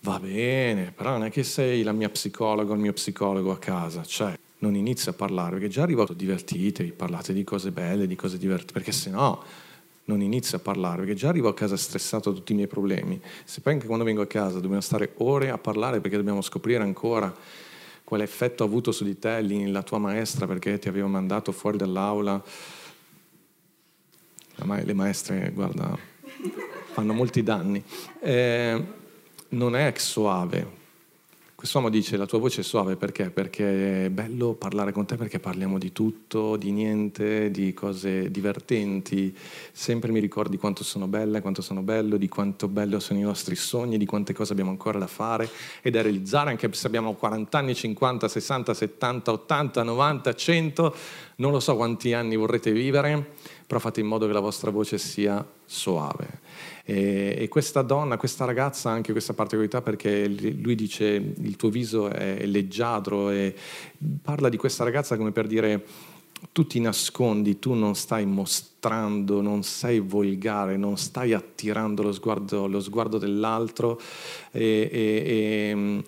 va 0.05 0.21
bene, 0.21 0.93
però 0.93 1.11
non 1.13 1.25
è 1.25 1.31
che 1.31 1.43
sei 1.43 1.83
la 1.83 1.93
mia 1.93 2.11
psicologa 2.11 2.73
o 2.73 2.75
il 2.75 2.81
mio 2.81 2.93
psicologo 2.93 3.51
a 3.51 3.59
casa, 3.59 4.05
cioè 4.05 4.39
non 4.59 4.77
inizio 4.77 5.11
a 5.11 5.15
parlare 5.15 5.53
perché 5.53 5.69
già 5.69 5.83
arrivato 5.83 6.13
divertitevi, 6.13 6.93
parlate 6.93 7.33
di 7.33 7.43
cose 7.43 7.71
belle, 7.71 8.07
di 8.07 8.15
cose 8.15 8.37
divertenti, 8.37 8.75
perché 8.75 8.93
se 8.93 9.09
no 9.09 9.43
non 10.07 10.21
inizio 10.21 10.59
a 10.59 10.61
parlare, 10.61 10.99
perché 10.99 11.15
già 11.15 11.31
arrivo 11.31 11.49
a 11.49 11.55
casa 11.55 11.79
stressato 11.79 12.31
da 12.31 12.37
tutti 12.37 12.53
i 12.53 12.55
miei 12.55 12.69
problemi. 12.69 13.19
Se 13.45 13.63
poi 13.63 13.73
anche 13.73 13.87
quando 13.87 14.05
vengo 14.05 14.21
a 14.21 14.27
casa 14.27 14.61
dobbiamo 14.61 14.83
stare 14.83 15.15
ore 15.17 15.49
a 15.49 15.57
parlare 15.57 16.01
perché 16.01 16.19
dobbiamo 16.19 16.43
scoprire 16.43 16.83
ancora 16.83 17.35
quale 18.05 18.25
effetto 18.25 18.63
ha 18.63 18.67
avuto 18.67 18.93
su 18.93 19.05
di 19.05 19.19
te 19.19 19.41
la 19.41 19.83
tua 19.83 19.97
maestra 19.97 20.47
perché 20.47 20.79
ti 20.79 20.89
aveva 20.89 21.07
mandato 21.07 21.51
fuori 21.51 21.79
dall'aula. 21.79 22.43
Le 24.57 24.93
maestre, 24.93 25.51
guarda, 25.55 25.97
fanno 26.93 27.13
molti 27.15 27.43
danni. 27.43 27.83
Eh, 28.21 29.03
non 29.51 29.77
è 29.77 29.93
soave, 29.97 30.83
Quest'uomo 31.65 31.89
dice 31.89 32.19
la 32.19 32.27
tua 32.27 32.39
voce 32.39 32.61
è 32.61 32.63
suave 32.63 32.97
perché? 32.97 33.31
Perché 33.31 34.05
è 34.05 34.11
bello 34.11 34.53
parlare 34.53 34.93
con 34.93 35.07
te 35.07 35.17
perché 35.17 35.39
parliamo 35.39 35.79
di 35.79 35.93
tutto, 35.93 36.57
di 36.57 36.73
niente, 36.73 37.51
di 37.51 37.73
cose 37.73 38.31
divertenti. 38.31 39.35
Sempre 39.73 40.13
mi 40.13 40.21
ricordi 40.21 40.59
quanto 40.59 40.85
sono 40.85 41.07
bella, 41.07 41.41
quanto 41.41 41.63
sono 41.63 41.81
bello, 41.81 42.19
di 42.19 42.29
quanto 42.29 42.69
bello 42.69 43.01
sono 43.01 43.19
i 43.19 43.23
nostri 43.23 43.57
sogni, 43.57 43.97
di 43.97 44.05
quante 44.05 44.35
cose 44.35 44.53
abbiamo 44.53 44.69
ancora 44.69 44.99
da 44.99 45.07
fare 45.07 45.49
e 45.81 45.91
da 45.91 46.03
realizzare, 46.03 46.51
anche 46.51 46.71
se 46.71 46.87
abbiamo 46.87 47.15
40 47.15 47.57
anni, 47.57 47.75
50, 47.75 48.29
60, 48.29 48.75
70, 48.75 49.33
80, 49.33 49.83
90, 49.85 50.35
100. 50.35 50.97
Non 51.37 51.51
lo 51.51 51.61
so 51.61 51.77
quanti 51.77 52.13
anni 52.13 52.37
vorrete 52.37 52.73
vivere, 52.73 53.37
però 53.67 53.81
fate 53.81 54.01
in 54.01 54.07
modo 54.07 54.27
che 54.27 54.33
la 54.33 54.41
vostra 54.41 54.71
voce 54.71 54.99
sia 54.99 55.45
suave. 55.65 56.41
E, 56.85 57.37
e, 57.39 57.49
questa 57.49 57.83
donna, 57.83 58.17
questa 58.17 58.45
ragazza 58.45 58.91
ha 58.91 58.93
anche 58.93 59.13
questa 59.13 59.33
particolarità 59.33 59.81
perché 59.81 60.29
lui 60.29 60.75
dice 60.75 61.05
il 61.07 61.57
tuo 61.57 61.71
viso 61.71 62.11
è 62.11 62.45
leggiadro 62.45 63.31
e 63.31 63.55
parla 64.23 64.49
di 64.49 64.59
questa 64.59 64.85
ragazza 64.85 65.17
come 65.17 65.33
per 65.33 65.47
dire 65.47 65.85
tu 66.53 66.67
ti 66.67 66.79
nascondi, 66.79 67.59
tu 67.59 67.73
non 67.73 67.95
stai 67.95 68.27
mostrando, 68.27 69.41
non 69.41 69.63
sei 69.63 69.99
volgare, 69.99 70.77
non 70.77 70.99
stai 70.99 71.33
attirando 71.33 72.03
lo 72.03 72.13
sguardo, 72.13 72.67
lo 72.67 72.81
sguardo 72.81 73.17
dell'altro 73.17 73.99
e, 74.51 74.89
e, 74.93 76.03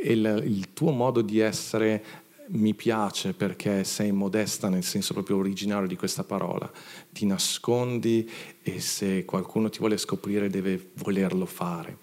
e 0.00 0.12
il, 0.12 0.42
il 0.46 0.72
tuo 0.72 0.92
modo 0.92 1.22
di 1.22 1.40
essere 1.40 2.02
mi 2.48 2.74
piace 2.74 3.32
perché 3.32 3.84
sei 3.84 4.12
modesta 4.12 4.68
nel 4.68 4.84
senso 4.84 5.14
proprio 5.14 5.38
originario 5.38 5.88
di 5.88 5.96
questa 5.96 6.24
parola. 6.24 6.70
Ti 7.10 7.24
nascondi 7.26 8.30
e 8.62 8.80
se 8.80 9.24
qualcuno 9.24 9.70
ti 9.70 9.78
vuole 9.78 9.96
scoprire 9.96 10.48
deve 10.48 10.90
volerlo 10.94 11.46
fare. 11.46 11.98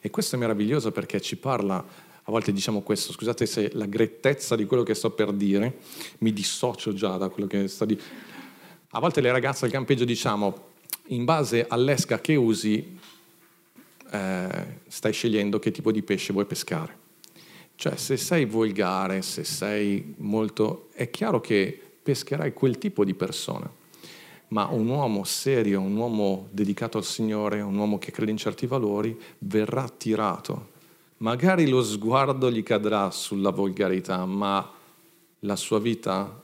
E 0.00 0.10
questo 0.10 0.36
è 0.36 0.38
meraviglioso 0.38 0.90
perché 0.92 1.20
ci 1.20 1.36
parla, 1.36 1.76
a 1.76 2.30
volte 2.30 2.52
diciamo 2.52 2.80
questo, 2.80 3.12
scusate 3.12 3.46
se 3.46 3.70
la 3.74 3.86
grettezza 3.86 4.56
di 4.56 4.64
quello 4.64 4.82
che 4.82 4.94
sto 4.94 5.10
per 5.10 5.32
dire, 5.32 5.78
mi 6.18 6.32
dissocio 6.32 6.92
già 6.94 7.16
da 7.16 7.28
quello 7.28 7.48
che 7.48 7.68
sto 7.68 7.84
dicendo. 7.84 8.30
A 8.94 9.00
volte 9.00 9.20
le 9.20 9.30
ragazze 9.30 9.64
al 9.64 9.70
campeggio 9.70 10.04
diciamo, 10.04 10.70
in 11.06 11.24
base 11.24 11.66
all'esca 11.66 12.20
che 12.20 12.34
usi, 12.34 12.98
eh, 14.10 14.80
stai 14.86 15.12
scegliendo 15.12 15.58
che 15.58 15.70
tipo 15.70 15.90
di 15.90 16.02
pesce 16.02 16.32
vuoi 16.32 16.44
pescare. 16.44 17.01
Cioè, 17.82 17.96
se 17.96 18.16
sei 18.16 18.44
volgare, 18.44 19.22
se 19.22 19.42
sei 19.42 20.14
molto... 20.18 20.90
è 20.92 21.10
chiaro 21.10 21.40
che 21.40 21.76
pescherai 22.00 22.52
quel 22.52 22.78
tipo 22.78 23.04
di 23.04 23.12
persona, 23.12 23.68
ma 24.50 24.66
un 24.66 24.86
uomo 24.86 25.24
serio, 25.24 25.80
un 25.80 25.96
uomo 25.96 26.46
dedicato 26.52 26.96
al 26.98 27.04
Signore, 27.04 27.60
un 27.60 27.76
uomo 27.76 27.98
che 27.98 28.12
crede 28.12 28.30
in 28.30 28.36
certi 28.36 28.68
valori, 28.68 29.20
verrà 29.38 29.82
attirato. 29.82 30.68
Magari 31.16 31.68
lo 31.68 31.82
sguardo 31.82 32.52
gli 32.52 32.62
cadrà 32.62 33.10
sulla 33.10 33.50
volgarità, 33.50 34.24
ma 34.26 34.70
la 35.40 35.56
sua 35.56 35.80
vita, 35.80 36.40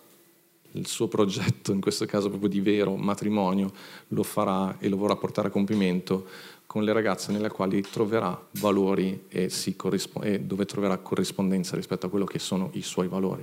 il 0.72 0.88
suo 0.88 1.06
progetto, 1.06 1.70
in 1.70 1.80
questo 1.80 2.04
caso 2.04 2.30
proprio 2.30 2.50
di 2.50 2.60
vero 2.60 2.96
matrimonio, 2.96 3.70
lo 4.08 4.24
farà 4.24 4.74
e 4.80 4.88
lo 4.88 4.96
vorrà 4.96 5.14
portare 5.14 5.46
a 5.46 5.52
compimento 5.52 6.26
con 6.68 6.84
le 6.84 6.92
ragazze 6.92 7.32
nelle 7.32 7.48
quali 7.48 7.80
troverà 7.80 8.38
valori 8.60 9.24
e, 9.28 9.50
corrispo- 9.74 10.20
e 10.20 10.40
dove 10.40 10.66
troverà 10.66 10.98
corrispondenza 10.98 11.74
rispetto 11.76 12.04
a 12.04 12.10
quello 12.10 12.26
che 12.26 12.38
sono 12.38 12.68
i 12.74 12.82
suoi 12.82 13.08
valori. 13.08 13.42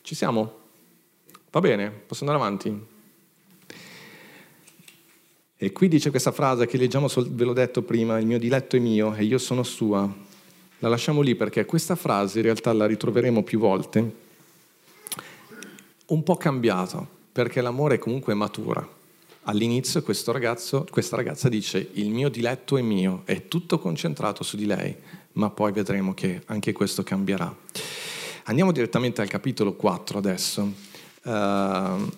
Ci 0.00 0.14
siamo? 0.14 0.58
Va 1.50 1.58
bene? 1.58 1.90
Posso 1.90 2.24
andare 2.24 2.40
avanti? 2.40 2.86
E 5.56 5.72
qui 5.72 5.88
dice 5.88 6.10
questa 6.10 6.30
frase 6.30 6.66
che 6.66 6.76
leggiamo, 6.76 7.08
ve 7.30 7.44
l'ho 7.44 7.52
detto 7.52 7.82
prima, 7.82 8.16
il 8.20 8.26
mio 8.26 8.38
diletto 8.38 8.76
è 8.76 8.78
mio 8.78 9.12
e 9.12 9.24
io 9.24 9.38
sono 9.38 9.64
sua. 9.64 10.08
La 10.78 10.88
lasciamo 10.88 11.22
lì 11.22 11.34
perché 11.34 11.64
questa 11.64 11.96
frase 11.96 12.38
in 12.38 12.44
realtà 12.44 12.72
la 12.72 12.86
ritroveremo 12.86 13.42
più 13.42 13.58
volte, 13.58 14.14
un 16.06 16.22
po' 16.22 16.36
cambiata, 16.36 17.04
perché 17.32 17.60
l'amore 17.60 17.98
comunque 17.98 18.34
matura 18.34 18.95
all'inizio 19.46 20.02
ragazzo, 20.32 20.86
questa 20.90 21.16
ragazza 21.16 21.48
dice 21.48 21.88
il 21.92 22.10
mio 22.10 22.28
diletto 22.28 22.76
è 22.76 22.82
mio, 22.82 23.22
è 23.24 23.48
tutto 23.48 23.78
concentrato 23.78 24.42
su 24.42 24.56
di 24.56 24.66
lei, 24.66 24.94
ma 25.32 25.50
poi 25.50 25.72
vedremo 25.72 26.14
che 26.14 26.42
anche 26.46 26.72
questo 26.72 27.02
cambierà. 27.02 27.54
Andiamo 28.44 28.72
direttamente 28.72 29.20
al 29.20 29.28
capitolo 29.28 29.74
4 29.74 30.18
adesso, 30.18 30.62
uh, 30.62 32.12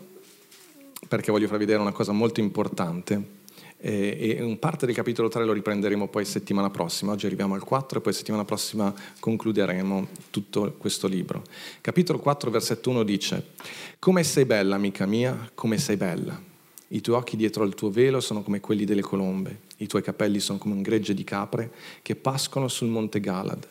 perché 1.09 1.31
voglio 1.31 1.47
farvi 1.47 1.65
vedere 1.65 1.81
una 1.81 1.93
cosa 1.93 2.13
molto 2.13 2.41
importante. 2.41 3.37
E, 3.81 4.37
e 4.41 4.57
parte 4.59 4.87
del 4.87 4.95
capitolo 4.95 5.29
3 5.29 5.45
lo 5.45 5.53
riprenderemo 5.53 6.09
poi 6.09 6.25
settimana 6.25 6.69
prossima. 6.69 7.13
Oggi 7.13 7.27
arriviamo 7.27 7.55
al 7.55 7.63
4 7.63 7.99
e 7.99 8.03
poi 8.03 8.13
settimana 8.13 8.45
prossima 8.45 8.93
concluderemo 9.21 10.09
tutto 10.31 10.75
questo 10.77 11.07
libro. 11.07 11.45
Capitolo 11.81 12.19
4, 12.19 12.51
versetto 12.51 12.91
1 12.91 13.03
dice: 13.05 13.51
Come 13.99 14.25
sei 14.25 14.45
bella, 14.47 14.75
amica 14.75 15.07
mia, 15.07 15.51
come 15.55 15.79
sei 15.79 15.97
bella. 15.97 16.48
I 16.91 17.03
tuoi 17.03 17.17
occhi 17.17 17.37
dietro 17.37 17.65
al 17.65 17.75
tuo 17.75 17.91
velo 17.91 18.19
sono 18.19 18.43
come 18.43 18.61
quelli 18.61 18.87
delle 18.87 19.03
colombe, 19.03 19.61
i 19.79 19.87
tuoi 19.87 20.01
capelli 20.03 20.41
sono 20.41 20.59
come 20.59 20.75
un 20.75 20.81
gregge 20.81 21.13
di 21.13 21.23
capre 21.23 21.71
che 22.01 22.17
pascono 22.17 22.67
sul 22.67 22.89
monte 22.89 23.21
Galad. 23.21 23.67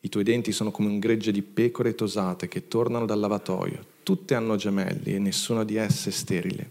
I 0.00 0.08
tuoi 0.08 0.24
denti 0.24 0.50
sono 0.50 0.72
come 0.72 0.88
un 0.88 0.98
gregge 0.98 1.30
di 1.30 1.42
pecore 1.42 1.94
tosate 1.94 2.48
che 2.48 2.66
tornano 2.66 3.06
dal 3.06 3.20
lavatoio. 3.20 3.92
Tutte 4.02 4.34
hanno 4.34 4.56
gemelli 4.56 5.14
e 5.14 5.20
nessuna 5.20 5.62
di 5.62 5.76
esse 5.76 6.10
è 6.10 6.12
sterile. 6.12 6.70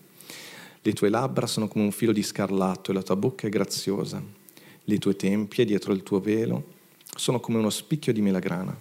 Le 0.82 0.92
tue 0.92 1.08
labbra 1.08 1.48
sono 1.48 1.70
come 1.70 1.86
un 1.86 1.92
filo 1.92 2.12
di 2.12 2.24
scarlatto 2.24 2.92
e 2.92 2.94
la 2.94 3.02
tua 3.02 3.16
bocca 3.16 3.48
è 3.48 3.50
graziosa. 3.50 4.22
Le 4.84 4.98
tue 4.98 5.16
tempie 5.16 5.64
dietro 5.64 5.94
il 5.94 6.04
tuo 6.04 6.20
velo 6.20 6.72
sono 7.16 7.40
come 7.40 7.58
uno 7.58 7.70
spicchio 7.70 8.12
di 8.12 8.22
melagrana. 8.22 8.78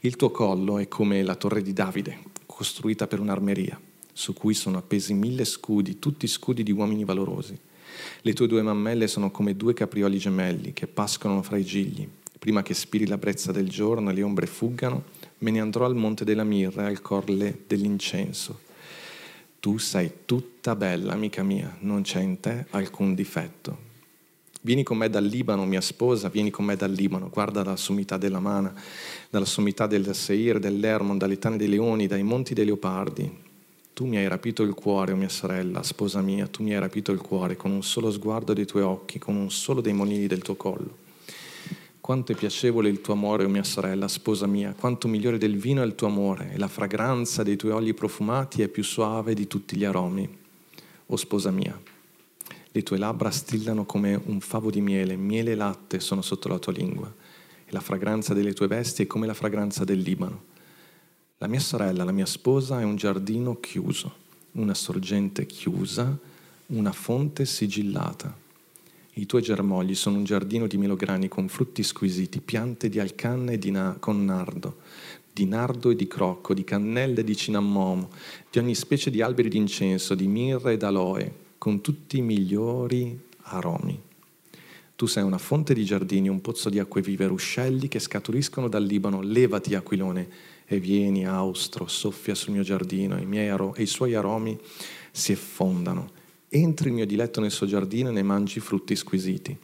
Il 0.00 0.16
tuo 0.16 0.30
collo 0.30 0.78
è 0.78 0.86
come 0.86 1.22
la 1.22 1.34
torre 1.34 1.62
di 1.62 1.72
Davide, 1.72 2.18
costruita 2.44 3.06
per 3.06 3.20
un'armeria 3.20 3.88
su 4.20 4.34
cui 4.34 4.52
sono 4.52 4.76
appesi 4.76 5.14
mille 5.14 5.46
scudi, 5.46 5.98
tutti 5.98 6.26
scudi 6.26 6.62
di 6.62 6.72
uomini 6.72 7.06
valorosi. 7.06 7.58
Le 8.20 8.32
tue 8.34 8.46
due 8.46 8.60
mammelle 8.60 9.06
sono 9.06 9.30
come 9.30 9.56
due 9.56 9.72
caprioli 9.72 10.18
gemelli 10.18 10.74
che 10.74 10.86
pascolano 10.86 11.40
fra 11.40 11.56
i 11.56 11.64
gigli. 11.64 12.06
Prima 12.38 12.62
che 12.62 12.74
spiri 12.74 13.06
la 13.06 13.16
brezza 13.16 13.50
del 13.50 13.70
giorno 13.70 14.10
e 14.10 14.12
le 14.12 14.22
ombre 14.22 14.44
fuggano, 14.44 15.04
me 15.38 15.50
ne 15.50 15.60
andrò 15.60 15.86
al 15.86 15.96
monte 15.96 16.24
della 16.24 16.44
mirra 16.44 16.82
e 16.82 16.86
al 16.88 17.00
corle 17.00 17.62
dell'incenso. 17.66 18.60
Tu 19.58 19.78
sei 19.78 20.12
tutta 20.26 20.76
bella, 20.76 21.14
amica 21.14 21.42
mia, 21.42 21.78
non 21.80 22.02
c'è 22.02 22.20
in 22.20 22.40
te 22.40 22.66
alcun 22.70 23.14
difetto. 23.14 23.88
Vieni 24.60 24.82
con 24.82 24.98
me 24.98 25.08
dal 25.08 25.24
Libano, 25.24 25.64
mia 25.64 25.80
sposa, 25.80 26.28
vieni 26.28 26.50
con 26.50 26.66
me 26.66 26.76
dal 26.76 26.92
Libano, 26.92 27.30
guarda 27.30 27.62
dalla 27.62 27.76
sommità 27.76 28.18
della 28.18 28.40
Mana, 28.40 28.74
dalla 29.30 29.46
sommità 29.46 29.86
del 29.86 30.14
Seir, 30.14 30.58
dell'Ermon, 30.58 31.16
dalle 31.16 31.38
tane 31.38 31.56
dei 31.56 31.68
leoni, 31.68 32.06
dai 32.06 32.22
monti 32.22 32.52
dei 32.52 32.66
leopardi. 32.66 33.48
Tu 34.00 34.06
mi 34.06 34.16
hai 34.16 34.28
rapito 34.28 34.62
il 34.62 34.72
cuore, 34.72 35.12
o 35.12 35.16
mia 35.16 35.28
sorella, 35.28 35.82
sposa 35.82 36.22
mia, 36.22 36.46
tu 36.46 36.62
mi 36.62 36.72
hai 36.72 36.80
rapito 36.80 37.12
il 37.12 37.20
cuore 37.20 37.54
con 37.54 37.70
un 37.70 37.82
solo 37.82 38.10
sguardo 38.10 38.54
dei 38.54 38.64
tuoi 38.64 38.82
occhi, 38.82 39.18
con 39.18 39.36
un 39.36 39.50
solo 39.50 39.82
dei 39.82 39.92
monili 39.92 40.26
del 40.26 40.40
tuo 40.40 40.54
collo. 40.54 40.96
Quanto 42.00 42.32
è 42.32 42.34
piacevole 42.34 42.88
il 42.88 43.02
tuo 43.02 43.12
amore, 43.12 43.44
o 43.44 43.48
mia 43.48 43.62
sorella, 43.62 44.08
sposa 44.08 44.46
mia, 44.46 44.72
quanto 44.72 45.06
migliore 45.06 45.36
del 45.36 45.58
vino 45.58 45.82
è 45.82 45.84
il 45.84 45.96
tuo 45.96 46.06
amore, 46.06 46.50
e 46.50 46.56
la 46.56 46.66
fragranza 46.66 47.42
dei 47.42 47.56
tuoi 47.56 47.72
oli 47.72 47.92
profumati 47.92 48.62
è 48.62 48.68
più 48.68 48.82
suave 48.82 49.34
di 49.34 49.46
tutti 49.46 49.76
gli 49.76 49.84
aromi, 49.84 50.26
o 51.04 51.16
sposa 51.16 51.50
mia. 51.50 51.78
Le 52.72 52.82
tue 52.82 52.96
labbra 52.96 53.30
strillano 53.30 53.84
come 53.84 54.18
un 54.24 54.40
favo 54.40 54.70
di 54.70 54.80
miele, 54.80 55.14
miele 55.16 55.52
e 55.52 55.56
latte 55.56 56.00
sono 56.00 56.22
sotto 56.22 56.48
la 56.48 56.58
tua 56.58 56.72
lingua, 56.72 57.12
e 57.66 57.70
la 57.70 57.80
fragranza 57.80 58.32
delle 58.32 58.54
tue 58.54 58.66
vesti 58.66 59.02
è 59.02 59.06
come 59.06 59.26
la 59.26 59.34
fragranza 59.34 59.84
del 59.84 59.98
Libano. 59.98 60.48
La 61.42 61.46
mia 61.46 61.58
sorella, 61.58 62.04
la 62.04 62.12
mia 62.12 62.26
sposa, 62.26 62.80
è 62.80 62.84
un 62.84 62.96
giardino 62.96 63.60
chiuso, 63.60 64.12
una 64.52 64.74
sorgente 64.74 65.46
chiusa, 65.46 66.14
una 66.66 66.92
fonte 66.92 67.46
sigillata. 67.46 68.36
I 69.14 69.24
tuoi 69.24 69.40
germogli 69.40 69.94
sono 69.94 70.18
un 70.18 70.24
giardino 70.24 70.66
di 70.66 70.76
melograni 70.76 71.28
con 71.28 71.48
frutti 71.48 71.82
squisiti, 71.82 72.40
piante 72.40 72.90
di 72.90 72.98
alcanna 72.98 73.52
e 73.52 73.58
di 73.58 73.70
na- 73.70 73.96
con 73.98 74.22
nardo, 74.22 74.80
di 75.32 75.46
nardo 75.46 75.88
e 75.88 75.96
di 75.96 76.06
crocco, 76.06 76.52
di 76.52 76.62
cannella 76.62 77.20
e 77.20 77.24
di 77.24 77.34
cinammomo, 77.34 78.10
di 78.50 78.58
ogni 78.58 78.74
specie 78.74 79.10
di 79.10 79.22
alberi 79.22 79.48
d'incenso, 79.48 80.14
di 80.14 80.26
mirra 80.26 80.72
e 80.72 80.76
d'aloe, 80.76 81.34
con 81.56 81.80
tutti 81.80 82.18
i 82.18 82.22
migliori 82.22 83.18
aromi. 83.44 83.98
Tu 84.94 85.06
sei 85.06 85.22
una 85.22 85.38
fonte 85.38 85.72
di 85.72 85.86
giardini, 85.86 86.28
un 86.28 86.42
pozzo 86.42 86.68
di 86.68 86.78
acque 86.78 87.00
vive, 87.00 87.26
ruscelli 87.26 87.88
che 87.88 87.98
scaturiscono 87.98 88.68
dal 88.68 88.84
Libano. 88.84 89.22
Levati, 89.22 89.74
aquilone, 89.74 90.28
e 90.72 90.78
vieni, 90.78 91.26
austro, 91.26 91.88
soffia 91.88 92.36
sul 92.36 92.52
mio 92.52 92.62
giardino, 92.62 93.18
e, 93.18 93.48
aro- 93.48 93.74
e 93.74 93.82
i 93.82 93.86
suoi 93.86 94.14
aromi 94.14 94.56
si 95.10 95.32
effondano. 95.32 96.12
Entri 96.48 96.90
il 96.90 96.94
mio 96.94 97.06
diletto 97.06 97.40
nel 97.40 97.50
suo 97.50 97.66
giardino 97.66 98.10
e 98.10 98.12
ne 98.12 98.22
mangi 98.22 98.60
frutti 98.60 98.94
squisiti. 98.94 99.56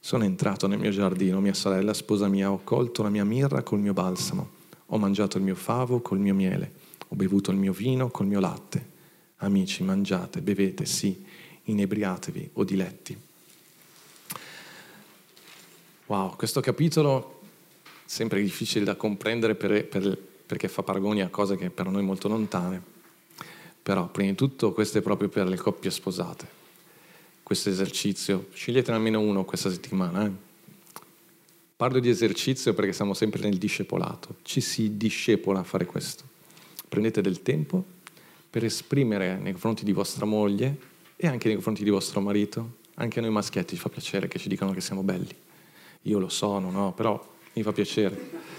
Sono 0.00 0.24
entrato 0.24 0.66
nel 0.66 0.78
mio 0.78 0.92
giardino, 0.92 1.40
mia 1.40 1.52
sorella, 1.52 1.92
sposa 1.92 2.26
mia, 2.26 2.50
ho 2.50 2.62
colto 2.64 3.02
la 3.02 3.10
mia 3.10 3.22
mirra 3.22 3.62
col 3.62 3.80
mio 3.80 3.92
balsamo, 3.92 4.48
ho 4.86 4.96
mangiato 4.96 5.36
il 5.36 5.44
mio 5.44 5.54
favo 5.54 6.00
col 6.00 6.18
mio 6.18 6.32
miele, 6.32 6.72
ho 7.08 7.16
bevuto 7.16 7.50
il 7.50 7.58
mio 7.58 7.74
vino 7.74 8.08
col 8.08 8.26
mio 8.26 8.40
latte. 8.40 8.88
Amici, 9.42 9.82
mangiate, 9.82 10.40
bevete, 10.40 10.86
sì, 10.86 11.22
inebriatevi 11.64 12.50
o 12.54 12.64
diletti. 12.64 13.14
Wow, 16.06 16.34
questo 16.34 16.62
capitolo 16.62 17.42
sempre 18.06 18.40
difficile 18.40 18.86
da 18.86 18.96
comprendere 18.96 19.54
per, 19.54 19.86
per, 19.86 20.28
perché 20.50 20.66
fa 20.66 20.82
paragoni 20.82 21.22
a 21.22 21.28
cose 21.28 21.56
che 21.56 21.70
per 21.70 21.86
noi 21.86 22.02
molto 22.02 22.26
lontane. 22.26 22.82
Però, 23.80 24.08
prima 24.08 24.30
di 24.30 24.36
tutto, 24.36 24.72
questo 24.72 24.98
è 24.98 25.00
proprio 25.00 25.28
per 25.28 25.46
le 25.46 25.56
coppie 25.56 25.92
sposate. 25.92 26.44
Questo 27.44 27.68
esercizio, 27.68 28.48
sceglietene 28.52 28.96
almeno 28.96 29.20
uno 29.20 29.44
questa 29.44 29.70
settimana. 29.70 30.26
Eh? 30.26 30.30
Parlo 31.76 32.00
di 32.00 32.08
esercizio 32.08 32.74
perché 32.74 32.92
siamo 32.92 33.14
sempre 33.14 33.40
nel 33.42 33.58
discepolato. 33.58 34.38
Ci 34.42 34.60
si 34.60 34.96
discepola 34.96 35.60
a 35.60 35.62
fare 35.62 35.86
questo. 35.86 36.24
Prendete 36.88 37.20
del 37.20 37.42
tempo 37.42 37.84
per 38.50 38.64
esprimere 38.64 39.38
nei 39.38 39.52
confronti 39.52 39.84
di 39.84 39.92
vostra 39.92 40.26
moglie 40.26 40.76
e 41.14 41.28
anche 41.28 41.46
nei 41.46 41.54
confronti 41.54 41.84
di 41.84 41.90
vostro 41.90 42.20
marito. 42.20 42.78
Anche 42.94 43.20
a 43.20 43.22
noi 43.22 43.30
maschietti 43.30 43.76
ci 43.76 43.80
fa 43.80 43.88
piacere 43.88 44.26
che 44.26 44.40
ci 44.40 44.48
dicano 44.48 44.72
che 44.72 44.80
siamo 44.80 45.04
belli. 45.04 45.32
Io 46.02 46.18
lo 46.18 46.28
sono, 46.28 46.72
no? 46.72 46.92
Però 46.92 47.34
mi 47.52 47.62
fa 47.62 47.70
piacere 47.70 48.58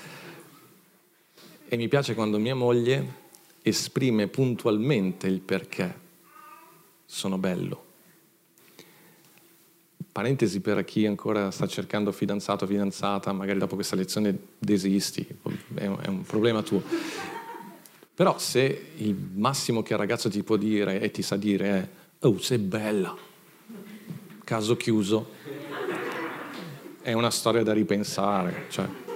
e 1.74 1.78
mi 1.78 1.88
piace 1.88 2.15
quando 2.15 2.38
mia 2.38 2.53
moglie 2.53 3.19
esprime 3.61 4.28
puntualmente 4.28 5.28
il 5.28 5.39
perché 5.39 5.99
sono 7.05 7.38
bello. 7.38 7.86
Parentesi 10.11 10.59
per 10.59 10.84
chi 10.84 11.05
ancora 11.05 11.49
sta 11.49 11.67
cercando 11.67 12.11
fidanzato 12.11 12.65
o 12.65 12.67
fidanzata, 12.67 13.32
magari 13.32 13.57
dopo 13.57 13.76
questa 13.76 13.95
lezione 13.95 14.38
desisti, 14.57 15.26
è 15.76 15.86
un 15.86 16.24
problema 16.28 16.61
tuo. 16.61 16.84
Però 18.15 18.38
se 18.38 18.91
il 18.97 19.15
massimo 19.36 19.82
che 19.82 19.93
il 19.93 19.99
ragazzo 19.99 20.30
ti 20.30 20.43
può 20.43 20.57
dire 20.57 20.99
e 20.99 21.09
ti 21.09 21.22
sa 21.22 21.38
dire 21.38 21.69
è 21.69 21.88
oh 22.26 22.38
sei 22.38 22.57
bella, 22.57 23.15
caso 24.43 24.76
chiuso, 24.76 25.30
è 27.01 27.13
una 27.13 27.32
storia 27.32 27.63
da 27.63 27.72
ripensare. 27.72 28.65
Cioè, 28.67 29.11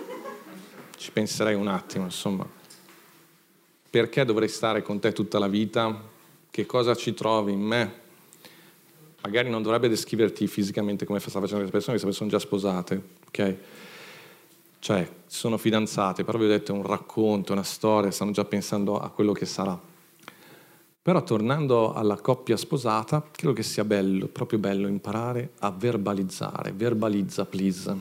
ci 0.97 1.11
penserei 1.11 1.55
un 1.55 1.67
attimo, 1.67 2.05
insomma. 2.05 2.47
Perché 3.89 4.25
dovrei 4.25 4.49
stare 4.49 4.81
con 4.81 4.99
te 4.99 5.11
tutta 5.13 5.39
la 5.39 5.47
vita? 5.47 6.01
Che 6.49 6.65
cosa 6.65 6.95
ci 6.95 7.13
trovi 7.13 7.53
in 7.53 7.61
me? 7.61 8.03
Magari 9.21 9.49
non 9.49 9.61
dovrebbe 9.61 9.89
descriverti 9.89 10.47
fisicamente 10.47 11.05
come 11.05 11.19
sta 11.19 11.29
facendo 11.29 11.67
queste 11.67 11.71
persone, 11.71 11.97
queste 11.97 12.07
persone 12.07 12.29
sono 12.29 12.29
già 12.29 12.39
sposate, 12.39 13.03
ok? 13.27 13.57
Cioè, 14.79 15.09
sono 15.25 15.57
fidanzate, 15.57 16.23
però 16.23 16.37
vi 16.37 16.45
ho 16.45 16.47
detto 16.47 16.71
è 16.71 16.75
un 16.75 16.85
racconto, 16.85 17.53
una 17.53 17.63
storia, 17.63 18.11
stanno 18.11 18.31
già 18.31 18.45
pensando 18.45 18.99
a 18.99 19.09
quello 19.09 19.31
che 19.31 19.45
sarà. 19.45 19.79
Però 21.01 21.23
tornando 21.23 21.93
alla 21.93 22.17
coppia 22.17 22.57
sposata, 22.57 23.23
credo 23.31 23.53
che 23.53 23.63
sia 23.63 23.83
bello, 23.83 24.27
proprio 24.27 24.59
bello 24.59 24.87
imparare 24.87 25.53
a 25.59 25.71
verbalizzare. 25.71 26.71
Verbalizza, 26.71 27.45
please. 27.45 27.95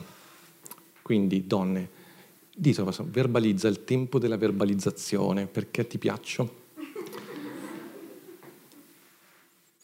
Quindi, 1.01 1.47
donne, 1.47 1.89
Dito, 2.57 2.89
verbalizza 3.03 3.67
il 3.67 3.83
tempo 3.83 4.17
della 4.17 4.37
verbalizzazione, 4.37 5.45
perché 5.45 5.85
ti 5.87 5.97
piaccio. 5.97 6.63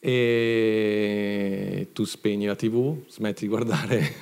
E 0.00 1.88
tu 1.92 2.04
spegni 2.04 2.46
la 2.46 2.56
tv, 2.56 3.04
smetti 3.08 3.42
di 3.42 3.48
guardare 3.48 4.14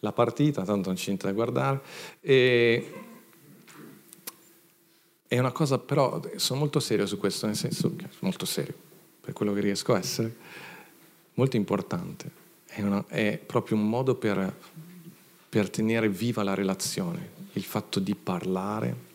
la 0.00 0.12
partita, 0.12 0.64
tanto 0.64 0.88
non 0.88 0.96
c'è 0.96 1.08
niente 1.08 1.26
da 1.26 1.32
guardare. 1.34 1.82
E 2.22 2.92
è 5.28 5.38
una 5.38 5.52
cosa, 5.52 5.78
però, 5.78 6.18
sono 6.36 6.60
molto 6.60 6.80
serio 6.80 7.06
su 7.06 7.18
questo, 7.18 7.44
nel 7.44 7.56
senso 7.56 7.94
che 7.94 8.08
molto 8.20 8.46
serio, 8.46 8.74
per 9.20 9.34
quello 9.34 9.52
che 9.52 9.60
riesco 9.60 9.92
a 9.92 9.98
essere, 9.98 10.34
molto 11.34 11.56
importante. 11.56 12.30
È, 12.64 12.80
una, 12.80 13.04
è 13.06 13.36
proprio 13.36 13.76
un 13.76 13.86
modo 13.86 14.14
per, 14.14 14.56
per 15.46 15.68
tenere 15.68 16.08
viva 16.08 16.42
la 16.42 16.54
relazione 16.54 17.33
il 17.54 17.62
fatto 17.62 18.00
di 18.00 18.14
parlare, 18.14 19.12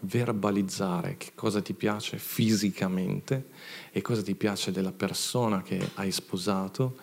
verbalizzare 0.00 1.16
che 1.16 1.32
cosa 1.34 1.62
ti 1.62 1.74
piace 1.74 2.18
fisicamente 2.18 3.48
e 3.92 4.02
cosa 4.02 4.22
ti 4.22 4.34
piace 4.34 4.72
della 4.72 4.92
persona 4.92 5.62
che 5.62 5.90
hai 5.94 6.10
sposato 6.10 6.96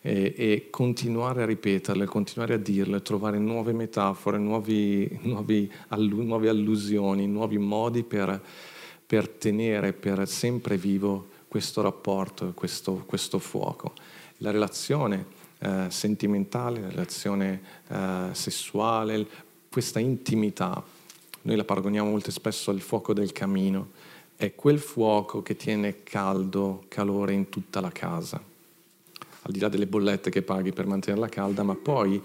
e, 0.00 0.34
e 0.36 0.66
continuare 0.70 1.42
a 1.42 1.46
ripeterle, 1.46 2.04
continuare 2.04 2.54
a 2.54 2.58
dirle, 2.58 3.00
trovare 3.00 3.38
nuove 3.38 3.72
metafore, 3.72 4.38
nuovi, 4.38 5.18
nuovi 5.22 5.70
allu- 5.88 6.22
nuove 6.22 6.50
allusioni, 6.50 7.26
nuovi 7.26 7.56
modi 7.56 8.02
per, 8.02 8.40
per, 9.06 9.28
tenere 9.28 9.94
per 9.94 10.28
sempre 10.28 10.76
vivo 10.76 11.28
questo 11.48 11.80
rapporto, 11.80 12.52
questo, 12.52 13.04
questo 13.06 13.38
fuoco. 13.38 13.94
La 14.38 14.50
relazione 14.50 15.24
eh, 15.58 15.86
sentimentale, 15.88 16.80
la 16.80 16.88
relazione 16.90 17.62
eh, 17.88 18.28
sessuale, 18.32 19.26
questa 19.74 19.98
intimità, 19.98 20.80
noi 21.42 21.56
la 21.56 21.64
paragoniamo 21.64 22.08
molto 22.08 22.30
spesso 22.30 22.70
al 22.70 22.80
fuoco 22.80 23.12
del 23.12 23.32
camino, 23.32 23.90
è 24.36 24.54
quel 24.54 24.78
fuoco 24.78 25.42
che 25.42 25.56
tiene 25.56 26.04
caldo, 26.04 26.84
calore 26.86 27.32
in 27.32 27.48
tutta 27.48 27.80
la 27.80 27.90
casa, 27.90 28.40
al 29.42 29.50
di 29.50 29.58
là 29.58 29.68
delle 29.68 29.88
bollette 29.88 30.30
che 30.30 30.42
paghi 30.42 30.72
per 30.72 30.86
mantenerla 30.86 31.28
calda, 31.28 31.64
ma 31.64 31.74
poi 31.74 32.22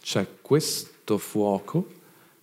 c'è 0.00 0.24
questo 0.40 1.18
fuoco 1.18 1.88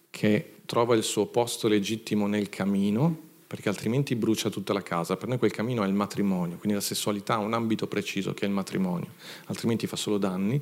che 0.10 0.56
trova 0.66 0.94
il 0.94 1.04
suo 1.04 1.28
posto 1.28 1.70
legittimo 1.70 2.28
nel 2.28 2.50
camino, 2.50 3.18
perché 3.48 3.70
altrimenti 3.70 4.14
brucia 4.18 4.50
tutta 4.50 4.74
la 4.74 4.84
casa. 4.84 5.16
Per 5.16 5.30
noi 5.30 5.38
quel 5.38 5.52
camino 5.52 5.86
è 5.86 5.88
il 5.88 5.94
matrimonio, 5.94 6.58
quindi 6.58 6.74
la 6.74 6.84
sessualità 6.84 7.36
ha 7.36 7.38
un 7.38 7.54
ambito 7.54 7.88
preciso 7.88 8.34
che 8.34 8.44
è 8.44 8.50
il 8.50 8.54
matrimonio, 8.54 9.08
altrimenti 9.46 9.88
fa 9.88 9.96
solo 9.96 10.18
danni 10.18 10.62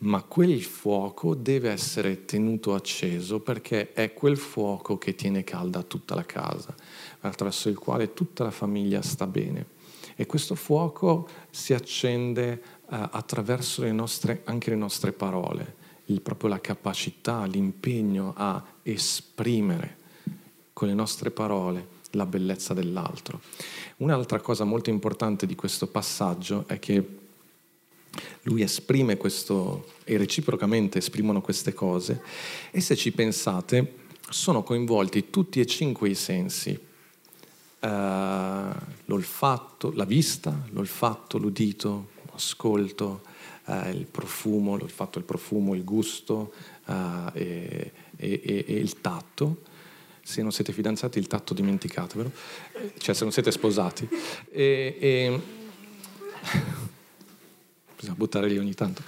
ma 0.00 0.22
quel 0.22 0.62
fuoco 0.62 1.34
deve 1.34 1.70
essere 1.70 2.24
tenuto 2.24 2.74
acceso 2.74 3.40
perché 3.40 3.92
è 3.92 4.12
quel 4.12 4.36
fuoco 4.36 4.96
che 4.98 5.14
tiene 5.14 5.42
calda 5.42 5.82
tutta 5.82 6.14
la 6.14 6.24
casa, 6.24 6.74
attraverso 7.20 7.68
il 7.68 7.78
quale 7.78 8.12
tutta 8.12 8.44
la 8.44 8.50
famiglia 8.50 9.02
sta 9.02 9.26
bene. 9.26 9.76
E 10.14 10.26
questo 10.26 10.54
fuoco 10.54 11.28
si 11.50 11.74
accende 11.74 12.52
eh, 12.52 12.60
attraverso 12.88 13.82
le 13.82 13.92
nostre, 13.92 14.42
anche 14.44 14.70
le 14.70 14.76
nostre 14.76 15.12
parole, 15.12 15.76
il, 16.06 16.20
proprio 16.20 16.50
la 16.50 16.60
capacità, 16.60 17.44
l'impegno 17.44 18.32
a 18.36 18.62
esprimere 18.82 19.96
con 20.72 20.88
le 20.88 20.94
nostre 20.94 21.30
parole 21.30 21.96
la 22.12 22.26
bellezza 22.26 22.72
dell'altro. 22.72 23.40
Un'altra 23.98 24.40
cosa 24.40 24.64
molto 24.64 24.90
importante 24.90 25.44
di 25.44 25.54
questo 25.54 25.88
passaggio 25.88 26.64
è 26.66 26.78
che 26.78 27.26
lui 28.42 28.62
esprime 28.62 29.16
questo 29.16 29.92
e 30.04 30.16
reciprocamente 30.16 30.98
esprimono 30.98 31.40
queste 31.40 31.74
cose 31.74 32.22
e 32.70 32.80
se 32.80 32.96
ci 32.96 33.12
pensate 33.12 34.06
sono 34.30 34.62
coinvolti 34.62 35.30
tutti 35.30 35.60
e 35.60 35.66
cinque 35.66 36.10
i 36.10 36.14
sensi, 36.14 36.78
uh, 37.80 37.88
l'olfatto, 39.06 39.92
la 39.94 40.04
vista, 40.04 40.66
l'olfatto, 40.70 41.38
l'udito, 41.38 42.10
l'ascolto, 42.30 43.22
uh, 43.66 43.88
il 43.88 44.06
profumo, 44.10 44.76
l'olfatto, 44.76 45.18
il 45.18 45.24
profumo, 45.24 45.74
il 45.74 45.84
gusto 45.84 46.52
uh, 46.86 46.92
e, 47.32 47.92
e, 48.16 48.64
e, 48.66 48.74
il 48.74 49.00
tatto. 49.00 49.62
Se 50.22 50.42
non 50.42 50.52
siete 50.52 50.74
fidanzati 50.74 51.18
il 51.18 51.26
tatto 51.26 51.54
dimenticatevelo, 51.54 52.30
cioè 52.98 53.14
se 53.14 53.22
non 53.22 53.32
siete 53.32 53.50
sposati. 53.50 54.06
E, 54.50 54.96
e... 55.00 55.40
Bisogna 57.98 58.16
buttare 58.16 58.46
lì 58.46 58.56
ogni 58.58 58.74
tanto. 58.74 59.02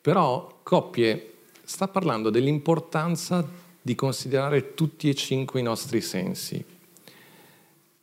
Però 0.00 0.58
coppie 0.64 1.34
sta 1.62 1.86
parlando 1.86 2.28
dell'importanza 2.30 3.46
di 3.80 3.94
considerare 3.94 4.74
tutti 4.74 5.08
e 5.08 5.14
cinque 5.14 5.60
i 5.60 5.62
nostri 5.62 6.00
sensi. 6.00 6.64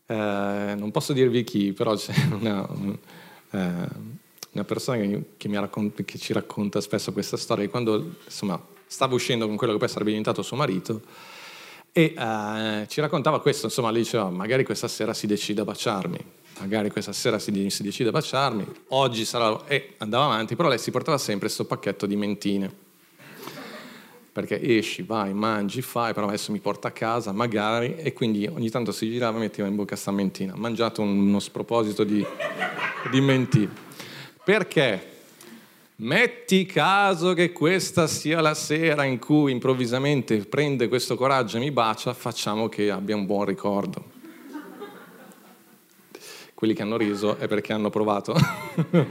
Eh, 0.06 0.74
non 0.78 0.90
posso 0.92 1.12
dirvi 1.12 1.44
chi, 1.44 1.74
però 1.74 1.96
c'è 1.96 2.14
una, 2.32 2.66
eh, 3.52 3.88
una 4.52 4.64
persona 4.64 5.00
che, 5.00 5.24
che, 5.36 5.50
raccont- 5.52 6.06
che, 6.06 6.18
ci 6.18 6.32
racconta 6.32 6.80
spesso 6.80 7.12
questa 7.12 7.36
storia 7.36 7.66
di 7.66 7.70
quando 7.70 8.16
insomma, 8.24 8.62
stava 8.86 9.16
uscendo 9.16 9.48
con 9.48 9.58
quello 9.58 9.74
che 9.74 9.80
poi 9.80 9.90
sarebbe 9.90 10.12
diventato 10.12 10.42
suo 10.44 10.56
marito 10.56 11.02
e 11.92 12.14
eh, 12.18 12.86
ci 12.88 13.02
raccontava 13.02 13.42
questo, 13.42 13.66
insomma, 13.66 13.92
lei 13.92 14.04
diceva 14.04 14.30
magari 14.30 14.64
questa 14.64 14.88
sera 14.88 15.14
si 15.14 15.28
decide 15.28 15.62
a 15.62 15.66
baciarmi, 15.66 16.26
magari 16.60 16.90
questa 16.90 17.14
sera 17.14 17.40
si, 17.40 17.70
si 17.70 17.84
decide 17.84 18.10
a 18.10 18.12
baciarmi, 18.12 18.66
oggi 18.90 19.26
sarà... 19.26 19.66
e 19.68 19.96
andava 19.98 20.26
avanti, 20.26 20.56
però 20.56 20.70
lei 20.70 20.80
si 20.80 20.92
portava 20.92 21.18
sempre 21.18 21.48
questo 21.48 21.66
pacchetto 21.66 22.06
di 22.06 22.16
mentine 22.16 22.86
perché 24.38 24.62
esci, 24.62 25.02
vai, 25.02 25.34
mangi, 25.34 25.82
fai, 25.82 26.14
però 26.14 26.28
adesso 26.28 26.52
mi 26.52 26.60
porta 26.60 26.90
a 26.90 26.92
casa, 26.92 27.32
magari, 27.32 27.96
e 27.96 28.14
quindi 28.14 28.46
ogni 28.46 28.70
tanto 28.70 28.92
si 28.92 29.10
girava 29.10 29.38
e 29.38 29.40
metteva 29.40 29.68
in 29.68 29.76
bocca 29.76 29.96
sta 29.96 30.12
mentina. 30.12 30.54
Ha 30.54 30.58
mangiato 30.58 31.02
uno 31.02 31.40
sproposito 31.40 32.04
di, 32.04 32.24
di 33.10 33.20
mentine. 33.20 33.72
Perché? 34.44 35.16
Metti 35.96 36.68
caso 36.68 37.34
che 37.34 37.52
questa 37.52 38.06
sia 38.06 38.40
la 38.40 38.54
sera 38.54 39.06
in 39.06 39.18
cui 39.18 39.52
improvvisamente 39.52 40.38
prende 40.46 40.88
questo 40.88 41.16
coraggio 41.16 41.58
e 41.58 41.62
mi 41.62 41.72
bacia, 41.72 42.14
facciamo 42.14 42.70
che 42.70 42.92
abbia 42.92 43.16
un 43.16 43.26
buon 43.26 43.46
ricordo. 43.46 44.17
Quelli 46.58 46.74
che 46.74 46.82
hanno 46.82 46.98
riso 46.98 47.38
è 47.38 47.48
perché 47.48 47.72
hanno 47.72 47.92
provato. 47.92 48.34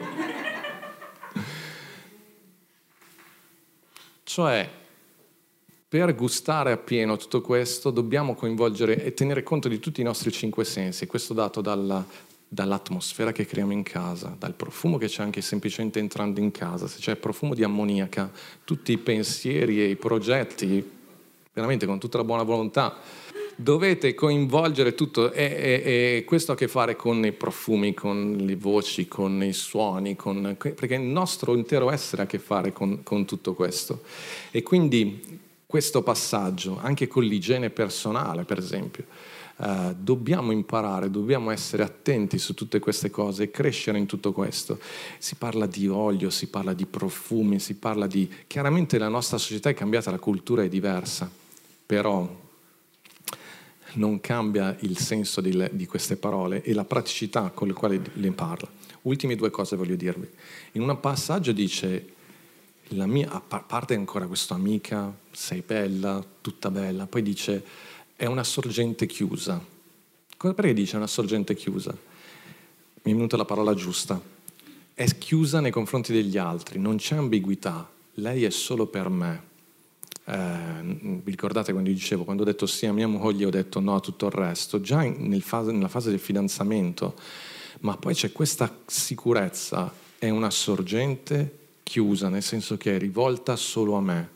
cioè, 4.24 4.68
per 5.88 6.12
gustare 6.16 6.72
appieno 6.72 7.16
tutto 7.16 7.42
questo 7.42 7.92
dobbiamo 7.92 8.34
coinvolgere 8.34 9.00
e 9.04 9.14
tenere 9.14 9.44
conto 9.44 9.68
di 9.68 9.78
tutti 9.78 10.00
i 10.00 10.04
nostri 10.04 10.32
cinque 10.32 10.64
sensi, 10.64 11.06
questo 11.06 11.34
dato 11.34 11.60
dalla, 11.60 12.04
dall'atmosfera 12.48 13.30
che 13.30 13.46
creiamo 13.46 13.70
in 13.70 13.84
casa, 13.84 14.34
dal 14.36 14.54
profumo 14.54 14.98
che 14.98 15.06
c'è 15.06 15.22
anche 15.22 15.40
semplicemente 15.40 16.00
entrando 16.00 16.40
in 16.40 16.50
casa, 16.50 16.88
se 16.88 16.98
c'è 16.98 17.14
profumo 17.14 17.54
di 17.54 17.62
ammoniaca, 17.62 18.28
tutti 18.64 18.90
i 18.90 18.98
pensieri 18.98 19.80
e 19.80 19.90
i 19.90 19.94
progetti, 19.94 20.84
veramente 21.52 21.86
con 21.86 22.00
tutta 22.00 22.18
la 22.18 22.24
buona 22.24 22.42
volontà, 22.42 22.98
dovete 23.56 24.14
coinvolgere 24.14 24.94
tutto 24.94 25.32
e, 25.32 25.44
e, 25.44 26.16
e, 26.18 26.24
questo 26.24 26.52
ha 26.52 26.54
a 26.54 26.58
che 26.58 26.68
fare 26.68 26.94
con 26.94 27.24
i 27.24 27.32
profumi, 27.32 27.94
con 27.94 28.36
le 28.38 28.54
voci, 28.54 29.08
con 29.08 29.42
i 29.42 29.54
suoni, 29.54 30.14
con, 30.14 30.56
perché 30.58 30.94
il 30.94 31.00
nostro 31.00 31.54
intero 31.54 31.90
essere 31.90 32.22
ha 32.22 32.24
a 32.26 32.28
che 32.28 32.38
fare 32.38 32.72
con, 32.72 33.02
con 33.02 33.24
tutto 33.24 33.54
questo. 33.54 34.02
E 34.50 34.62
quindi 34.62 35.40
questo 35.64 36.02
passaggio, 36.02 36.78
anche 36.80 37.08
con 37.08 37.24
l'igiene 37.24 37.70
personale, 37.70 38.44
per 38.44 38.58
esempio. 38.58 39.04
Uh, 39.56 39.94
dobbiamo 39.98 40.52
imparare, 40.52 41.10
dobbiamo 41.10 41.50
essere 41.50 41.82
attenti 41.82 42.36
su 42.36 42.52
tutte 42.52 42.78
queste 42.78 43.08
cose 43.08 43.44
e 43.44 43.50
crescere 43.50 43.96
in 43.96 44.04
tutto 44.04 44.32
questo. 44.32 44.78
Si 45.16 45.34
parla 45.36 45.64
di 45.64 45.88
olio, 45.88 46.28
si 46.28 46.48
parla 46.48 46.74
di 46.74 46.84
profumi, 46.84 47.58
si 47.58 47.76
parla 47.76 48.06
di... 48.06 48.30
Chiaramente 48.46 48.98
la 48.98 49.08
nostra 49.08 49.38
società 49.38 49.70
è 49.70 49.74
cambiata, 49.74 50.10
la 50.10 50.18
cultura 50.18 50.62
è 50.62 50.68
diversa, 50.68 51.30
però 51.86 52.44
non 53.96 54.20
cambia 54.20 54.76
il 54.80 54.96
senso 54.98 55.40
di, 55.40 55.68
di 55.72 55.86
queste 55.86 56.16
parole 56.16 56.62
e 56.62 56.72
la 56.72 56.84
praticità 56.84 57.50
con 57.50 57.68
le 57.68 57.74
quali 57.74 58.00
le 58.14 58.30
parla. 58.32 58.68
Ultime 59.02 59.36
due 59.36 59.50
cose 59.50 59.76
voglio 59.76 59.96
dirvi. 59.96 60.28
In 60.72 60.82
un 60.82 60.98
passaggio 61.00 61.52
dice 61.52 62.14
la 62.90 63.06
mia, 63.06 63.30
a 63.30 63.40
parte 63.40 63.94
ancora 63.94 64.26
questa 64.26 64.54
amica, 64.54 65.14
sei 65.30 65.62
bella, 65.64 66.24
tutta 66.40 66.70
bella, 66.70 67.06
poi 67.06 67.22
dice 67.22 67.64
è 68.16 68.26
una 68.26 68.44
sorgente 68.44 69.06
chiusa. 69.06 69.62
Perché 70.36 70.74
dice 70.74 70.96
una 70.96 71.06
sorgente 71.06 71.54
chiusa? 71.54 71.96
Mi 73.02 73.12
è 73.12 73.14
venuta 73.14 73.36
la 73.36 73.44
parola 73.44 73.74
giusta. 73.74 74.20
È 74.94 75.04
chiusa 75.18 75.60
nei 75.60 75.70
confronti 75.70 76.12
degli 76.12 76.38
altri, 76.38 76.78
non 76.78 76.96
c'è 76.96 77.16
ambiguità, 77.16 77.88
lei 78.14 78.44
è 78.44 78.50
solo 78.50 78.86
per 78.86 79.08
me. 79.08 79.54
Eh, 80.28 80.82
vi 80.82 81.30
ricordate 81.30 81.70
quando 81.72 81.90
dicevo, 81.90 82.24
quando 82.24 82.42
ho 82.42 82.46
detto 82.46 82.66
sì 82.66 82.86
a 82.86 82.92
mia 82.92 83.06
moglie, 83.06 83.46
ho 83.46 83.50
detto 83.50 83.78
no 83.78 83.94
a 83.94 84.00
tutto 84.00 84.26
il 84.26 84.32
resto, 84.32 84.80
già 84.80 85.02
nel 85.02 85.42
fase, 85.42 85.70
nella 85.70 85.88
fase 85.88 86.10
del 86.10 86.18
fidanzamento, 86.18 87.14
ma 87.80 87.96
poi 87.96 88.14
c'è 88.14 88.32
questa 88.32 88.78
sicurezza, 88.86 89.92
è 90.18 90.28
una 90.28 90.50
sorgente 90.50 91.58
chiusa, 91.84 92.28
nel 92.28 92.42
senso 92.42 92.76
che 92.76 92.96
è 92.96 92.98
rivolta 92.98 93.54
solo 93.54 93.94
a 93.94 94.00
me. 94.00 94.28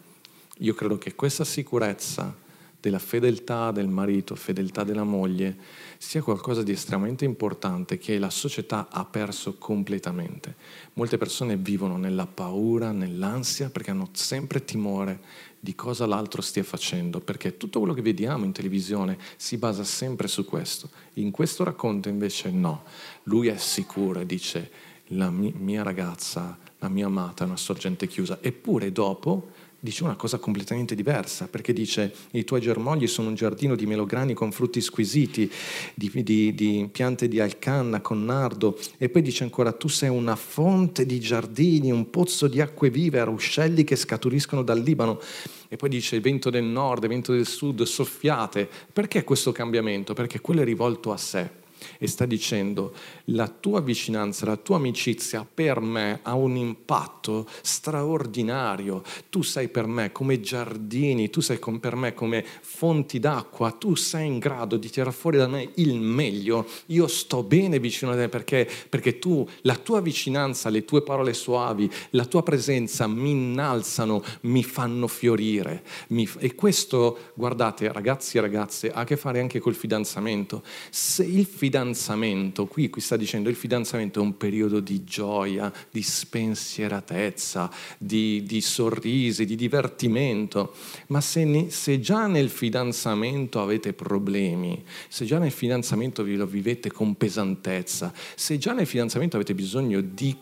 Io 0.58 0.74
credo 0.74 0.96
che 0.98 1.16
questa 1.16 1.44
sicurezza 1.44 2.36
della 2.78 2.98
fedeltà 3.00 3.72
del 3.72 3.88
marito, 3.88 4.36
fedeltà 4.36 4.84
della 4.84 5.04
moglie, 5.04 5.56
sia 6.02 6.22
qualcosa 6.22 6.62
di 6.62 6.72
estremamente 6.72 7.26
importante 7.26 7.98
che 7.98 8.18
la 8.18 8.30
società 8.30 8.88
ha 8.90 9.04
perso 9.04 9.58
completamente. 9.58 10.54
Molte 10.94 11.18
persone 11.18 11.58
vivono 11.58 11.98
nella 11.98 12.26
paura, 12.26 12.90
nell'ansia, 12.90 13.68
perché 13.68 13.90
hanno 13.90 14.08
sempre 14.12 14.64
timore 14.64 15.20
di 15.60 15.74
cosa 15.74 16.06
l'altro 16.06 16.40
stia 16.40 16.64
facendo, 16.64 17.20
perché 17.20 17.58
tutto 17.58 17.80
quello 17.80 17.92
che 17.92 18.00
vediamo 18.00 18.46
in 18.46 18.52
televisione 18.52 19.18
si 19.36 19.58
basa 19.58 19.84
sempre 19.84 20.26
su 20.26 20.46
questo. 20.46 20.88
In 21.14 21.30
questo 21.30 21.64
racconto 21.64 22.08
invece 22.08 22.50
no, 22.50 22.84
lui 23.24 23.48
è 23.48 23.58
sicuro 23.58 24.20
e 24.20 24.26
dice 24.26 24.70
la 25.08 25.28
mia 25.30 25.82
ragazza 25.82 26.56
la 26.80 26.88
mia 26.88 27.06
amata 27.06 27.44
è 27.44 27.46
una 27.46 27.56
sorgente 27.56 28.06
chiusa. 28.06 28.38
Eppure 28.40 28.90
dopo 28.90 29.50
dice 29.80 30.04
una 30.04 30.14
cosa 30.14 30.38
completamente 30.38 30.94
diversa, 30.94 31.48
perché 31.48 31.72
dice 31.72 32.14
i 32.32 32.44
tuoi 32.44 32.60
germogli 32.60 33.06
sono 33.06 33.28
un 33.28 33.34
giardino 33.34 33.74
di 33.74 33.86
melograni 33.86 34.34
con 34.34 34.52
frutti 34.52 34.80
squisiti, 34.80 35.50
di, 35.94 36.10
di, 36.22 36.54
di, 36.54 36.88
piante 36.92 37.28
di 37.28 37.40
alcanna 37.40 38.00
con 38.00 38.24
nardo, 38.24 38.78
e 38.98 39.08
poi 39.08 39.22
dice 39.22 39.42
ancora 39.42 39.72
tu 39.72 39.88
sei 39.88 40.10
una 40.10 40.36
fonte 40.36 41.06
di 41.06 41.18
giardini, 41.18 41.90
un 41.90 42.10
pozzo 42.10 42.46
di 42.46 42.60
acque 42.60 42.90
vive, 42.90 43.24
ruscelli 43.24 43.84
che 43.84 43.96
scaturiscono 43.96 44.62
dal 44.62 44.80
Libano. 44.80 45.20
E 45.68 45.76
poi 45.76 45.88
dice 45.88 46.16
il 46.16 46.22
vento 46.22 46.50
del 46.50 46.64
nord, 46.64 47.04
il 47.04 47.08
vento 47.08 47.32
del 47.32 47.46
sud, 47.46 47.82
soffiate. 47.82 48.68
Perché 48.92 49.22
questo 49.22 49.52
cambiamento? 49.52 50.14
Perché 50.14 50.40
quello 50.40 50.62
è 50.62 50.64
rivolto 50.64 51.12
a 51.12 51.16
sé 51.16 51.59
e 51.98 52.06
sta 52.06 52.26
dicendo 52.26 52.94
la 53.26 53.48
tua 53.48 53.80
vicinanza, 53.80 54.46
la 54.46 54.56
tua 54.56 54.76
amicizia 54.76 55.46
per 55.52 55.80
me 55.80 56.20
ha 56.22 56.34
un 56.34 56.56
impatto 56.56 57.48
straordinario. 57.62 59.02
Tu 59.28 59.42
sei 59.42 59.68
per 59.68 59.86
me 59.86 60.12
come 60.12 60.40
giardini, 60.40 61.30
tu 61.30 61.40
sei 61.40 61.58
per 61.80 61.96
me 61.96 62.14
come 62.14 62.44
fonti 62.60 63.18
d'acqua, 63.18 63.70
tu 63.72 63.94
sei 63.94 64.26
in 64.26 64.38
grado 64.38 64.76
di 64.76 64.90
tirare 64.90 65.12
fuori 65.12 65.36
da 65.36 65.46
me 65.46 65.70
il 65.76 66.00
meglio. 66.00 66.66
Io 66.86 67.06
sto 67.06 67.42
bene 67.42 67.78
vicino 67.78 68.12
a 68.12 68.16
te 68.16 68.28
perché, 68.28 68.68
perché 68.88 69.18
tu, 69.18 69.46
la 69.62 69.76
tua 69.76 70.00
vicinanza, 70.00 70.68
le 70.68 70.84
tue 70.84 71.02
parole 71.02 71.34
suavi, 71.34 71.90
la 72.10 72.24
tua 72.24 72.42
presenza 72.42 73.06
mi 73.06 73.30
innalzano, 73.30 74.22
mi 74.42 74.62
fanno 74.62 75.06
fiorire. 75.06 75.82
Mi, 76.08 76.28
e 76.38 76.54
questo, 76.54 77.32
guardate, 77.34 77.92
ragazzi 77.92 78.38
e 78.38 78.40
ragazze, 78.40 78.90
ha 78.90 79.00
a 79.00 79.04
che 79.04 79.16
fare 79.16 79.40
anche 79.40 79.60
col 79.60 79.74
fidanzamento. 79.74 80.62
Se 80.90 81.24
il 81.24 81.46
fidanzamento 81.46 81.69
fidanzamento, 81.70 82.66
qui, 82.66 82.90
qui 82.90 83.00
sta 83.00 83.16
dicendo 83.16 83.48
il 83.48 83.54
fidanzamento 83.54 84.18
è 84.18 84.22
un 84.22 84.36
periodo 84.36 84.80
di 84.80 85.04
gioia, 85.04 85.72
di 85.88 86.02
spensieratezza, 86.02 87.70
di, 87.96 88.42
di 88.42 88.60
sorrisi, 88.60 89.44
di 89.44 89.54
divertimento, 89.54 90.74
ma 91.08 91.20
se, 91.20 91.44
ne, 91.44 91.70
se, 91.70 92.00
già 92.00 92.26
nel 92.26 92.50
fidanzamento 92.50 93.62
avete 93.62 93.92
problemi, 93.92 94.82
se 95.08 95.24
già 95.24 95.38
nel 95.38 95.52
fidanzamento 95.52 96.24
vi 96.24 96.34
lo 96.34 96.46
vivete 96.46 96.90
con 96.90 97.14
pesantezza, 97.14 98.12
se 98.34 98.58
già 98.58 98.72
nel 98.72 98.86
fidanzamento 98.86 99.36
avete 99.36 99.54
bisogno 99.54 100.00
di, 100.00 100.36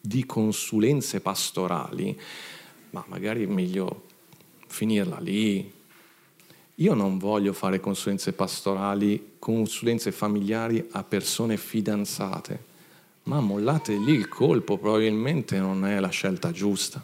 di 0.00 0.24
consulenze 0.26 1.20
pastorali, 1.20 2.16
ma 2.90 3.04
magari 3.08 3.42
è 3.42 3.48
meglio 3.48 4.04
finirla 4.68 5.18
lì, 5.18 5.72
io 6.80 6.94
non 6.94 7.18
voglio 7.18 7.52
fare 7.52 7.80
consulenze 7.80 8.32
pastorali, 8.32 9.34
consulenze 9.38 10.12
familiari 10.12 10.86
a 10.92 11.02
persone 11.02 11.56
fidanzate, 11.56 12.64
ma 13.24 13.40
mollate 13.40 13.96
lì 13.96 14.12
il 14.12 14.28
colpo, 14.28 14.78
probabilmente 14.78 15.58
non 15.58 15.84
è 15.84 15.98
la 15.98 16.08
scelta 16.08 16.52
giusta, 16.52 17.02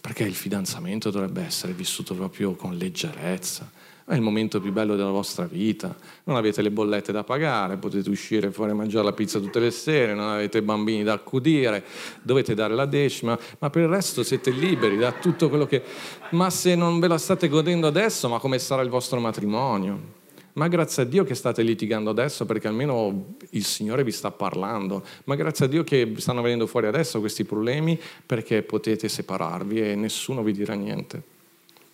perché 0.00 0.24
il 0.24 0.34
fidanzamento 0.34 1.10
dovrebbe 1.10 1.42
essere 1.42 1.74
vissuto 1.74 2.14
proprio 2.14 2.54
con 2.54 2.76
leggerezza, 2.76 3.70
è 4.08 4.14
il 4.14 4.22
momento 4.22 4.60
più 4.60 4.72
bello 4.72 4.94
della 4.94 5.10
vostra 5.10 5.46
vita, 5.46 5.94
non 6.24 6.36
avete 6.36 6.62
le 6.62 6.70
bollette 6.70 7.10
da 7.10 7.24
pagare, 7.24 7.76
potete 7.76 8.08
uscire 8.08 8.52
fuori 8.52 8.70
a 8.70 8.74
mangiare 8.74 9.04
la 9.04 9.12
pizza 9.12 9.40
tutte 9.40 9.58
le 9.58 9.72
sere, 9.72 10.14
non 10.14 10.28
avete 10.28 10.62
bambini 10.62 11.02
da 11.02 11.14
accudire, 11.14 11.82
dovete 12.22 12.54
dare 12.54 12.76
la 12.76 12.86
decima, 12.86 13.36
ma 13.58 13.68
per 13.68 13.82
il 13.82 13.88
resto 13.88 14.22
siete 14.22 14.50
liberi 14.50 14.96
da 14.96 15.10
tutto 15.10 15.48
quello 15.48 15.66
che... 15.66 15.82
Ma 16.30 16.50
se 16.50 16.76
non 16.76 17.00
ve 17.00 17.08
la 17.08 17.18
state 17.18 17.48
godendo 17.48 17.88
adesso, 17.88 18.28
ma 18.28 18.38
come 18.38 18.60
sarà 18.60 18.82
il 18.82 18.90
vostro 18.90 19.18
matrimonio? 19.18 20.14
Ma 20.52 20.68
grazie 20.68 21.02
a 21.02 21.06
Dio 21.06 21.24
che 21.24 21.34
state 21.34 21.62
litigando 21.62 22.08
adesso 22.08 22.46
perché 22.46 22.68
almeno 22.68 23.34
il 23.50 23.64
Signore 23.64 24.04
vi 24.04 24.12
sta 24.12 24.30
parlando. 24.30 25.04
Ma 25.24 25.34
grazie 25.34 25.66
a 25.66 25.68
Dio 25.68 25.84
che 25.84 26.14
stanno 26.16 26.40
venendo 26.40 26.66
fuori 26.66 26.86
adesso 26.86 27.20
questi 27.20 27.44
problemi 27.44 28.00
perché 28.24 28.62
potete 28.62 29.08
separarvi 29.08 29.80
e 29.80 29.94
nessuno 29.96 30.42
vi 30.42 30.52
dirà 30.52 30.72
niente. 30.72 31.22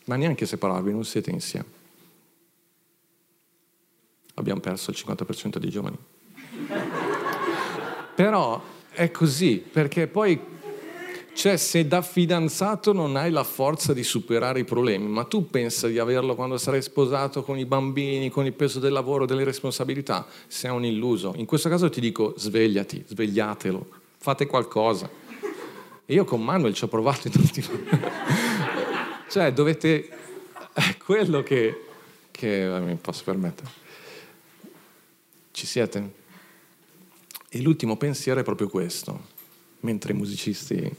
Ma 0.05 0.15
neanche 0.15 0.47
separarvi, 0.47 0.93
non 0.93 1.05
siete 1.05 1.31
insieme 1.31 1.81
abbiamo 4.35 4.61
perso 4.61 4.91
il 4.91 4.97
50% 4.99 5.59
dei 5.59 5.71
giovani. 5.71 5.97
Però 8.15 8.63
è 8.91 9.11
così, 9.11 9.57
perché 9.57 10.07
poi 10.07 10.51
cioè, 11.35 11.57
se 11.57 11.87
da 11.89 12.03
fidanzato 12.03 12.93
non 12.93 13.17
hai 13.17 13.31
la 13.31 13.43
forza 13.43 13.95
di 13.95 14.05
superare 14.05 14.61
i 14.61 14.65
problemi, 14.65 15.09
ma 15.09 15.25
tu 15.25 15.49
pensi 15.49 15.91
di 15.91 15.99
averlo 15.99 16.35
quando 16.35 16.59
sarai 16.59 16.83
sposato 16.83 17.43
con 17.43 17.59
i 17.59 17.65
bambini, 17.65 18.29
con 18.29 18.45
il 18.45 18.53
peso 18.53 18.79
del 18.79 18.93
lavoro, 18.93 19.25
delle 19.25 19.43
responsabilità, 19.43 20.27
sei 20.47 20.71
un 20.71 20.85
illuso. 20.85 21.33
In 21.37 21.47
questo 21.47 21.71
caso 21.71 21.89
ti 21.89 22.01
dico 22.01 22.35
svegliati, 22.37 23.05
svegliatelo, 23.07 23.87
fate 24.19 24.47
qualcosa. 24.47 25.09
E 26.05 26.15
io 26.15 26.25
con 26.25 26.45
Manuel 26.45 26.75
ci 26.75 26.85
ho 26.85 26.89
provato 26.89 27.29
in 27.29 27.33
tutti 27.33 27.65
Cioè, 29.31 29.53
dovete... 29.53 30.09
È 30.75 30.97
quello 31.03 31.43
che, 31.43 31.85
che 32.31 32.79
mi 32.85 32.97
posso 32.97 33.25
permettere. 33.25 33.82
Ci 35.53 35.67
siete? 35.67 36.21
E 37.51 37.61
l'ultimo 37.61 37.99
pensiero 37.99 38.41
è 38.41 38.43
proprio 38.43 38.69
questo, 38.69 39.29
mentre 39.81 40.13
i 40.13 40.17
musicisti 40.17 40.91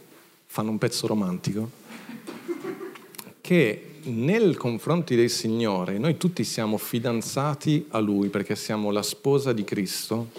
fanno 0.45 0.70
un 0.70 0.78
pezzo 0.78 1.08
romantico, 1.08 1.72
che 3.41 3.99
nel 4.04 4.56
confronto 4.56 5.16
del 5.16 5.32
Signore 5.32 5.97
noi 5.97 6.18
tutti 6.18 6.43
siamo 6.43 6.78
fidanzati 6.78 7.88
a 7.89 7.99
Lui 7.99 8.30
perché 8.30 8.56
siamo 8.56 8.91
la 8.91 9.01
sposa 9.01 9.51
di 9.54 9.64
Cristo 9.64 10.30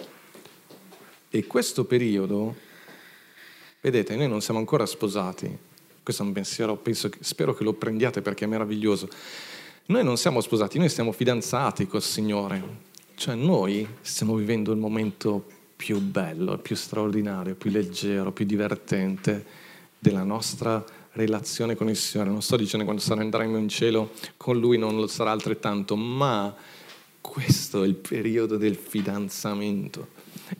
e 1.29 1.45
questo 1.45 1.83
periodo, 1.83 2.55
vedete, 3.81 4.15
noi 4.15 4.29
non 4.29 4.41
siamo 4.41 4.59
ancora 4.59 4.85
sposati, 4.85 5.53
questo 6.01 6.23
è 6.23 6.25
un 6.25 6.31
pensiero, 6.31 6.77
penso, 6.77 7.09
spero 7.19 7.53
che 7.53 7.65
lo 7.65 7.73
prendiate 7.73 8.21
perché 8.21 8.45
è 8.45 8.47
meraviglioso, 8.47 9.09
noi 9.87 10.05
non 10.05 10.15
siamo 10.15 10.39
sposati, 10.39 10.77
noi 10.79 10.87
siamo 10.87 11.11
fidanzati 11.11 11.85
col 11.85 12.01
Signore 12.01 12.84
cioè 13.15 13.35
noi 13.35 13.87
stiamo 14.01 14.35
vivendo 14.35 14.71
il 14.71 14.77
momento 14.77 15.45
più 15.75 15.99
bello, 15.99 16.57
più 16.57 16.75
straordinario, 16.75 17.55
più 17.55 17.69
leggero, 17.69 18.31
più 18.31 18.45
divertente 18.45 19.45
della 19.97 20.23
nostra 20.23 20.83
relazione 21.13 21.75
con 21.75 21.89
il 21.89 21.95
Signore. 21.95 22.29
Non 22.29 22.41
sto 22.41 22.57
dicendo 22.57 22.85
quando 22.85 23.03
andremo 23.13 23.57
in 23.57 23.69
cielo 23.69 24.11
con 24.37 24.59
Lui 24.59 24.77
non 24.77 24.95
lo 24.95 25.07
sarà 25.07 25.31
altrettanto, 25.31 25.95
ma 25.95 26.55
questo 27.21 27.83
è 27.83 27.87
il 27.87 27.95
periodo 27.95 28.57
del 28.57 28.75
fidanzamento, 28.75 30.09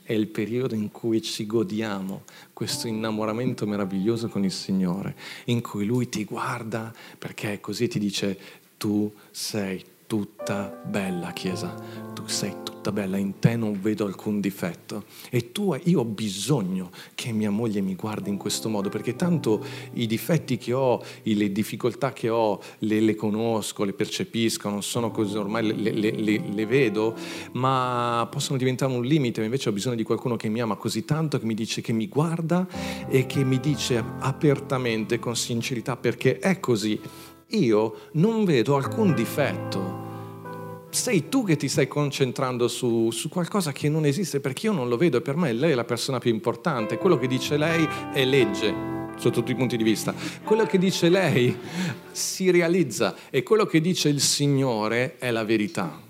è 0.02 0.12
il 0.12 0.26
periodo 0.26 0.74
in 0.74 0.90
cui 0.90 1.22
ci 1.22 1.46
godiamo 1.46 2.24
questo 2.52 2.88
innamoramento 2.88 3.66
meraviglioso 3.66 4.28
con 4.28 4.44
il 4.44 4.52
Signore, 4.52 5.14
in 5.44 5.60
cui 5.60 5.84
Lui 5.84 6.08
ti 6.08 6.24
guarda 6.24 6.92
perché 7.18 7.60
così 7.60 7.86
ti 7.88 7.98
dice 7.98 8.38
tu 8.76 9.12
sei 9.30 9.82
tutta 10.06 10.80
bella, 10.84 11.32
Chiesa, 11.32 11.74
tu 12.14 12.22
sei 12.26 12.54
tutta 12.62 12.92
bella, 12.92 13.16
in 13.16 13.38
te 13.38 13.56
non 13.56 13.80
vedo 13.80 14.06
alcun 14.06 14.40
difetto. 14.40 15.04
E 15.30 15.52
tu, 15.52 15.76
io 15.84 16.00
ho 16.00 16.04
bisogno 16.04 16.90
che 17.14 17.32
mia 17.32 17.50
moglie 17.50 17.80
mi 17.80 17.94
guardi 17.94 18.30
in 18.30 18.36
questo 18.36 18.68
modo, 18.68 18.88
perché 18.88 19.16
tanto 19.16 19.64
i 19.94 20.06
difetti 20.06 20.56
che 20.56 20.72
ho, 20.72 21.02
le 21.22 21.52
difficoltà 21.52 22.12
che 22.12 22.28
ho, 22.28 22.60
le, 22.80 23.00
le 23.00 23.14
conosco, 23.14 23.84
le 23.84 23.92
percepisco, 23.92 24.68
non 24.68 24.82
sono 24.82 25.10
cose, 25.10 25.36
ormai 25.36 25.74
le, 25.74 25.92
le, 25.92 26.42
le 26.48 26.66
vedo, 26.66 27.14
ma 27.52 28.26
possono 28.30 28.56
diventare 28.56 28.92
un 28.92 29.04
limite, 29.04 29.42
invece 29.42 29.68
ho 29.68 29.72
bisogno 29.72 29.96
di 29.96 30.04
qualcuno 30.04 30.36
che 30.36 30.48
mi 30.48 30.60
ama 30.60 30.76
così 30.76 31.04
tanto, 31.04 31.38
che 31.38 31.44
mi 31.44 31.54
dice 31.54 31.80
che 31.80 31.92
mi 31.92 32.06
guarda 32.06 32.66
e 33.08 33.26
che 33.26 33.42
mi 33.44 33.58
dice 33.58 34.02
apertamente, 34.20 35.18
con 35.18 35.34
sincerità, 35.36 35.96
perché 35.96 36.38
è 36.38 36.60
così 36.60 36.98
io 37.48 38.08
non 38.12 38.44
vedo 38.44 38.76
alcun 38.76 39.14
difetto. 39.14 40.04
Sei 40.90 41.28
tu 41.28 41.44
che 41.44 41.56
ti 41.56 41.68
stai 41.68 41.86
concentrando 41.88 42.68
su, 42.68 43.10
su, 43.10 43.28
qualcosa 43.28 43.72
che 43.72 43.88
non 43.88 44.06
esiste 44.06 44.40
perché 44.40 44.66
io 44.66 44.72
non 44.72 44.88
lo 44.88 44.96
vedo 44.96 45.18
e 45.18 45.20
per 45.20 45.36
me 45.36 45.52
lei 45.52 45.72
è 45.72 45.74
la 45.74 45.84
persona 45.84 46.18
più 46.18 46.30
importante. 46.30 46.96
Quello 46.96 47.18
che 47.18 47.26
dice 47.26 47.56
lei 47.56 47.86
è 48.12 48.24
legge 48.24 48.94
sotto 49.16 49.40
tutti 49.40 49.52
i 49.52 49.54
punti 49.54 49.76
di 49.76 49.84
vista. 49.84 50.14
Quello 50.42 50.64
che 50.64 50.78
dice 50.78 51.08
lei 51.08 51.56
si 52.10 52.50
realizza 52.50 53.14
e 53.30 53.42
quello 53.42 53.66
che 53.66 53.80
dice 53.80 54.08
il 54.08 54.20
Signore 54.20 55.16
è 55.18 55.30
la 55.30 55.44
verità. 55.44 56.00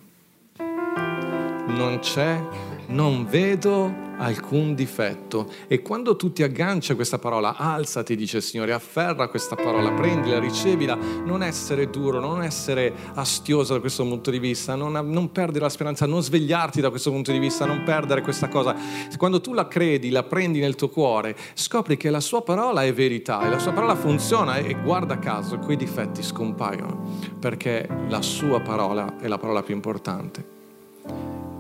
Non 0.59 1.99
c'è, 2.01 2.41
non 2.89 3.26
vedo 3.26 4.05
alcun 4.18 4.74
difetto. 4.74 5.51
E 5.66 5.82
quando 5.82 6.16
tu 6.16 6.32
ti 6.32 6.43
agganci 6.43 6.93
a 6.93 6.95
questa 6.95 7.18
parola, 7.18 7.57
alzati, 7.57 8.16
dice 8.16 8.39
il 8.39 8.43
Signore, 8.43 8.72
afferra 8.72 9.28
questa 9.28 9.57
parola, 9.57 9.91
prendila, 9.93 10.39
ricevila, 10.39 10.95
non 11.24 11.43
essere 11.43 11.91
duro, 11.91 12.20
non 12.20 12.43
essere 12.43 12.93
astioso 13.14 13.74
da 13.74 13.80
questo 13.80 14.05
punto 14.05 14.30
di 14.30 14.39
vista, 14.39 14.74
non, 14.74 14.93
non 14.93 15.32
perdere 15.32 15.64
la 15.64 15.70
speranza, 15.70 16.07
non 16.07 16.22
svegliarti 16.22 16.80
da 16.80 16.91
questo 16.91 17.11
punto 17.11 17.32
di 17.32 17.39
vista, 17.39 17.66
non 17.66 17.82
perdere 17.84 18.22
questa 18.22 18.49
cosa. 18.49 18.74
Quando 19.16 19.41
tu 19.41 19.53
la 19.53 19.68
credi, 19.68 20.11
la 20.11 20.22
prendi 20.22 20.61
nel 20.61 20.74
tuo 20.74 20.89
cuore, 20.89 21.37
scopri 21.55 21.97
che 21.97 22.11
la 22.11 22.20
sua 22.20 22.43
parola 22.43 22.84
è 22.84 22.93
verità 22.93 23.45
e 23.47 23.51
la 23.51 23.59
sua 23.59 23.72
parola 23.72 23.95
funziona 23.95 24.57
e 24.57 24.74
guarda 24.82 25.18
caso, 25.18 25.59
quei 25.59 25.76
difetti 25.76 26.22
scompaiono, 26.22 27.03
perché 27.39 27.89
la 28.09 28.22
sua 28.22 28.61
parola 28.61 29.18
è 29.18 29.28
la 29.28 29.39
parola 29.39 29.62
più 29.62 29.74
importante. 29.74 30.55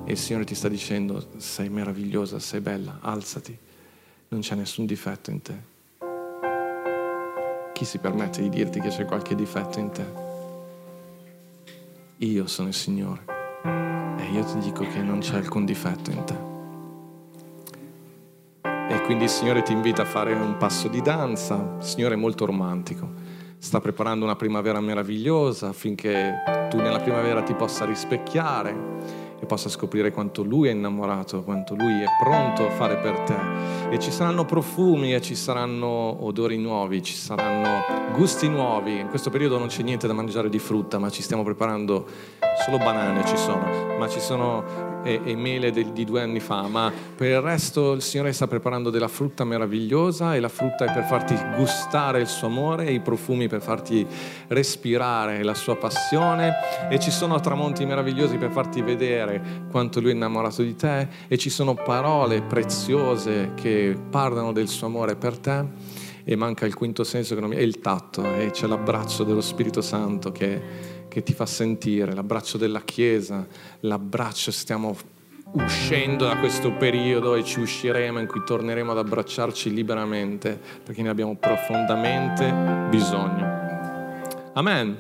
E 0.08 0.12
il 0.12 0.18
Signore 0.18 0.44
ti 0.44 0.54
sta 0.54 0.68
dicendo, 0.68 1.30
sei 1.38 1.68
meravigliosa, 1.68 2.38
sei 2.38 2.60
bella, 2.60 2.98
alzati, 3.00 3.58
non 4.28 4.40
c'è 4.40 4.54
nessun 4.54 4.86
difetto 4.86 5.32
in 5.32 5.42
te. 5.42 5.54
Chi 7.72 7.84
si 7.84 7.98
permette 7.98 8.40
di 8.40 8.48
dirti 8.48 8.78
che 8.78 8.90
c'è 8.90 9.04
qualche 9.04 9.34
difetto 9.34 9.80
in 9.80 9.90
te? 9.90 10.04
Io 12.18 12.46
sono 12.46 12.68
il 12.68 12.74
Signore 12.74 13.24
e 13.64 14.30
io 14.30 14.44
ti 14.44 14.58
dico 14.58 14.86
che 14.86 15.02
non 15.02 15.18
c'è 15.18 15.38
alcun 15.38 15.64
difetto 15.64 16.12
in 16.12 16.24
te. 16.24 16.36
E 18.94 19.00
quindi 19.02 19.24
il 19.24 19.30
Signore 19.30 19.62
ti 19.62 19.72
invita 19.72 20.02
a 20.02 20.06
fare 20.06 20.34
un 20.34 20.56
passo 20.56 20.86
di 20.86 21.02
danza, 21.02 21.78
il 21.78 21.84
Signore 21.84 22.14
è 22.14 22.16
molto 22.16 22.44
romantico, 22.44 23.10
sta 23.58 23.80
preparando 23.80 24.24
una 24.24 24.36
primavera 24.36 24.78
meravigliosa 24.78 25.66
affinché 25.66 26.68
tu 26.70 26.76
nella 26.76 27.00
primavera 27.00 27.42
ti 27.42 27.54
possa 27.54 27.84
rispecchiare 27.84 29.25
e 29.38 29.46
possa 29.46 29.68
scoprire 29.68 30.10
quanto 30.10 30.42
Lui 30.42 30.68
è 30.68 30.72
innamorato, 30.72 31.42
quanto 31.42 31.74
Lui 31.74 32.02
è 32.02 32.06
pronto 32.22 32.66
a 32.66 32.70
fare 32.70 32.96
per 32.96 33.20
te. 33.20 33.36
E 33.90 33.98
ci 33.98 34.10
saranno 34.10 34.44
profumi 34.44 35.14
e 35.14 35.20
ci 35.20 35.34
saranno 35.34 36.24
odori 36.24 36.58
nuovi, 36.58 37.02
ci 37.02 37.14
saranno 37.14 37.82
gusti 38.14 38.48
nuovi. 38.48 38.98
In 38.98 39.08
questo 39.08 39.30
periodo 39.30 39.58
non 39.58 39.68
c'è 39.68 39.82
niente 39.82 40.06
da 40.06 40.12
mangiare 40.12 40.48
di 40.48 40.58
frutta, 40.58 40.98
ma 40.98 41.10
ci 41.10 41.22
stiamo 41.22 41.42
preparando, 41.42 42.06
solo 42.64 42.78
banane 42.78 43.24
ci 43.26 43.36
sono, 43.36 43.96
ma 43.98 44.08
ci 44.08 44.20
sono 44.20 44.95
e, 45.06 45.36
mele 45.36 45.70
del, 45.70 45.92
di 45.92 46.04
due 46.04 46.22
anni 46.22 46.40
fa, 46.40 46.62
ma 46.68 46.92
per 47.14 47.30
il 47.30 47.40
resto 47.40 47.92
il 47.92 48.02
Signore 48.02 48.32
sta 48.32 48.46
preparando 48.46 48.90
della 48.90 49.08
frutta 49.08 49.44
meravigliosa 49.44 50.34
e 50.34 50.40
la 50.40 50.48
frutta 50.48 50.84
è 50.84 50.92
per 50.92 51.04
farti 51.04 51.36
gustare 51.56 52.20
il 52.20 52.26
suo 52.26 52.48
amore 52.48 52.86
e 52.86 52.92
i 52.92 53.00
profumi 53.00 53.48
per 53.48 53.60
farti 53.60 54.06
respirare 54.48 55.42
la 55.42 55.54
sua 55.54 55.76
passione. 55.76 56.54
E 56.90 56.98
ci 56.98 57.10
sono 57.10 57.38
tramonti 57.40 57.84
meravigliosi 57.84 58.36
per 58.36 58.50
farti 58.50 58.82
vedere 58.82 59.64
quanto 59.70 60.00
lui 60.00 60.10
è 60.10 60.14
innamorato 60.14 60.62
di 60.62 60.74
te. 60.74 61.08
E 61.28 61.38
ci 61.38 61.50
sono 61.50 61.74
parole 61.74 62.42
preziose 62.42 63.52
che 63.54 63.96
parlano 64.10 64.52
del 64.52 64.68
suo 64.68 64.86
amore 64.86 65.16
per 65.16 65.38
te. 65.38 65.64
E 66.28 66.34
manca 66.34 66.66
il 66.66 66.74
quinto 66.74 67.04
senso 67.04 67.36
che 67.36 67.40
non 67.40 67.50
mi... 67.50 67.56
è 67.56 67.60
il 67.60 67.78
tatto 67.78 68.34
e 68.34 68.50
c'è 68.50 68.66
l'abbraccio 68.66 69.22
dello 69.22 69.40
Spirito 69.40 69.80
Santo 69.80 70.32
che 70.32 70.95
che 71.16 71.22
ti 71.22 71.32
fa 71.32 71.46
sentire, 71.46 72.12
l'abbraccio 72.12 72.58
della 72.58 72.82
Chiesa, 72.82 73.46
l'abbraccio, 73.80 74.50
stiamo 74.50 74.94
uscendo 75.52 76.26
da 76.26 76.36
questo 76.36 76.72
periodo 76.72 77.36
e 77.36 77.42
ci 77.42 77.58
usciremo 77.58 78.18
in 78.18 78.26
cui 78.26 78.42
torneremo 78.44 78.90
ad 78.90 78.98
abbracciarci 78.98 79.72
liberamente 79.72 80.60
perché 80.84 81.00
ne 81.00 81.08
abbiamo 81.08 81.34
profondamente 81.36 82.52
bisogno. 82.90 84.20
Amen. 84.52 84.98